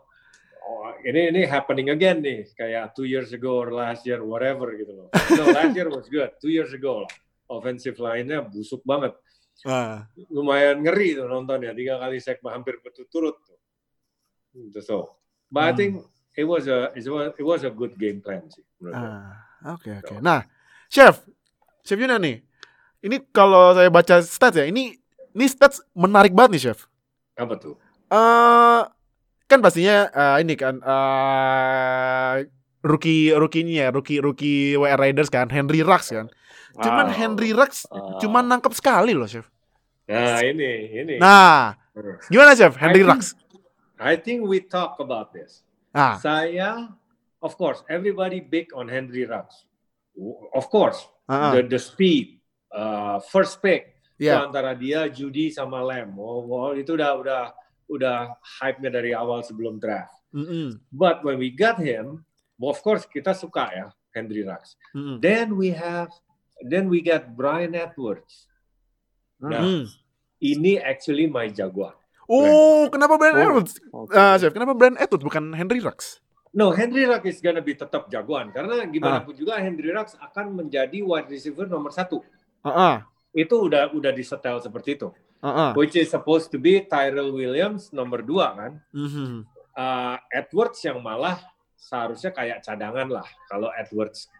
[0.64, 4.96] Oh, ini ini happening again nih kayak two years ago or last year whatever gitu
[4.96, 5.08] loh.
[5.12, 7.12] No last year was good, two years ago lah.
[7.52, 9.12] Offensive line-nya busuk banget.
[9.68, 10.08] Ah.
[10.32, 13.58] Lumayan ngeri tuh nontonnya tiga kali sack hampir berturut-turut tuh.
[14.56, 15.20] Gitu, So,
[15.52, 15.76] but I Hmm.
[15.76, 15.92] think
[16.32, 18.64] it was a it was it was a good game plan sih.
[18.88, 19.44] Ah,
[19.76, 20.16] oke oke.
[20.24, 20.48] Nah,
[20.88, 21.20] Chef,
[21.84, 22.40] Chef Yuna nih.
[23.04, 24.96] Ini kalau saya baca stats ya, ini
[25.36, 26.88] ini stats menarik banget nih, Chef.
[27.36, 27.76] Apa tuh?
[28.08, 28.82] eh
[29.54, 32.34] kan pastinya eh, ini kan eh
[32.84, 36.28] rookie rookie-nya, rookie rookie WR Raiders kan, Henry Rux kan.
[36.74, 37.16] Cuman Wow.
[37.16, 38.18] Henry Rux Ah.
[38.18, 39.46] cuman nangkep sekali loh, Chef.
[40.04, 41.14] Nah ini ini.
[41.16, 41.72] Nah,
[42.28, 42.74] gimana Chef?
[42.76, 43.22] Henry I think- Rux.
[43.94, 45.62] I think we talk about this.
[45.94, 46.90] Ah, Saya,
[47.38, 49.64] of course, everybody big on Henry Rux.
[50.52, 51.52] Of course, ah, ah.
[51.56, 54.44] the the speed, uh, first pick itu Iya.
[54.44, 56.18] antara dia, Judy sama Lamb.
[56.18, 57.42] Oh, oh, itu udah udah
[57.86, 60.14] udah hype-nya dari awal sebelum draft.
[60.30, 64.74] Mm-mm, But when we got him, well, of course kita suka ya Henry Rux.
[64.90, 65.18] mm-mm.
[65.18, 66.10] Then we have,
[66.60, 68.46] then we got Brian Edwards.
[69.36, 69.84] Nah, Mm.
[70.40, 71.94] ini actually my jaguar.
[72.24, 73.76] Oh, kenapa Brian Oh, Edwards?
[73.86, 74.10] oke.
[74.10, 76.24] Ah, Chef, kenapa Brian Edwards bukan Henry Rux?
[76.50, 79.22] No, Henry Rux is gonna be tetap jagoan karena gimana Ah.
[79.22, 82.22] pun juga Henry Rux akan menjadi wide receiver nomor satu.
[82.62, 82.96] Ah, ah,
[83.30, 85.10] Itu udah udah disetel seperti itu.
[85.44, 85.72] Ah.
[85.76, 88.72] Which is supposed to be Tyrell Williams nomor dua kan.
[88.96, 89.44] Mhm.
[89.74, 91.36] Uh, Edwards yang malah
[91.76, 93.26] seharusnya kayak cadangan lah.
[93.46, 94.30] Kalau Edwards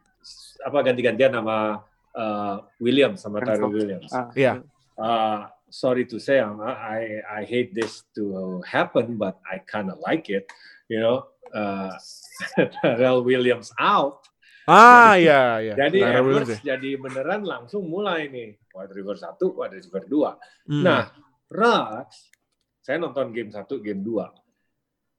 [0.64, 1.84] apa ganti-gantian sama
[2.16, 4.08] uh, Williams sama Tyrell Williams.
[4.08, 4.64] Ah, Iya.
[4.94, 9.98] Uh, sorry to say, I'm- I I hate this to happen, but I kind of
[10.00, 10.46] like it.
[10.86, 11.18] You know,
[11.50, 11.98] uh,
[12.80, 14.24] Tyrell Williams out.
[14.64, 15.74] Ah, iya, iya.
[15.76, 20.34] Jadi Tyrell Williams Edwards jadi beneran langsung mulai nih wide receiver satu, wide receiver dua.
[20.66, 20.82] Hmm.
[20.82, 21.06] Nah,
[21.46, 22.34] Rux,
[22.82, 24.34] saya nonton game satu, game dua,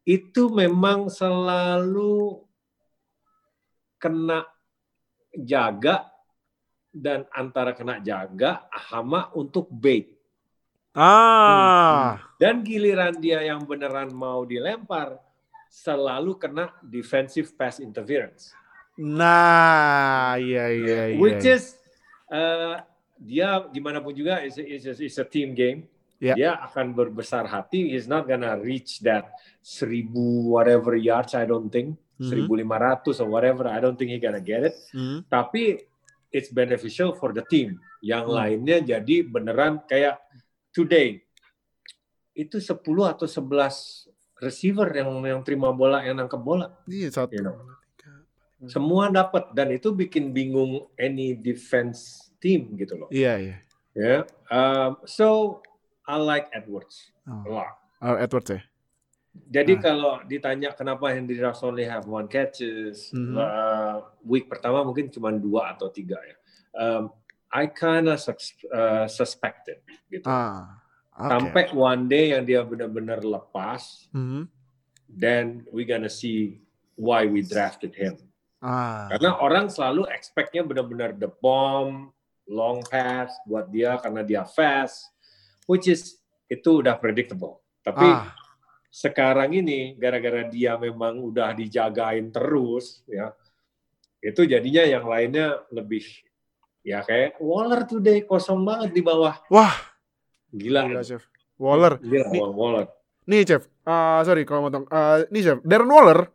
[0.04, 2.44] itu memang selalu
[3.98, 4.44] kena
[5.34, 6.12] jaga
[6.92, 10.12] dan antara kena jaga hama untuk bait.
[10.96, 15.20] Ah, Dan giliran dia yang beneran mau dilempar,
[15.68, 18.56] selalu kena defensive pass interference.
[18.96, 21.20] nah, iya, iya, iya.
[21.20, 21.76] Which is
[22.32, 22.80] uh,
[23.16, 25.88] dia gimana pun juga is a, is a, is a team game.
[26.20, 26.34] Ya.
[26.36, 27.92] Dia akan berbesar hati.
[27.92, 31.36] He's not gonna reach that seribu whatever yards.
[31.36, 32.48] I don't think Mhm.
[32.48, 33.68] 1500 or whatever.
[33.68, 34.76] I don't think he gonna get it.
[34.96, 35.28] Hmm.
[35.28, 35.84] Tapi
[36.32, 37.76] it's beneficial for the team.
[38.00, 38.36] Yang Hmm.
[38.40, 40.24] lainnya jadi beneran kayak
[40.72, 41.20] today
[42.32, 42.80] itu 10
[43.12, 44.08] atau 11
[44.40, 46.72] receiver yang yang terima bola yang nangkep bola.
[46.88, 47.32] Iya, satu.
[47.36, 47.56] You know.
[48.66, 53.10] Semua dapat dan itu bikin bingung any defense team gitu loh.
[53.10, 53.58] Iya, iya.
[53.98, 54.18] Ya,
[54.54, 55.60] um, so
[56.06, 57.58] I like Edwards a Oh.
[57.58, 57.74] lot.
[58.06, 58.62] Oh, Edwards ya.
[59.36, 59.82] Jadi Nah.
[59.82, 63.36] kalau ditanya kenapa Henry Ruggs only have one catches, Mhm.
[63.36, 66.38] uh, week pertama mungkin cuma dua atau tiga ya.
[66.72, 67.10] Um,
[67.50, 70.28] I kinda sus- uh, suspected gitu.
[70.30, 70.80] Ah.
[71.16, 71.32] oke.
[71.32, 74.52] Sampai one day yang dia benar-benar lepas, Mhm.
[75.08, 76.60] then we gonna see
[76.96, 78.20] why we drafted him.
[78.60, 79.08] Ah.
[79.12, 82.12] Karena orang selalu expect-nya benar-benar the bomb,
[82.48, 85.10] long pass buat dia karena dia fast,
[85.66, 87.62] which is itu udah predictable.
[87.82, 88.34] Tapi Ah.
[88.88, 93.34] sekarang ini gara-gara dia memang udah dijagain terus ya,
[94.20, 96.06] itu jadinya yang lainnya lebih
[96.82, 99.42] ya kayak Waller deh kosong banget di bawah.
[99.50, 99.74] Wah,
[100.48, 101.26] Gila, gila, Chef.
[101.58, 102.00] Waller.
[102.00, 102.86] gila Nih- Waller.
[103.26, 103.66] Nih, Chef.
[103.82, 104.86] Ah, sorry kalau motong.
[104.88, 105.60] Ah, nih, Chef.
[105.66, 106.30] Darren Waller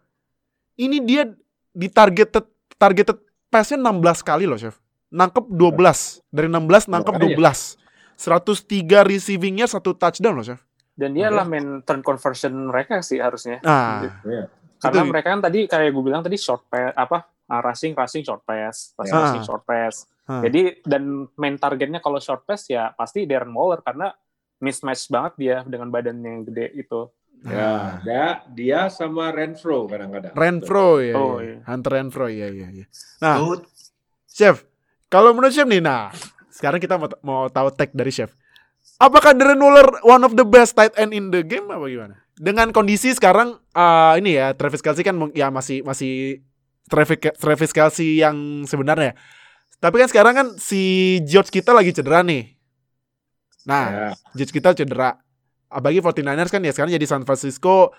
[0.77, 1.25] ini dia
[1.71, 2.45] di targeted
[2.77, 3.17] targeted
[3.47, 4.77] pass-nya 16 kali loh, Chef.
[5.11, 6.23] Nangkep 12.
[6.29, 7.37] Dari 16 nangkep Makanya.
[7.37, 7.77] 12.
[8.17, 10.61] 103 receiving-nya satu touchdown loh, Chef.
[10.93, 11.29] Dan dia Iya.
[11.33, 13.59] adalah main turn conversion mereka sih harusnya.
[13.61, 14.45] Nah, Iya.
[14.79, 18.23] Karena Itu- mereka kan tadi kayak gue bilang tadi short pass apa ah, rushing rushing
[18.23, 19.23] short pass, rushing, Ah.
[19.27, 20.07] rushing short pass.
[20.25, 20.41] Ah.
[20.41, 21.03] Jadi dan
[21.35, 24.09] main targetnya kalau short pass ya pasti Darren Waller karena
[24.57, 27.11] mismatch banget dia dengan badannya yang gede itu.
[27.41, 30.33] Ya, dia, dia sama Renfro kadang-kadang.
[30.33, 31.57] Renfro ya, Oh, ya.
[31.57, 31.57] iya.
[31.65, 32.85] Hunter Renfro ya, ya, ya.
[33.19, 33.65] Nah, Good.
[34.27, 34.61] Chef,
[35.11, 36.15] kalau menurut Chef nih, nah,
[36.49, 38.31] sekarang kita mau, mau tahu tag dari Chef.
[38.97, 42.15] Apakah Darren Waller one of the best tight end in the game apa gimana?
[42.37, 46.41] Dengan kondisi sekarang ah, ini ya Travis Kelsey kan ya masih masih
[46.89, 49.17] Travis Travis Kelsey yang sebenarnya.
[49.81, 52.53] Tapi kan sekarang kan si George kita lagi cedera nih.
[53.65, 54.09] Nah, Ya.
[54.37, 55.17] George kita cedera.
[55.73, 57.93] Apalagi 49ers kan ya sekarang jadi San Francisco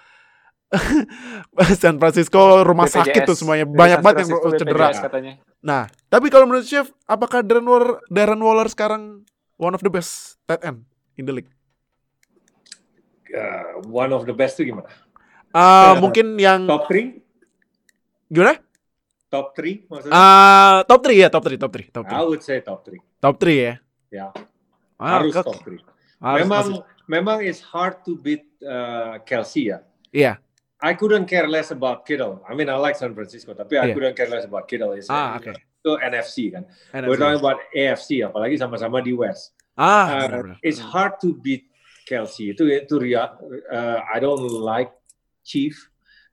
[1.82, 2.98] San Francisco rumah BPJS.
[3.04, 4.88] sakit tuh semuanya banyak banget yang cedera.
[4.90, 5.34] BPJS katanya.
[5.62, 9.22] Nah, tapi kalau menurut Chef, apakah Darren Waller, Darren Waller sekarang
[9.56, 10.82] one of the best tight end
[11.16, 11.52] in the league?
[13.30, 14.90] Uh, one of the best itu gimana?
[15.54, 17.22] Ah, mungkin yang Top 3?
[18.28, 18.58] gimana?
[19.30, 20.12] Top 3 maksudnya?
[20.12, 22.12] Ah, top 3 ya, top 3, top 3, top 3.
[22.12, 23.00] I would say top 3.
[23.22, 23.74] Top 3 ya.
[24.12, 24.28] Ya,
[24.98, 25.80] Ah, harus top 3.
[26.20, 29.80] Harus memang masih- memang it's hard to beat uh, Kelsey ya.
[30.12, 30.42] Iya.
[30.82, 32.42] I couldn't care less about Kittle.
[32.50, 33.94] I mean, I like San Francisco, tapi I Iya.
[33.94, 34.98] couldn't care less about Kittle.
[34.98, 35.54] It's, Ah, oke.
[35.54, 36.66] Itu NFC kan.
[36.90, 37.06] NFC.
[37.10, 39.54] We're talking about AFC, apalagi sama-sama di West.
[39.78, 41.70] Ah, Uh, it's hard to beat
[42.10, 42.54] Kelsey.
[42.58, 43.34] Itu itu ria.
[43.70, 44.90] Uh, I don't like
[45.46, 45.74] Chief,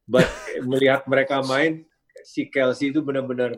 [0.09, 0.25] but
[0.69, 1.85] melihat mereka main,
[2.25, 3.57] si Kelsey itu benar-benar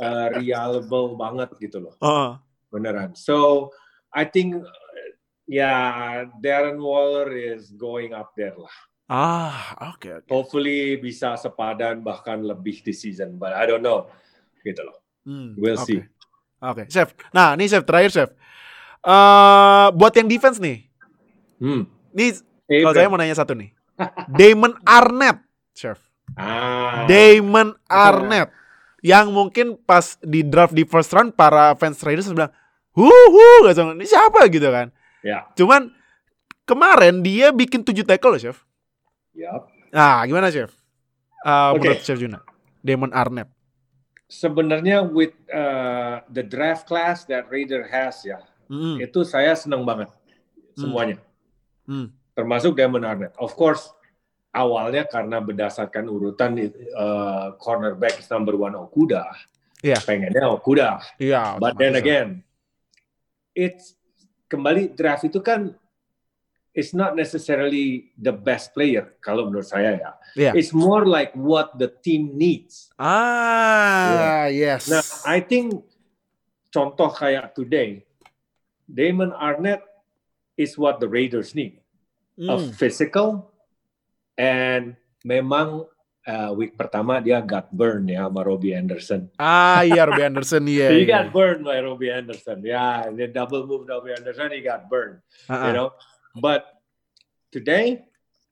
[0.00, 2.36] uh, reliable banget gitu loh, Oh,
[2.72, 3.12] beneran.
[3.16, 3.68] So
[4.12, 5.08] I think, uh,
[5.44, 8.72] yeah, Darren Waller is going up there lah.
[9.08, 9.56] Ah,
[9.90, 10.28] oke, oke.
[10.28, 14.06] Hopefully bisa sepadan bahkan lebih di season, but I don't know,
[14.60, 14.96] gitu loh.
[15.24, 15.84] Hmm, We'll oke.
[15.84, 16.00] see.
[16.58, 17.12] Oke, Chef.
[17.30, 18.30] Nah, ini Chef terakhir Chef.
[19.00, 20.84] Eh, buat yang defense nih.
[21.56, 21.86] Hmm.
[22.10, 23.72] Nih Eh, kalau saya mau nanya satu nih.
[24.28, 25.40] Damon Arnett,
[25.72, 25.96] Chef.
[26.36, 28.52] ah, Damon Arnett
[29.00, 32.52] yang mungkin pas di draft di first round para fans Raiders bilang,
[32.92, 35.88] "Huhu, gak tahu, ini siapa gitu kan." ya, Cuman
[36.62, 38.67] kemarin dia bikin 7 tackle loh, Chef.
[39.38, 39.70] Yup.
[39.94, 40.74] Nah, gimana, Chef?
[41.46, 41.86] Eh, Oke.
[41.86, 42.42] menurut Chef Juna.
[42.82, 43.48] Damon Arnett.
[44.28, 50.12] sebenarnya with uh, the draft class that Raider has ya, Mm, itu saya senang banget
[50.76, 51.16] semuanya.
[51.88, 52.12] Hmm.
[52.36, 53.32] Termasuk Damon Arnett.
[53.40, 53.88] Of course,
[54.52, 56.60] awalnya karena berdasarkan urutan
[56.92, 59.24] uh, cornerback number one Okuda.
[59.80, 60.04] Iya.
[60.04, 61.00] Pengennya Okuda.
[61.16, 61.56] Iya.
[61.56, 62.44] But then again,
[63.56, 63.96] it's
[64.52, 65.72] kembali draft itu kan
[66.78, 70.10] it's not necessarily the best player kalau menurut saya ya.
[70.38, 70.52] Iya.
[70.54, 72.94] It's more like what the team needs.
[72.94, 74.86] Ah, yes.
[74.86, 75.82] Nah, I think
[76.70, 78.06] contoh kayak today,
[78.86, 79.82] Damon Arnett
[80.54, 81.82] is what the Raiders need.
[82.38, 82.70] A Hmm.
[82.70, 83.50] physical
[84.38, 84.94] and
[85.26, 85.90] memang
[86.22, 89.26] uh, week pertama dia got burn ya sama Robbie Anderson.
[89.34, 90.94] Ah, iya Robbie Anderson iya.
[90.94, 91.10] he iya.
[91.10, 92.62] got burned by Robbie Anderson.
[92.62, 95.18] Yeah, the double move Robbie Anderson, he got burned.
[95.50, 95.74] Ah, You ah.
[95.74, 95.88] know,
[96.36, 96.66] but
[97.48, 98.04] today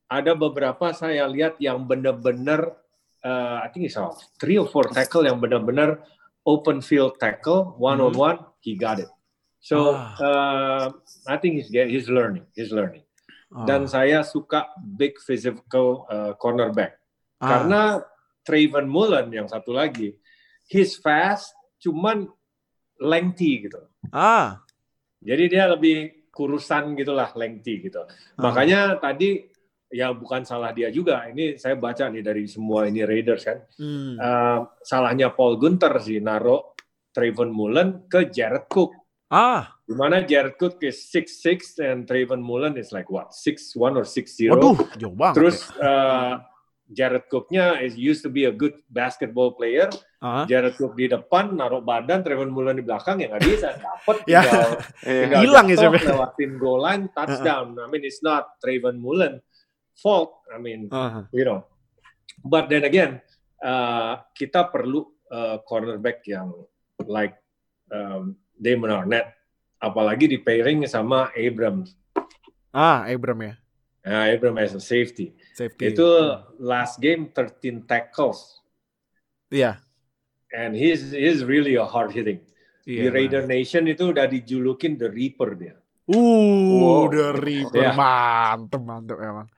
[0.07, 2.78] ada beberapa saya lihat yang benar-benar
[3.27, 4.09] uh, I think it's a
[4.39, 6.01] three or four tackle yang benar-benar
[6.47, 9.11] open field tackle one on one he got it.
[9.59, 10.15] So Ah.
[10.23, 10.86] uh,
[11.27, 13.03] I think he's he's learning he's learning.
[13.51, 13.66] Oh.
[13.66, 16.98] Dan saya suka big physical uh, cornerback
[17.43, 17.48] Ah.
[17.51, 17.82] karena
[18.47, 20.15] Trayvon Mullen yang satu lagi
[20.70, 21.51] he's fast
[21.82, 22.31] cuman
[23.03, 23.82] lengthy gitu.
[24.15, 24.62] Ah.
[25.20, 28.04] Jadi dia lebih kurusan gitulah, lengthy gitu.
[28.36, 28.52] Ah.
[28.52, 29.48] Makanya tadi
[29.88, 31.24] ya bukan salah dia juga.
[31.24, 33.58] Ini saya baca nih dari semua ini Raiders kan.
[33.80, 34.20] Hmm.
[34.20, 36.76] Eh, salahnya Paul Gunter sih naro
[37.08, 38.92] Trayvon Mullen ke Jared Cook.
[39.32, 39.72] Ah.
[39.86, 43.32] Di mana Jared Cook is 6'6 and Trayvon Mullen is like what?
[43.32, 44.52] 6'1 or 6'0.
[44.52, 45.34] Waduh, jauh banget.
[45.40, 46.42] Terus uh,
[46.86, 49.90] Jared Cooknya is used to be a good basketball player.
[50.22, 50.46] Ah.
[50.46, 53.68] Jared Cook di depan, naruh badan, Trayvon Mullen di belakang ya nggak bisa.
[53.74, 54.40] Dapat Ya.
[54.42, 54.70] tinggal,
[55.02, 55.18] Iya.
[55.26, 57.74] tinggal Hilang ya, lewatin goal line, touchdown.
[57.74, 59.42] I mean, it's not Trayvon Mullen
[59.98, 60.46] fault.
[60.48, 61.26] I mean, Ah.
[61.34, 61.66] you know.
[62.40, 63.18] But then again,
[63.58, 66.54] uh, kita perlu uh, cornerback yang
[67.02, 67.34] like
[67.90, 69.34] um, Damon Arnett,
[69.76, 71.98] apalagi di pairing sama Abrams.
[72.70, 73.54] Ah, Abram ya.
[74.06, 75.34] Nah, Abrams as a safety.
[75.57, 75.97] Safety.
[75.97, 76.05] Itu
[76.61, 78.61] last game 13 tackles,
[79.49, 79.81] Iya.
[80.53, 82.45] and he's he's really a hard hitting.
[82.87, 83.03] Iya.
[83.03, 85.74] di Raider Nation itu udah dijulukin The Reaper dia.
[86.07, 87.11] Uh, Wow.
[87.11, 87.83] udah Reaper.
[87.83, 87.91] Ya.
[87.91, 89.51] Mantep, mantep emang.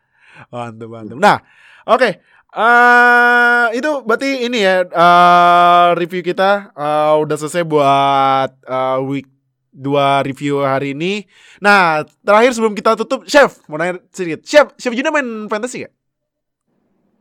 [0.48, 1.16] Mantep, mantep.
[1.20, 1.36] Nah,
[1.84, 2.08] oke.
[2.48, 9.28] Eh, itu berarti ini ya eh, review kita eh, udah selesai buat eh, week
[9.78, 11.22] dua review hari ini.
[11.62, 14.42] Nah, terakhir sebelum kita tutup, Chef mau nanya sedikit.
[14.42, 15.94] Chef, Chef Juna main fantasy gak?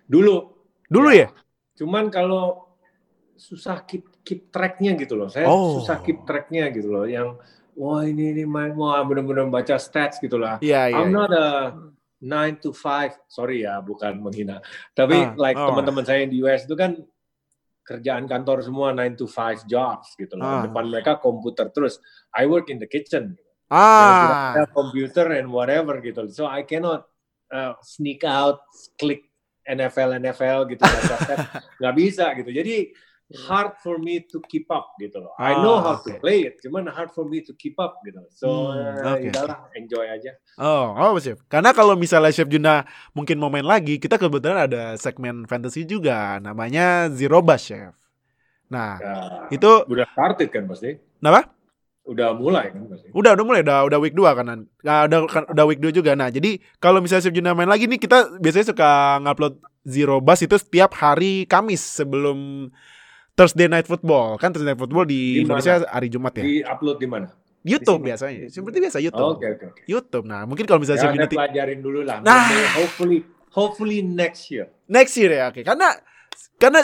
[0.09, 0.35] Dulu,
[0.89, 1.29] Dulu ya?
[1.77, 2.73] cuman kalau
[3.38, 5.29] susah keep keep tracknya gitu loh.
[5.29, 5.77] Saya Oh.
[5.77, 7.05] susah keep tracknya gitu loh.
[7.05, 7.38] Yang
[7.77, 10.57] wah ini ini main wah benar-benar baca stats gitu lah.
[10.57, 10.97] Iya, iya.
[10.97, 11.17] I'm iya.
[11.21, 11.47] not a
[12.17, 14.57] 9 to 5, sorry ya, bukan menghina.
[14.97, 15.69] Tapi Ah, like oh.
[15.69, 16.97] teman-teman saya di US itu kan
[17.88, 20.43] kerjaan kantor semua 9 to 5 jobs gitu loh.
[20.43, 20.61] Ah.
[20.68, 22.03] Depan mereka komputer terus.
[22.35, 23.39] I work in the kitchen.
[23.68, 26.27] Ah, computer and whatever gitu.
[26.31, 27.07] So I cannot
[27.51, 28.64] uh, sneak out,
[28.95, 29.27] klik
[29.68, 30.84] NFL NFL gitu
[31.84, 32.47] nggak bisa gitu.
[32.51, 32.95] Jadi
[33.36, 35.36] hard for me to keep up gitu loh.
[35.44, 36.22] I know Ah, how to oke.
[36.24, 38.24] play it, cuman hard for me to keep up gitu.
[38.32, 39.28] So Hmm, uh, oke.
[39.28, 40.32] udahlah, enjoy aja.
[40.58, 41.38] Oh, oh Chef.
[41.52, 42.82] Karena kalau misalnya Chef Juna
[43.14, 47.94] mungkin mau main lagi, kita kebetulan ada segmen fantasy juga, namanya Zero Bus Chef.
[48.72, 49.14] Nah, Ya,
[49.54, 50.98] itu udah started kan pasti.
[51.22, 51.54] kenapa?
[52.08, 53.10] Udah mulai kan pasti.
[53.12, 54.45] Udah, udah mulai, udah, udah week 2 kan.
[54.86, 56.14] Nah, udah, kan- udah week 2 juga.
[56.14, 58.90] Nah, jadi kalau misalnya Chef Juna main lagi nih, kita biasanya suka
[59.26, 59.54] ngupload
[59.88, 62.70] Zero Bus itu setiap hari Kamis sebelum
[63.38, 64.41] Thursday Night Football.
[64.41, 66.43] Kan Thursday Night Football di, Di Indonesia hari Jumat ya.
[66.43, 67.30] Di upload di mana?
[67.61, 68.49] YouTube di biasanya.
[68.49, 69.38] Seperti biasa YouTube.
[69.38, 69.81] Oke oke oke.
[69.85, 70.26] YouTube.
[70.26, 72.23] Nah, mungkin kalau misalnya Ya, pelajarin dulu lah.
[72.26, 72.47] Nah.
[72.80, 74.69] Hopefully, hopefully next year.
[74.88, 75.97] next year ya oke karena
[76.61, 76.80] karena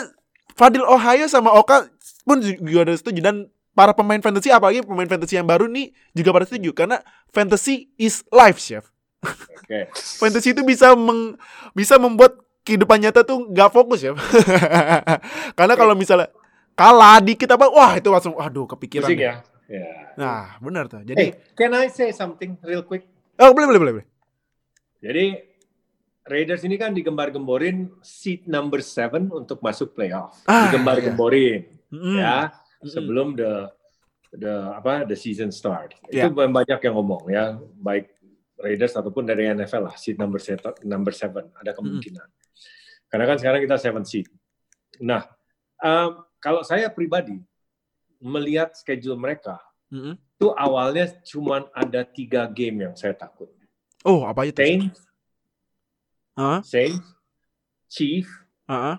[0.58, 1.88] Fadil Ohio sama Oka
[2.26, 6.34] pun juga ada setuju dan para pemain fantasy apalagi pemain fantasy yang baru nih juga
[6.34, 6.98] pada setuju karena
[7.32, 8.90] fantasy is life chef
[9.24, 9.88] Oke.
[10.20, 11.38] fantasy itu bisa meng,
[11.72, 12.36] bisa membuat
[12.66, 14.12] kehidupan nyata tuh nggak fokus ya
[15.58, 16.28] karena kalau misalnya
[16.74, 19.34] kalah dikit apa wah itu langsung aduh kepikiran Pusing ya.
[19.64, 20.12] Ya.
[20.18, 23.08] nah benar tuh jadi Hey, can I say something real quick?
[23.40, 24.06] oh boleh boleh boleh boleh.
[25.04, 25.24] Jadi
[26.24, 30.40] Raiders ini kan digembar-gemborin seat number 7 untuk masuk playoff.
[30.48, 33.70] Ah, digembar-gemborin Mm, ya mm, sebelum the
[34.34, 35.94] the apa the season start.
[36.10, 36.26] Ya.
[36.26, 38.10] Itu banyak yang ngomong ya, baik
[38.58, 42.26] Raiders ataupun dari NFL lah seat number set, number 7 ada kemungkinan.
[43.06, 44.26] Karena kan sekarang kita 7 seat.
[45.06, 45.22] Nah,
[45.78, 47.40] um, kalau saya pribadi
[48.20, 49.56] melihat schedule mereka
[49.88, 50.14] mm, mm.
[50.36, 53.48] itu awalnya cuma ada tiga game yang saya takut.
[54.04, 55.00] oh apa itu Saints,
[56.34, 57.14] Ah, Saints,
[57.86, 58.26] Chief,
[58.66, 58.98] ah.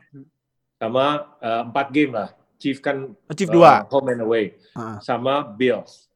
[0.80, 2.32] sama uh, empat game lah.
[2.56, 5.04] Chief kan Chief uh, dua home and away, Ah.
[5.04, 6.08] sama Bills.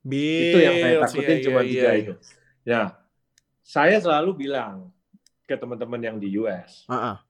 [0.00, 2.00] Bills, itu yang saya takutin iya, cuma iya, tiga iya.
[2.00, 2.12] itu.
[2.64, 2.86] Nah,
[3.60, 4.88] saya selalu bilang
[5.44, 7.20] ke teman-teman yang di US, ah.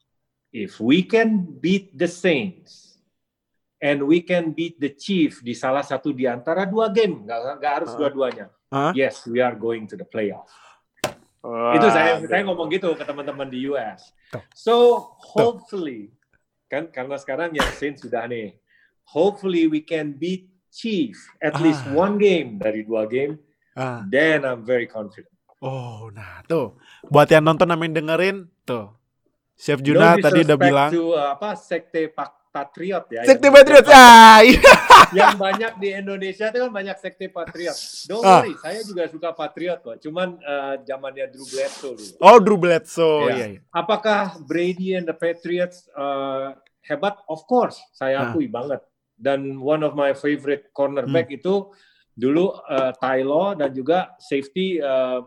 [0.54, 2.95] if we can beat the Saints
[3.78, 7.72] and we can beat the Chief di salah satu di antara dua game, nggak nggak
[7.72, 7.96] harus Ah.
[7.96, 8.46] dua-duanya.
[8.68, 8.92] Ah.
[8.92, 10.50] Yes, we are going to the playoff.
[11.46, 14.10] Itu saya saya ngomong gitu ke teman-teman di US.
[14.50, 16.10] So hopefully
[16.66, 18.58] kan karena sekarang yang Saints sudah nih,
[19.06, 21.94] hopefully we can beat Chief at least Ah.
[21.94, 23.38] one game dari dua game.
[23.72, 24.02] Ah.
[24.04, 25.30] Then I'm very confident.
[25.56, 26.76] Oh, nah tuh.
[27.06, 28.92] Buat yang nonton sama yang dengerin, tuh.
[29.56, 30.90] Chef Juna No tadi udah bilang.
[30.92, 33.20] to, uh, apa sekte Pak Patriot ya.
[33.22, 33.86] Sekte yang- Patriot.
[33.86, 34.72] Ah, iya.
[35.18, 37.76] yang banyak di Indonesia itu kan banyak sekte Patriot.
[38.08, 38.40] Don't Ah.
[38.40, 39.96] worry, saya juga suka Patriot kok.
[40.00, 42.12] Cuman uh, zamannya Drew Bledsoe dulu.
[42.18, 43.28] Oh, Drew Bledsoe.
[43.28, 43.34] Iya.
[43.34, 43.60] Iya, iya.
[43.70, 47.20] Apakah Brady and the Patriots uh, hebat?
[47.26, 48.32] Of course, saya Ah.
[48.32, 48.80] akui banget.
[49.12, 50.72] Dan one of my favorite Hmm.
[50.72, 51.68] cornerback itu
[52.12, 55.20] dulu uh, Tylo dan juga safety uh,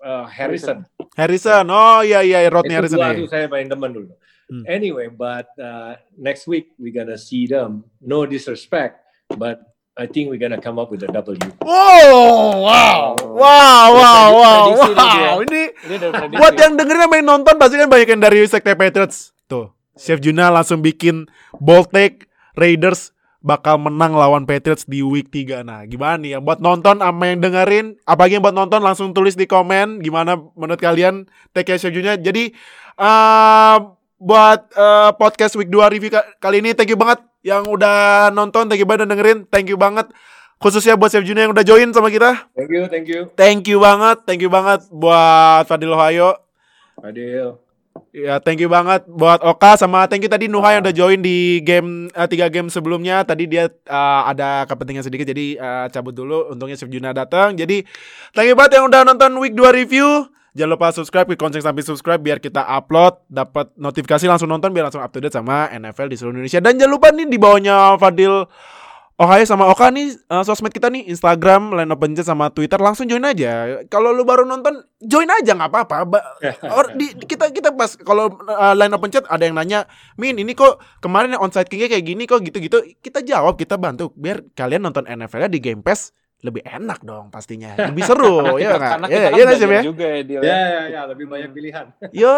[0.00, 0.82] uh, Harrison.
[1.14, 1.62] Harrison.
[1.68, 2.98] Oh, iya iya Rodney itu Harrison.
[2.98, 3.18] dua iya.
[3.18, 4.10] tuh saya main demen dulu.
[4.50, 4.64] Hmm.
[4.66, 7.84] Anyway, but uh, next week we gonna see them.
[8.02, 9.00] No disrespect,
[9.38, 9.62] but
[9.92, 11.36] I think we gonna come up with a W.
[11.60, 13.12] Wow, wow.
[13.20, 14.64] Wow, wow, wow.
[14.72, 14.96] Dia.
[14.96, 15.96] Wow, ini Ini
[16.40, 19.36] buat yang dengerin yang nonton pasti kan banyak yang dari Sekte Patriots.
[19.44, 21.28] Tuh, Chef Juna langsung bikin
[21.60, 22.24] bold take
[22.56, 23.12] Raiders
[23.44, 25.66] bakal menang lawan Patriots di week 3.
[25.66, 29.36] Nah, gimana nih ya buat nonton sama yang dengerin, apalagi yang buat nonton langsung tulis
[29.36, 32.16] di komen gimana menurut kalian take care sejunya.
[32.16, 32.54] Jadi
[32.96, 33.76] eh
[34.22, 38.70] buat eh, podcast week 2 review ka- kali ini thank you banget yang udah nonton,
[38.70, 40.06] thank you banget udah dengerin, thank you banget
[40.62, 42.46] khususnya buat Chef Junior yang udah join sama kita.
[42.54, 43.20] Thank you, thank you.
[43.34, 46.38] Thank you banget, thank you banget buat Fadil Ohio.
[47.02, 47.58] Adil.
[48.12, 51.60] Ya, thank you banget buat Oka sama thank you tadi Nuha yang udah join di
[51.64, 53.24] game eh, tiga game sebelumnya.
[53.24, 56.52] Tadi dia eh, ada kepentingan sedikit jadi eh, cabut dulu.
[56.52, 57.56] Untungnya Chef Juna datang.
[57.56, 57.84] Jadi
[58.36, 60.28] thank you banget yang udah nonton week 2 review.
[60.52, 64.92] Jangan lupa subscribe, klik lonceng sampai subscribe biar kita upload dapat notifikasi langsung nonton biar
[64.92, 66.60] langsung up to date sama NFL di seluruh Indonesia.
[66.60, 68.44] Dan jangan lupa nih di bawahnya Fadil
[69.22, 73.08] Ohio sama Oka nih eh, sosmed kita nih Instagram, Line Open Chat sama Twitter langsung
[73.08, 73.80] join aja.
[73.86, 75.96] Kalau lu baru nonton join aja nggak apa-apa.
[76.04, 76.26] Ba-
[76.76, 79.84] or di, di- kita kita pas kalau uh, Line Open Chat ada yang nanya,
[80.16, 84.10] "Min, ini kok kemarin yang onside kicknya kayak gini kok gitu-gitu." Kita jawab, kita bantu
[84.16, 86.12] biar kalian nonton NFL-nya di Game Pass
[86.42, 87.78] lebih enak dong pastinya.
[87.88, 88.90] Lebih seru ya nggak?
[88.92, 89.82] karena Ya, kita kan ya Chef, belajar ya?
[89.84, 90.82] juga ya, Dil, Ya, ya.
[90.90, 91.86] ya, lebih banyak pilihan.
[92.20, 92.36] Yo,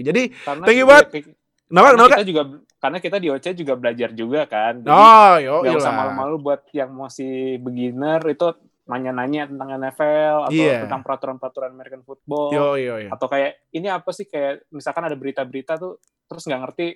[0.00, 1.06] jadi Karena Thank you banget.
[1.12, 1.28] kenapa
[1.68, 2.14] Karena kenapa?
[2.14, 2.42] kita juga
[2.82, 4.74] karena kita di OC juga belajar juga kan.
[4.80, 8.48] Jadi Oh, yo, nggak usah malu-malu buat yang masih beginner itu
[8.82, 10.82] nanya-nanya tentang NFL atau Iya.
[10.82, 13.08] tentang peraturan-peraturan American football Yo, yo, yo.
[13.08, 16.86] atau kayak ini apa sih kayak misalkan ada berita-berita tuh terus nggak ngerti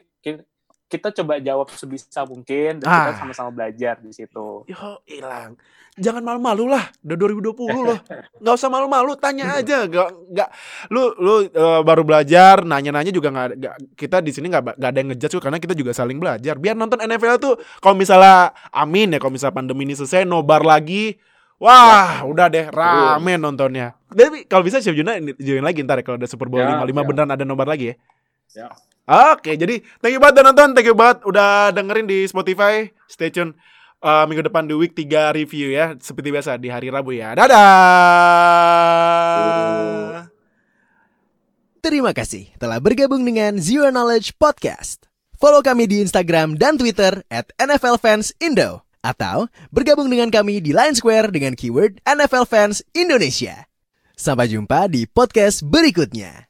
[0.87, 3.17] kita coba jawab sebisa mungkin dan kita Ah.
[3.17, 4.63] sama-sama belajar di situ.
[4.65, 5.59] Yo, hilang.
[5.97, 6.87] Jangan malu-malu lah.
[7.01, 7.99] Udah 2020 loh.
[8.41, 9.83] Nggak usah malu-malu, tanya aja.
[9.85, 10.49] Gak, nggak.
[10.89, 13.49] Lu, lu eh, baru belajar, nanya-nanya juga nggak.
[13.57, 16.55] nggak- Kita di sini nggak, ba- nggak ada yang ngejudge karena kita juga saling belajar.
[16.55, 21.17] Biar nonton NFL tuh, kalau misalnya, amin ya, kalau misalnya pandemi ini selesai, nobar lagi.
[21.57, 23.97] Wah, udah deh, rame nontonnya.
[24.07, 26.93] Tapi kalau bisa Chef Juna join lagi ntar ya, kalau ada Super Bowl Ya, 55
[26.93, 27.09] ya.
[27.09, 27.95] beneran ada nobar lagi ya.
[28.55, 28.69] Ya.
[29.07, 32.91] Oke, jadi thank you banget udah nonton, thank you banget udah dengerin di Spotify.
[33.07, 33.55] Stay tune
[34.03, 37.39] uh, minggu depan di week 3 review ya, seperti biasa di hari Rabu ya.
[37.39, 38.67] Dadah.
[41.79, 45.07] Terima kasih telah bergabung dengan Zero Knowledge Podcast.
[45.39, 48.83] Follow kami di Instagram dan Twitter at NFL Fans Indo.
[49.07, 53.71] Atau bergabung dengan kami di Line Square dengan keyword NFL Fans Indonesia.
[54.19, 56.46] Sampai jumpa di podcast berikutnya.